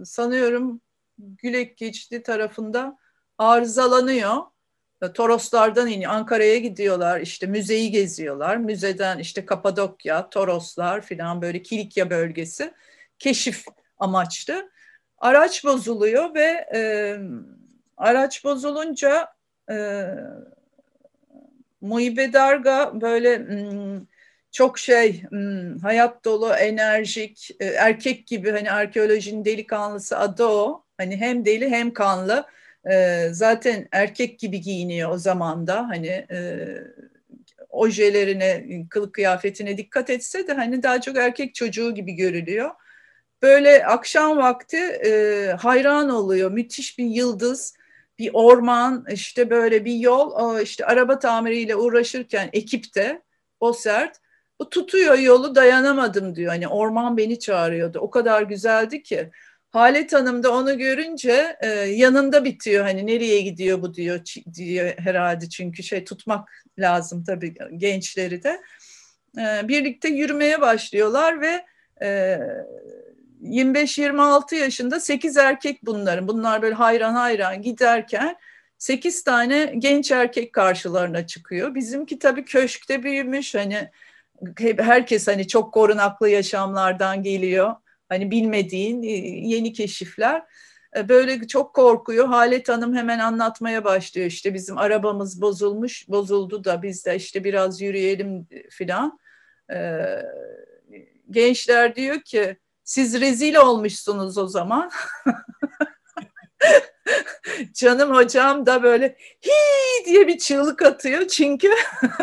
sanıyorum 0.04 0.80
Gülek 1.18 1.76
Geçidi 1.76 2.22
tarafında 2.22 2.98
arızalanıyor 3.38 4.36
Toroslardan 5.00 5.88
iniyor. 5.88 6.12
Ankara'ya 6.12 6.58
gidiyorlar 6.58 7.20
işte 7.20 7.46
müzeyi 7.46 7.90
geziyorlar. 7.90 8.56
Müzeden 8.56 9.18
işte 9.18 9.46
Kapadokya, 9.46 10.30
Toroslar 10.30 11.00
filan 11.00 11.42
böyle 11.42 11.62
Kilikya 11.62 12.10
bölgesi 12.10 12.72
keşif 13.18 13.64
amaçlı. 13.98 14.70
Araç 15.18 15.64
bozuluyor 15.64 16.34
ve 16.34 16.66
e, 16.74 16.80
araç 17.96 18.44
bozulunca 18.44 19.28
e, 19.70 20.04
Muhibe 21.80 22.32
Darga 22.32 23.00
böyle 23.00 23.38
m, 23.38 24.00
çok 24.52 24.78
şey 24.78 25.22
m, 25.30 25.78
hayat 25.82 26.24
dolu, 26.24 26.52
enerjik, 26.52 27.50
e, 27.60 27.64
erkek 27.64 28.26
gibi 28.26 28.50
hani 28.50 28.72
arkeolojinin 28.72 29.44
delikanlısı 29.44 30.18
adı 30.18 30.44
o. 30.44 30.84
Hani 30.98 31.16
hem 31.16 31.44
deli 31.44 31.70
hem 31.70 31.92
kanlı 31.92 32.46
e, 32.92 33.28
zaten 33.32 33.88
erkek 33.92 34.38
gibi 34.38 34.60
giyiniyor 34.60 35.10
o 35.10 35.18
zaman 35.18 35.66
da 35.66 35.88
hani 35.88 36.06
e, 36.06 36.68
ojelerine, 37.68 38.66
kılık 38.90 39.14
kıyafetine 39.14 39.76
dikkat 39.76 40.10
etse 40.10 40.46
de 40.46 40.52
hani 40.52 40.82
daha 40.82 41.00
çok 41.00 41.16
erkek 41.16 41.54
çocuğu 41.54 41.94
gibi 41.94 42.12
görülüyor. 42.12 42.70
Böyle 43.42 43.86
akşam 43.86 44.36
vakti 44.36 44.76
e, 44.76 45.46
hayran 45.60 46.08
oluyor. 46.08 46.50
Müthiş 46.50 46.98
bir 46.98 47.04
yıldız, 47.04 47.74
bir 48.18 48.30
orman, 48.32 49.06
işte 49.12 49.50
böyle 49.50 49.84
bir 49.84 49.94
yol. 49.94 50.60
işte 50.60 50.86
araba 50.86 51.18
tamiriyle 51.18 51.76
uğraşırken 51.76 52.50
ekipte 52.52 53.22
o 53.60 53.72
sert 53.72 54.16
bu 54.60 54.70
tutuyor 54.70 55.18
yolu 55.18 55.54
dayanamadım 55.54 56.34
diyor. 56.34 56.50
Hani 56.50 56.68
orman 56.68 57.16
beni 57.16 57.38
çağırıyordu. 57.38 57.98
O 57.98 58.10
kadar 58.10 58.42
güzeldi 58.42 59.02
ki. 59.02 59.30
Halet 59.70 60.12
Hanım 60.12 60.42
da 60.42 60.54
onu 60.54 60.78
görünce 60.78 61.56
e, 61.60 61.68
yanında 61.76 62.44
bitiyor 62.44 62.84
hani 62.84 63.06
nereye 63.06 63.40
gidiyor 63.40 63.82
bu 63.82 63.94
diyor 63.94 64.20
diyor 64.54 64.92
herhalde 64.98 65.48
çünkü 65.48 65.82
şey 65.82 66.04
tutmak 66.04 66.48
lazım 66.78 67.24
tabii 67.24 67.54
gençleri 67.76 68.42
de. 68.42 68.60
E, 69.38 69.68
birlikte 69.68 70.08
yürümeye 70.08 70.60
başlıyorlar 70.60 71.40
ve 71.40 71.64
e, 72.02 72.38
25-26 73.42 74.54
yaşında 74.54 75.00
8 75.00 75.36
erkek 75.36 75.86
bunların. 75.86 76.28
Bunlar 76.28 76.62
böyle 76.62 76.74
hayran 76.74 77.14
hayran 77.14 77.62
giderken 77.62 78.36
8 78.78 79.24
tane 79.24 79.74
genç 79.78 80.10
erkek 80.10 80.52
karşılarına 80.52 81.26
çıkıyor. 81.26 81.74
Bizimki 81.74 82.18
tabii 82.18 82.44
köşkte 82.44 83.02
büyümüş 83.02 83.54
hani 83.54 83.90
herkes 84.78 85.28
hani 85.28 85.48
çok 85.48 85.74
korunaklı 85.74 86.28
yaşamlardan 86.28 87.22
geliyor 87.22 87.74
Hani 88.10 88.30
bilmediğin 88.30 89.02
e, 89.02 89.10
yeni 89.48 89.72
keşifler. 89.72 90.42
E, 90.96 91.08
böyle 91.08 91.46
çok 91.46 91.74
korkuyor. 91.74 92.26
Halet 92.26 92.68
Hanım 92.68 92.96
hemen 92.96 93.18
anlatmaya 93.18 93.84
başlıyor. 93.84 94.26
İşte 94.26 94.54
bizim 94.54 94.78
arabamız 94.78 95.40
bozulmuş, 95.40 96.08
bozuldu 96.08 96.64
da 96.64 96.82
biz 96.82 97.06
de 97.06 97.16
işte 97.16 97.44
biraz 97.44 97.80
yürüyelim 97.80 98.48
filan. 98.70 99.18
Ee, 99.72 100.22
gençler 101.30 101.96
diyor 101.96 102.20
ki 102.20 102.56
siz 102.84 103.20
rezil 103.20 103.54
olmuşsunuz 103.54 104.38
o 104.38 104.46
zaman. 104.46 104.90
Canım 107.74 108.14
hocam 108.14 108.66
da 108.66 108.82
böyle 108.82 109.16
hi 109.44 110.04
diye 110.06 110.28
bir 110.28 110.38
çığlık 110.38 110.82
atıyor 110.82 111.26
çünkü 111.26 111.70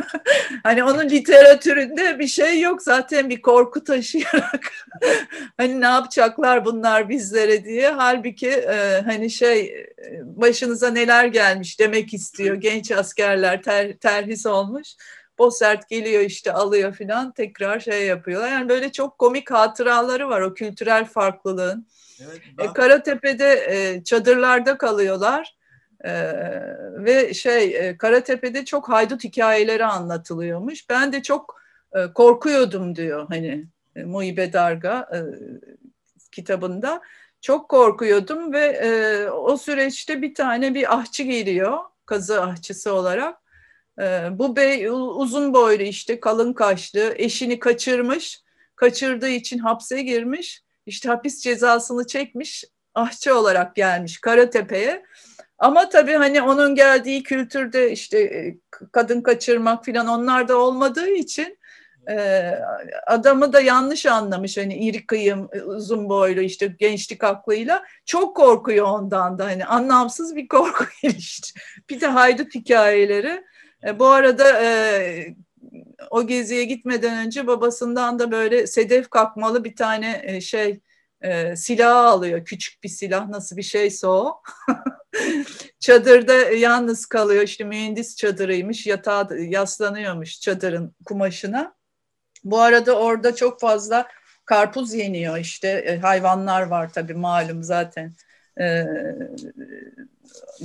hani 0.63 0.83
onun 0.83 1.09
literatüründe 1.09 2.19
bir 2.19 2.27
şey 2.27 2.61
yok 2.61 2.81
zaten 2.81 3.29
bir 3.29 3.41
korku 3.41 3.83
taşıyarak 3.83 4.71
hani 5.57 5.81
ne 5.81 5.85
yapacaklar 5.85 6.65
bunlar 6.65 7.09
bizlere 7.09 7.65
diye. 7.65 7.89
Halbuki 7.89 8.49
e, 8.49 9.01
hani 9.05 9.29
şey 9.29 9.85
başınıza 10.23 10.89
neler 10.89 11.25
gelmiş 11.25 11.79
demek 11.79 12.13
istiyor. 12.13 12.55
Genç 12.55 12.91
askerler 12.91 13.61
ter, 13.63 13.97
terhis 13.97 14.45
olmuş 14.45 14.87
Bosert 15.39 15.89
geliyor 15.89 16.21
işte 16.21 16.53
alıyor 16.53 16.93
filan 16.93 17.31
tekrar 17.31 17.79
şey 17.79 18.05
yapıyorlar. 18.05 18.51
Yani 18.51 18.69
böyle 18.69 18.91
çok 18.91 19.19
komik 19.19 19.51
hatıraları 19.51 20.29
var 20.29 20.41
o 20.41 20.53
kültürel 20.53 21.05
farklılığın. 21.05 21.87
Evet, 22.21 22.41
ben... 22.57 22.63
e, 22.65 22.73
Karatepe'de 22.73 23.65
e, 23.69 24.03
çadırlarda 24.03 24.77
kalıyorlar. 24.77 25.55
E, 26.03 26.13
ve 27.03 27.33
şey 27.33 27.75
e, 27.75 27.97
Karatepe'de 27.97 28.65
çok 28.65 28.89
haydut 28.89 29.23
hikayeleri 29.23 29.85
anlatılıyormuş. 29.85 30.89
Ben 30.89 31.13
de 31.13 31.23
çok 31.23 31.61
e, 31.95 32.13
korkuyordum 32.13 32.95
diyor 32.95 33.25
hani 33.29 33.65
e, 33.95 34.03
Muhibe 34.03 34.53
Darga 34.53 35.09
e, 35.13 35.19
kitabında. 36.31 37.01
Çok 37.41 37.69
korkuyordum 37.69 38.53
ve 38.53 38.65
e, 38.65 39.29
o 39.29 39.57
süreçte 39.57 40.21
bir 40.21 40.35
tane 40.35 40.73
bir 40.73 40.95
ahçı 40.95 41.23
geliyor 41.23 41.77
kazı 42.05 42.41
ahçısı 42.41 42.93
olarak 42.93 43.35
ee, 43.35 43.46
bu 44.31 44.55
bey 44.55 44.87
uzun 44.89 45.53
boylu 45.53 45.83
işte 45.83 46.19
kalın 46.19 46.53
kaşlı 46.53 47.13
eşini 47.15 47.59
kaçırmış. 47.59 48.41
Kaçırdığı 48.75 49.29
için 49.29 49.57
hapse 49.57 50.01
girmiş. 50.01 50.63
İşte 50.85 51.09
hapis 51.09 51.41
cezasını 51.41 52.07
çekmiş. 52.07 52.63
Ahçı 52.95 53.37
olarak 53.37 53.75
gelmiş 53.75 54.21
Karatepe'ye. 54.21 55.03
Ama 55.59 55.89
tabii 55.89 56.13
hani 56.13 56.41
onun 56.41 56.75
geldiği 56.75 57.23
kültürde 57.23 57.91
işte 57.91 58.19
e, 58.19 58.57
kadın 58.91 59.21
kaçırmak 59.21 59.85
falan 59.85 60.07
onlar 60.07 60.47
da 60.47 60.57
olmadığı 60.57 61.09
için 61.09 61.57
e, 62.09 62.51
adamı 63.07 63.53
da 63.53 63.61
yanlış 63.61 64.05
anlamış 64.05 64.57
hani 64.57 64.77
iri 64.77 65.05
kıyım 65.05 65.49
uzun 65.65 66.09
boylu 66.09 66.41
işte 66.41 66.67
gençlik 66.79 67.23
aklıyla 67.23 67.83
çok 68.05 68.35
korkuyor 68.35 68.85
ondan 68.85 69.39
da 69.39 69.45
hani 69.45 69.65
anlamsız 69.65 70.35
bir 70.35 70.47
korku 70.47 70.85
işte. 71.03 71.59
Bir 71.89 72.01
de 72.01 72.07
haydut 72.07 72.55
hikayeleri 72.55 73.43
e, 73.87 73.99
bu 73.99 74.07
arada 74.07 74.63
e, 74.63 75.35
o 76.09 76.27
geziye 76.27 76.63
gitmeden 76.63 77.25
önce 77.25 77.47
babasından 77.47 78.19
da 78.19 78.31
böyle 78.31 78.67
sedef 78.67 79.09
kakmalı 79.09 79.63
bir 79.63 79.75
tane 79.75 80.21
e, 80.23 80.41
şey 80.41 80.81
silah 81.55 82.05
alıyor. 82.05 82.45
Küçük 82.45 82.83
bir 82.83 82.89
silah 82.89 83.27
nasıl 83.27 83.57
bir 83.57 83.63
şeyse 83.63 84.07
o. 84.07 84.41
Çadırda 85.79 86.33
yalnız 86.33 87.05
kalıyor. 87.05 87.43
İşte 87.43 87.63
mühendis 87.63 88.15
çadırıymış. 88.15 88.87
Yatağa 88.87 89.27
yaslanıyormuş 89.37 90.41
çadırın 90.41 90.95
kumaşına. 91.05 91.75
Bu 92.43 92.61
arada 92.61 92.99
orada 92.99 93.35
çok 93.35 93.59
fazla 93.59 94.07
karpuz 94.45 94.93
yeniyor 94.93 95.37
işte. 95.37 95.99
Hayvanlar 96.01 96.61
var 96.61 96.93
tabii 96.93 97.13
malum 97.13 97.63
zaten. 97.63 98.13
E, 98.59 98.85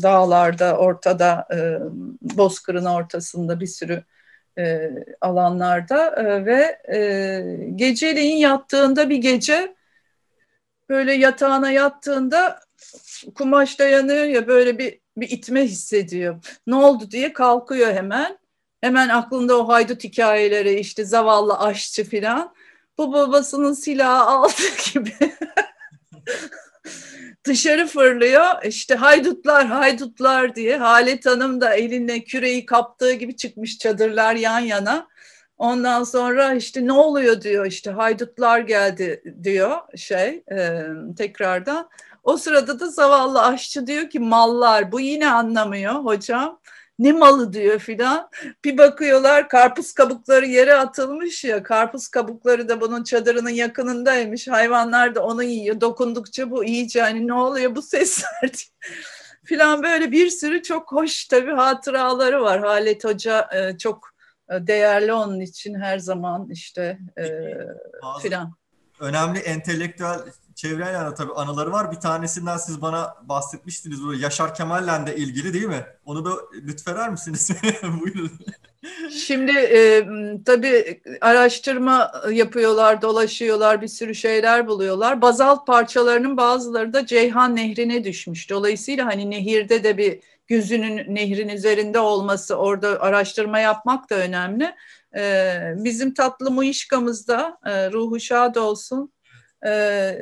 dağlarda, 0.03 0.76
ortada, 0.76 1.49
e, 1.55 1.78
bozkırın 2.36 2.84
ortasında 2.84 3.61
bir 3.61 3.66
sürü 3.66 4.05
e, 4.59 4.90
alanlarda 5.20 6.07
e, 6.07 6.45
ve 6.45 6.78
e, 6.97 7.43
geceleyin 7.74 8.36
yattığında 8.36 9.11
bir 9.11 9.16
gece 9.16 9.74
böyle 10.88 11.12
yatağına 11.12 11.70
yattığında 11.70 12.61
kumaş 13.34 13.78
dayanıyor 13.78 14.24
ya 14.24 14.47
böyle 14.47 14.78
bir, 14.78 15.01
bir 15.16 15.30
itme 15.30 15.64
hissediyor. 15.64 16.45
Ne 16.66 16.74
oldu 16.74 17.11
diye 17.11 17.32
kalkıyor 17.32 17.95
hemen. 17.95 18.38
Hemen 18.80 19.09
aklında 19.09 19.59
o 19.59 19.68
haydut 19.68 20.05
hikayeleri 20.05 20.74
işte 20.74 21.05
zavallı 21.05 21.59
aşçı 21.59 22.05
filan. 22.05 22.55
Bu 22.99 23.12
babasının 23.12 23.72
silahı 23.72 24.22
aldığı 24.22 24.93
gibi 24.95 25.14
dışarı 27.44 27.86
fırlıyor. 27.86 28.64
İşte 28.64 28.94
haydutlar 28.94 29.66
haydutlar 29.66 30.54
diye 30.54 30.76
Halet 30.76 31.26
Hanım 31.26 31.60
da 31.60 31.74
eline 31.74 32.24
küreyi 32.24 32.66
kaptığı 32.66 33.12
gibi 33.12 33.36
çıkmış 33.36 33.78
çadırlar 33.78 34.34
yan 34.34 34.60
yana. 34.60 35.08
Ondan 35.58 36.04
sonra 36.04 36.54
işte 36.54 36.86
ne 36.86 36.92
oluyor 36.92 37.40
diyor 37.40 37.66
işte 37.66 37.90
haydutlar 37.90 38.58
geldi 38.58 39.22
diyor 39.42 39.78
şey 39.96 40.44
e, 40.52 40.86
tekrardan. 41.18 41.88
O 42.24 42.36
sırada 42.36 42.80
da 42.80 42.86
zavallı 42.86 43.42
aşçı 43.42 43.86
diyor 43.86 44.10
ki 44.10 44.20
mallar 44.20 44.92
bu 44.92 45.00
yine 45.00 45.30
anlamıyor 45.30 45.94
hocam 45.94 46.60
ne 46.99 47.12
malı 47.12 47.53
diyor 47.53 47.78
filan. 47.78 48.28
Bir 48.64 48.78
bakıyorlar 48.78 49.49
karpuz 49.49 49.93
kabukları 49.93 50.47
yere 50.47 50.74
atılmış 50.74 51.45
ya 51.45 51.62
karpuz 51.62 52.09
kabukları 52.09 52.68
da 52.68 52.80
bunun 52.80 53.05
çadırının 53.05 53.51
yakınındaymış. 53.51 54.49
Hayvanlar 54.49 55.14
da 55.14 55.22
onu 55.22 55.43
yiyor. 55.43 55.80
Dokundukça 55.80 56.51
bu 56.51 56.64
iyice 56.64 57.03
hani 57.03 57.26
ne 57.26 57.34
oluyor 57.34 57.76
bu 57.76 57.82
sesler 57.82 58.53
filan 59.45 59.82
böyle 59.82 60.12
bir 60.12 60.30
sürü 60.30 60.62
çok 60.62 60.93
hoş 60.93 61.24
tabii 61.24 61.53
hatıraları 61.53 62.43
var. 62.43 62.61
Halet 62.61 63.05
Hoca 63.05 63.49
e, 63.55 63.78
çok 63.78 64.11
e, 64.51 64.66
değerli 64.66 65.12
onun 65.12 65.40
için 65.40 65.74
her 65.74 65.99
zaman 65.99 66.49
işte 66.51 66.99
e, 67.18 67.24
filan. 68.22 68.55
Önemli 69.01 69.38
entelektüel 69.38 70.18
çevreyle 70.55 71.11
de 71.11 71.14
tabii 71.14 71.32
anıları 71.32 71.72
var. 71.72 71.92
Bir 71.92 71.96
tanesinden 71.96 72.57
siz 72.57 72.82
bana 72.82 73.14
bahsetmiştiniz. 73.22 74.07
Böyle 74.07 74.22
Yaşar 74.22 74.55
Kemal'le 74.55 75.07
de 75.07 75.16
ilgili 75.16 75.55
değil 75.55 75.64
mi? 75.64 75.86
Onu 76.05 76.24
da 76.24 76.30
lütfeder 76.55 77.11
misiniz? 77.11 77.50
Buyurun. 78.00 78.30
Şimdi 79.26 79.53
e, 79.53 80.07
tabii 80.46 81.03
araştırma 81.20 82.12
yapıyorlar, 82.30 83.03
dolaşıyorlar, 83.03 83.82
bir 83.82 83.88
sürü 83.88 84.14
şeyler 84.14 84.66
buluyorlar. 84.66 85.22
Bazalt 85.22 85.66
parçalarının 85.66 86.36
bazıları 86.36 86.92
da 86.92 87.07
Ceyhan 87.07 87.57
Nehri'ne 87.57 88.05
düşmüş. 88.05 88.50
Dolayısıyla 88.50 89.07
hani 89.07 89.30
nehirde 89.30 89.84
de 89.84 89.98
bir 89.98 90.20
gözünün 90.46 91.14
nehrin 91.14 91.48
üzerinde 91.48 91.98
olması, 91.98 92.55
orada 92.55 93.00
araştırma 93.00 93.59
yapmak 93.59 94.11
da 94.11 94.14
önemli. 94.14 94.74
E, 95.16 95.59
bizim 95.76 96.14
tatlı 96.14 96.50
Muişka'mızda 96.50 97.59
e, 97.66 97.92
ruhu 97.92 98.20
şad 98.20 98.55
olsun 98.55 99.12
e, 99.66 99.72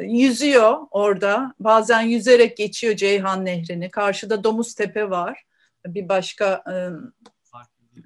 yüzüyor 0.03 0.79
orada. 0.91 1.55
Bazen 1.61 2.01
yüzerek 2.01 2.57
geçiyor 2.57 2.97
Ceyhan 2.97 3.45
Nehri'ni. 3.45 3.91
Karşıda 3.91 4.45
Domuz 4.45 4.75
Tepe 4.75 5.11
var. 5.11 5.45
Bir 5.87 6.09
başka 6.09 6.65
e, 6.73 6.75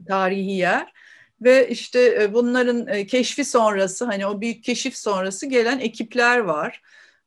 tarihi 0.08 0.52
yer. 0.52 0.92
Ve 1.40 1.68
işte 1.68 2.22
e, 2.22 2.34
bunların 2.34 2.86
e, 2.86 3.06
keşfi 3.06 3.44
sonrası 3.44 4.04
hani 4.04 4.26
o 4.26 4.40
büyük 4.40 4.64
keşif 4.64 4.96
sonrası 4.96 5.46
gelen 5.46 5.78
ekipler 5.78 6.38
var. 6.38 6.82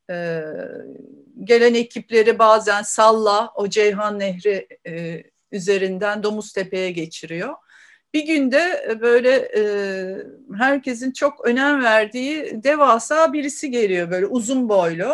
E, 0.10 0.42
gelen 1.44 1.74
ekipleri 1.74 2.40
bazen 2.40 2.82
Salla 2.82 3.52
o 3.56 3.70
Ceyhan 3.70 4.20
Nehri 4.20 4.68
e, 4.88 5.24
üzerinden 5.52 6.24
Domuz 6.24 6.54
Tepe'ye 6.54 6.92
geçiriyor. 6.92 7.54
Bir 8.14 8.26
günde 8.26 8.86
e, 8.90 9.02
böyle 9.02 9.32
e, 9.58 9.64
herkesin 10.58 11.12
çok 11.12 11.46
önem 11.46 11.84
verdiği 11.84 12.64
devasa 12.64 13.34
birisi 13.34 13.72
geliyor 13.72 14.12
böyle 14.12 14.26
uzun 14.26 14.70
boylu. 14.70 15.14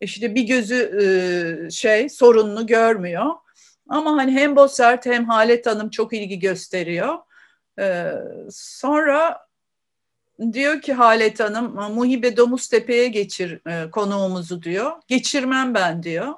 İşte 0.00 0.34
bir 0.34 0.42
gözü 0.42 0.74
e, 1.66 1.70
şey 1.70 2.08
sorunlu 2.08 2.66
görmüyor. 2.66 3.26
Ama 3.88 4.16
hani 4.16 4.32
hem 4.32 4.56
Bossert 4.56 5.06
hem 5.06 5.24
Halet 5.24 5.66
Hanım 5.66 5.90
çok 5.90 6.12
ilgi 6.12 6.38
gösteriyor. 6.38 7.18
E, 7.78 8.12
sonra 8.50 9.48
diyor 10.52 10.80
ki 10.80 10.92
Halet 10.92 11.40
Hanım 11.40 11.94
Muhibe 11.94 12.36
Domuztepe'ye 12.36 13.08
geçir 13.08 13.60
e, 13.68 13.90
konuğumuzu 13.90 14.62
diyor. 14.62 14.92
Geçirmem 15.08 15.74
ben 15.74 16.02
diyor. 16.02 16.34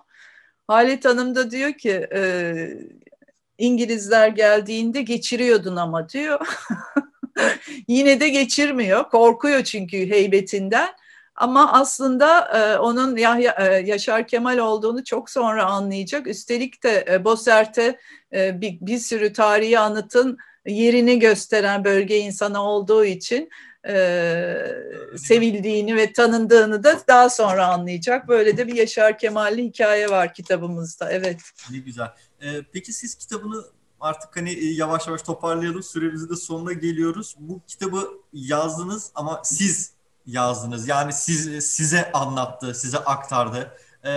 Halet 0.68 1.04
Hanım 1.04 1.34
da 1.34 1.50
diyor 1.50 1.72
ki 1.72 2.08
e, 2.14 2.54
İngilizler 3.60 4.28
geldiğinde 4.28 5.02
geçiriyordun 5.02 5.76
ama 5.76 6.08
diyor. 6.08 6.40
Yine 7.88 8.20
de 8.20 8.28
geçirmiyor. 8.28 9.10
Korkuyor 9.10 9.64
çünkü 9.64 9.96
heybetinden. 9.96 10.88
Ama 11.34 11.72
aslında 11.72 12.40
e, 12.58 12.78
onun 12.78 13.16
Yahya, 13.16 13.52
e, 13.52 13.64
Yaşar 13.64 14.26
Kemal 14.26 14.58
olduğunu 14.58 15.04
çok 15.04 15.30
sonra 15.30 15.64
anlayacak. 15.64 16.26
Üstelik 16.26 16.82
de 16.82 17.04
e, 17.10 17.24
Bosert'e 17.24 17.98
e, 18.32 18.60
bir, 18.60 18.78
bir 18.80 18.98
sürü 18.98 19.32
tarihi 19.32 19.78
anıtın 19.78 20.38
yerini 20.66 21.18
gösteren 21.18 21.84
bölge 21.84 22.18
insanı 22.18 22.62
olduğu 22.62 23.04
için 23.04 23.50
e, 23.88 23.94
sevildiğini 25.16 25.96
ve 25.96 26.12
tanındığını 26.12 26.84
da 26.84 26.98
daha 27.08 27.30
sonra 27.30 27.66
anlayacak. 27.66 28.28
Böyle 28.28 28.56
de 28.56 28.66
bir 28.66 28.74
Yaşar 28.74 29.18
Kemal'li 29.18 29.64
hikaye 29.64 30.10
var 30.10 30.34
kitabımızda. 30.34 31.12
Evet. 31.12 31.40
Ne 31.70 31.78
güzel. 31.78 32.08
Ee, 32.42 32.62
peki 32.72 32.92
siz 32.92 33.14
kitabını 33.14 33.64
artık 34.00 34.36
hani 34.36 34.50
e, 34.50 34.72
yavaş 34.72 35.06
yavaş 35.06 35.22
toparlayalım. 35.22 35.82
Süremizin 35.82 36.28
de 36.28 36.36
sonuna 36.36 36.72
geliyoruz. 36.72 37.36
Bu 37.38 37.60
kitabı 37.68 38.08
yazdınız 38.32 39.10
ama 39.14 39.40
siz 39.44 39.92
yazdınız. 40.26 40.88
Yani 40.88 41.12
siz 41.12 41.66
size 41.66 42.12
anlattı, 42.12 42.74
size 42.74 42.98
aktardı. 42.98 43.76
E, 44.04 44.10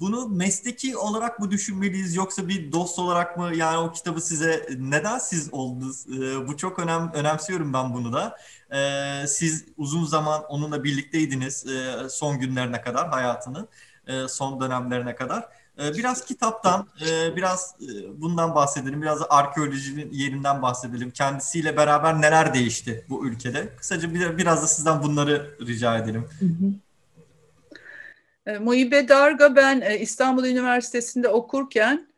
bunu 0.00 0.28
mesleki 0.28 0.96
olarak 0.96 1.40
mı 1.40 1.50
düşünmeliyiz 1.50 2.14
yoksa 2.14 2.48
bir 2.48 2.72
dost 2.72 2.98
olarak 2.98 3.38
mı? 3.38 3.56
Yani 3.56 3.78
o 3.78 3.92
kitabı 3.92 4.20
size 4.20 4.66
neden 4.78 5.18
siz 5.18 5.48
oldunuz? 5.52 6.06
E, 6.08 6.48
bu 6.48 6.56
çok 6.56 6.78
önem 6.78 7.10
önemsiyorum 7.14 7.72
ben 7.72 7.94
bunu 7.94 8.12
da. 8.12 8.36
E, 8.76 9.26
siz 9.26 9.64
uzun 9.76 10.04
zaman 10.04 10.44
onunla 10.44 10.84
birlikteydiniz 10.84 11.66
e, 11.66 12.08
son 12.08 12.38
günlerine 12.38 12.80
kadar 12.80 13.08
hayatının 13.08 13.68
e, 14.06 14.28
son 14.28 14.60
dönemlerine 14.60 15.14
kadar. 15.14 15.48
E, 15.78 15.94
biraz 15.94 16.24
kitaptan, 16.24 16.86
e, 17.06 17.36
biraz 17.36 17.74
e, 17.80 18.20
bundan 18.20 18.54
bahsedelim, 18.54 19.02
biraz 19.02 19.22
arkeolojinin 19.28 20.12
yerinden 20.12 20.62
bahsedelim. 20.62 21.10
Kendisiyle 21.10 21.76
beraber 21.76 22.20
neler 22.20 22.54
değişti 22.54 23.04
bu 23.08 23.26
ülkede? 23.26 23.68
Kısaca 23.76 24.14
bir, 24.14 24.38
biraz 24.38 24.62
da 24.62 24.66
sizden 24.66 25.02
bunları 25.02 25.56
rica 25.66 25.98
edelim. 25.98 26.28
Hı. 26.38 26.46
E, 28.46 29.08
Darga 29.08 29.56
ben 29.56 29.80
İstanbul 29.80 30.44
Üniversitesi'nde 30.44 31.28
okurken 31.28 32.12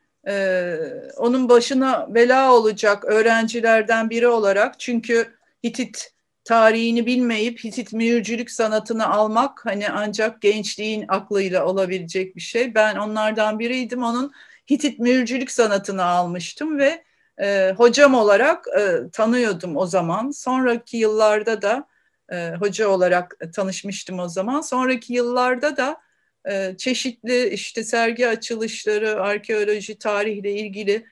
onun 1.17 1.49
başına 1.49 2.15
bela 2.15 2.53
olacak 2.53 3.05
öğrencilerden 3.05 4.11
biri 4.11 4.29
olarak 4.29 4.81
çünkü 4.81 5.35
Hitit 5.67 6.14
tarihini 6.45 7.07
bilmeyip 7.07 7.65
Hitit 7.65 7.93
mühürcülük 7.93 8.51
sanatını 8.51 9.07
almak 9.07 9.67
hani 9.67 9.91
ancak 9.91 10.43
gençliğin 10.43 11.05
aklıyla 11.09 11.67
olabilecek 11.67 12.37
bir 12.37 12.41
şey. 12.41 12.75
Ben 12.75 12.97
onlardan 12.97 13.59
biriydim. 13.59 14.03
Onun 14.03 14.33
Hitit 14.71 14.99
mühürcülük 14.99 15.51
sanatını 15.51 16.05
almıştım 16.05 16.79
ve 16.79 17.05
e, 17.41 17.75
hocam 17.77 18.15
olarak 18.15 18.67
e, 18.79 19.11
tanıyordum 19.13 19.77
o 19.77 19.87
zaman. 19.87 20.31
Sonraki 20.31 20.97
yıllarda 20.97 21.63
da 21.63 21.89
e, 22.33 22.55
hoca 22.61 22.89
olarak 22.89 23.37
tanışmıştım 23.55 24.19
o 24.19 24.29
zaman. 24.29 24.61
Sonraki 24.61 25.13
yıllarda 25.13 25.77
da 25.77 26.01
e, 26.49 26.75
çeşitli 26.79 27.49
işte 27.49 27.85
sergi 27.85 28.29
açılışları, 28.29 29.23
arkeoloji, 29.23 29.99
tarihle 29.99 30.53
ilgili 30.53 31.07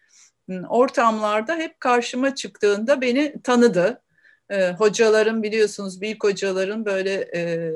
ortamlarda 0.69 1.57
hep 1.57 1.81
karşıma 1.81 2.35
çıktığında 2.35 3.01
beni 3.01 3.43
tanıdı. 3.43 4.03
E, 4.51 4.73
hocaların 4.73 5.43
biliyorsunuz 5.43 6.01
büyük 6.01 6.25
hocaların 6.25 6.85
böyle 6.85 7.13
e, 7.15 7.73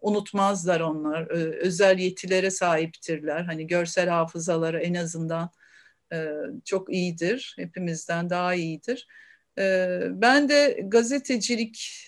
unutmazlar 0.00 0.80
onlar. 0.80 1.30
E, 1.30 1.58
özel 1.60 1.98
yetilere 1.98 2.50
sahiptirler. 2.50 3.42
Hani 3.42 3.66
görsel 3.66 4.08
hafızaları 4.08 4.80
en 4.80 4.94
azından 4.94 5.50
e, 6.12 6.28
çok 6.64 6.92
iyidir. 6.92 7.54
Hepimizden 7.58 8.30
daha 8.30 8.54
iyidir. 8.54 9.08
E, 9.58 9.98
ben 10.10 10.48
de 10.48 10.80
gazetecilik 10.88 12.02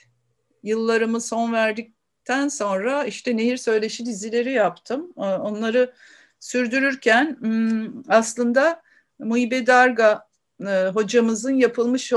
yıllarımı 0.62 1.20
son 1.20 1.52
verdik 1.52 1.98
Ten 2.28 2.48
sonra 2.48 3.04
işte 3.04 3.36
Nehir 3.36 3.56
Söyleşi 3.56 4.06
dizileri 4.06 4.52
yaptım. 4.52 5.12
Ee, 5.16 5.20
onları 5.20 5.92
sürdürürken 6.40 7.36
hmm, 7.40 8.02
aslında 8.08 8.82
Muhibe 9.18 9.66
Darga 9.66 10.28
e, 10.66 10.88
hocamızın 10.94 11.54
yapılmış 11.54 12.12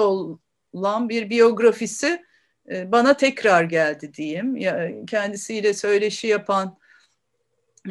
olan 0.73 1.09
bir 1.09 1.29
biyografisi 1.29 2.25
e, 2.71 2.91
bana 2.91 3.17
tekrar 3.17 3.63
geldi 3.63 4.13
diyeyim. 4.13 4.59
Kendisiyle 5.05 5.73
söyleşi 5.73 6.27
yapan 6.27 6.77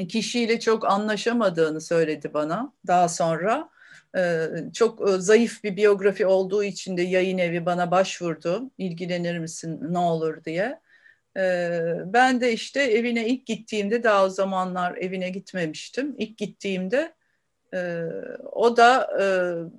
kişiyle 0.09 0.61
çok 0.61 0.91
anlaşamadığını 0.91 1.81
söyledi 1.81 2.35
bana 2.35 2.73
daha 2.87 3.09
sonra. 3.09 3.71
Ee, 4.17 4.47
çok 4.75 5.09
e, 5.09 5.13
zayıf 5.13 5.65
bir 5.65 5.77
biyografi 5.77 6.27
olduğu 6.27 6.65
için 6.65 6.97
de 6.97 7.03
yayın 7.03 7.39
evi 7.39 7.67
bana 7.67 7.91
başvurdu. 7.91 8.71
İlgilenir 8.79 9.39
misin 9.39 9.81
ne 9.91 9.99
olur 9.99 10.45
diye. 10.45 10.81
Ben 12.07 12.41
de 12.41 12.53
işte 12.53 12.83
evine 12.83 13.29
ilk 13.29 13.47
gittiğimde 13.47 14.03
daha 14.03 14.25
o 14.25 14.29
zamanlar 14.29 14.97
evine 14.97 15.31
gitmemiştim. 15.31 16.15
İlk 16.19 16.39
gittiğimde 16.39 17.15
e, 17.75 18.03
o 18.53 18.77
da 18.77 19.11
e, 19.21 19.25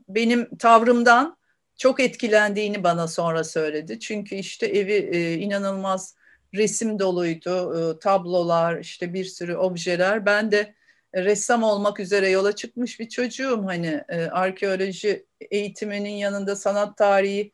benim 0.10 0.58
tavrımdan 0.58 1.38
çok 1.82 2.00
etkilendiğini 2.00 2.84
bana 2.84 3.08
sonra 3.08 3.44
söyledi. 3.44 4.00
Çünkü 4.00 4.36
işte 4.36 4.66
evi 4.66 4.94
e, 4.94 5.34
inanılmaz 5.34 6.16
resim 6.54 7.00
doluydu, 7.00 8.00
tablolar, 8.00 8.80
işte 8.80 9.14
bir 9.14 9.26
sürü 9.26 9.56
objeler. 9.56 10.26
Ben 10.26 10.52
de 10.52 10.76
ressam 11.16 11.64
olmak 11.64 12.00
üzere 12.00 12.30
yola 12.30 12.56
çıkmış 12.56 13.00
bir 13.00 13.10
çocuğum. 13.10 13.64
Hani 13.66 14.02
arkeoloji 14.32 15.26
eğitiminin 15.52 16.10
yanında 16.10 16.56
sanat 16.56 16.98
tarihi 16.98 17.52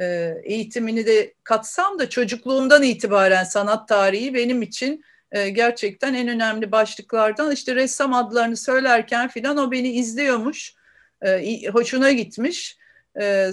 e, 0.00 0.34
eğitimini 0.44 1.06
de 1.06 1.34
katsam 1.44 1.98
da 1.98 2.10
çocukluğumdan 2.10 2.82
itibaren 2.82 3.44
sanat 3.44 3.88
tarihi 3.88 4.34
benim 4.34 4.62
için 4.62 5.04
e, 5.32 5.48
gerçekten 5.48 6.14
en 6.14 6.28
önemli 6.28 6.72
başlıklardan. 6.72 7.52
İşte 7.52 7.74
ressam 7.74 8.14
adlarını 8.14 8.56
söylerken 8.56 9.28
filan 9.28 9.56
o 9.56 9.72
beni 9.72 9.88
izliyormuş, 9.88 10.74
e, 11.22 11.66
hoşuna 11.66 12.12
gitmiş. 12.12 12.83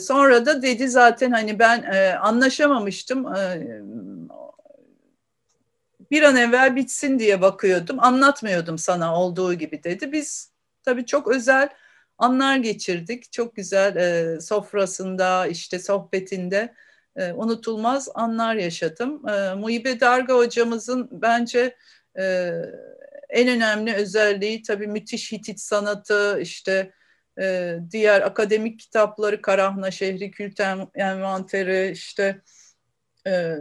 Sonra 0.01 0.45
da 0.45 0.61
dedi 0.61 0.89
zaten 0.89 1.31
hani 1.31 1.59
ben 1.59 1.83
anlaşamamıştım. 2.21 3.25
bir 6.11 6.23
an 6.23 6.35
evvel 6.35 6.75
bitsin 6.75 7.19
diye 7.19 7.41
bakıyordum. 7.41 7.99
Anlatmıyordum 7.99 8.77
sana 8.77 9.21
olduğu 9.21 9.53
gibi 9.53 9.83
dedi. 9.83 10.11
Biz 10.11 10.51
tabii 10.83 11.05
çok 11.05 11.27
özel 11.27 11.69
anlar 12.17 12.57
geçirdik. 12.57 13.31
Çok 13.31 13.55
güzel 13.55 13.95
e, 13.95 14.41
sofrasında, 14.41 15.47
işte 15.47 15.79
sohbetinde 15.79 16.73
e, 17.15 17.33
unutulmaz 17.33 18.09
anlar 18.13 18.55
yaşadım. 18.55 19.29
E, 19.29 19.53
Muhibe 19.53 19.99
Darga 19.99 20.33
hocamızın 20.33 21.09
bence 21.11 21.75
e, 22.19 22.51
en 23.29 23.47
önemli 23.47 23.93
özelliği 23.93 24.63
tabii 24.63 24.87
müthiş 24.87 25.31
Hitit 25.31 25.59
sanatı, 25.59 26.39
işte 26.41 26.93
e, 27.39 27.77
diğer 27.91 28.21
akademik 28.21 28.79
kitapları, 28.79 29.41
Karahna 29.41 29.91
Şehri 29.91 30.31
Kült 30.31 30.59
Envanteri, 30.95 31.91
işte 31.91 32.41
e, 33.27 33.55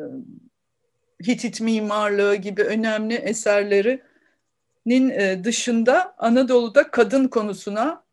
Hitit 1.27 1.61
mimarlığı 1.61 2.35
gibi 2.35 2.63
önemli 2.63 3.15
eserlerinin 3.15 5.11
e, 5.11 5.45
dışında 5.45 6.15
Anadolu'da 6.19 6.91
kadın 6.91 7.29
konusuna 7.29 8.05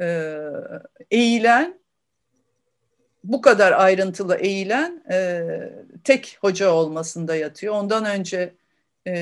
e, 0.00 0.38
eğilen 1.10 1.78
bu 3.24 3.40
kadar 3.40 3.72
ayrıntılı 3.72 4.34
eğilen 4.36 5.04
e, 5.10 5.42
tek 6.04 6.38
hoca 6.40 6.70
olmasında 6.70 7.36
yatıyor. 7.36 7.74
Ondan 7.74 8.04
önce 8.04 8.54
e, 9.06 9.18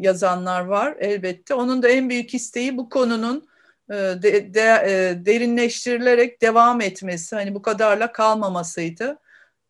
yazanlar 0.00 0.60
var 0.60 0.96
elbette. 0.98 1.54
Onun 1.54 1.82
da 1.82 1.88
en 1.88 2.10
büyük 2.10 2.34
isteği 2.34 2.76
bu 2.76 2.88
konunun 2.88 3.48
de, 3.94 4.54
de, 4.54 4.60
e, 4.60 5.26
derinleştirilerek 5.26 6.42
devam 6.42 6.80
etmesi. 6.80 7.36
Hani 7.36 7.54
bu 7.54 7.62
kadarla 7.62 8.12
kalmamasıydı. 8.12 9.18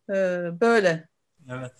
E, 0.09 0.13
böyle. 0.61 1.09
Evet. 1.49 1.71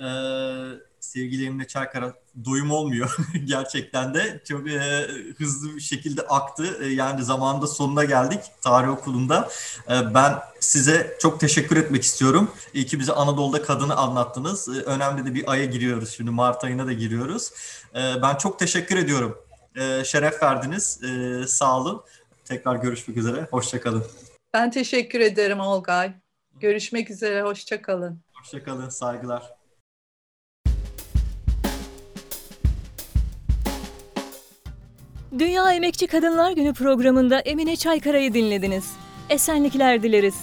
Ee, 0.00 0.88
sevgili 1.00 1.68
Çaykara 1.68 2.14
doyum 2.44 2.70
olmuyor 2.70 3.16
gerçekten 3.44 4.14
de. 4.14 4.42
Çok 4.48 4.68
e, 4.68 5.06
hızlı 5.38 5.76
bir 5.76 5.80
şekilde 5.80 6.22
aktı. 6.22 6.78
E, 6.80 6.86
yani 6.86 7.24
zamanında 7.24 7.66
sonuna 7.66 8.04
geldik 8.04 8.40
tarih 8.62 8.88
okulunda. 8.88 9.48
E, 9.90 10.14
ben 10.14 10.38
size 10.60 11.16
çok 11.20 11.40
teşekkür 11.40 11.76
etmek 11.76 12.02
istiyorum. 12.02 12.50
İyi 12.74 12.86
ki 12.86 12.98
bize 12.98 13.12
Anadolu'da 13.12 13.62
kadını 13.62 13.96
anlattınız. 13.96 14.68
E, 14.68 14.82
önemli 14.82 15.26
de 15.26 15.34
bir 15.34 15.52
aya 15.52 15.64
giriyoruz 15.64 16.10
şimdi. 16.10 16.30
Mart 16.30 16.64
ayına 16.64 16.86
da 16.86 16.92
giriyoruz. 16.92 17.52
E, 17.94 18.22
ben 18.22 18.34
çok 18.34 18.58
teşekkür 18.58 18.96
ediyorum. 18.96 19.38
E, 19.80 20.04
şeref 20.04 20.42
verdiniz. 20.42 21.00
E, 21.04 21.46
sağ 21.46 21.80
olun. 21.80 22.02
Tekrar 22.44 22.76
görüşmek 22.76 23.16
üzere. 23.16 23.46
Hoşçakalın. 23.50 24.04
Ben 24.54 24.70
teşekkür 24.70 25.20
ederim 25.20 25.60
Olgay. 25.60 26.12
Görüşmek 26.60 27.10
üzere. 27.10 27.42
Hoşçakalın. 27.42 28.20
Hoşçakalın. 28.32 28.88
Saygılar. 28.88 29.58
Dünya 35.38 35.72
Emekçi 35.72 36.06
Kadınlar 36.06 36.52
Günü 36.52 36.74
programında 36.74 37.40
Emine 37.40 37.76
Çaykara'yı 37.76 38.34
dinlediniz. 38.34 38.92
Esenlikler 39.30 40.02
dileriz. 40.02 40.34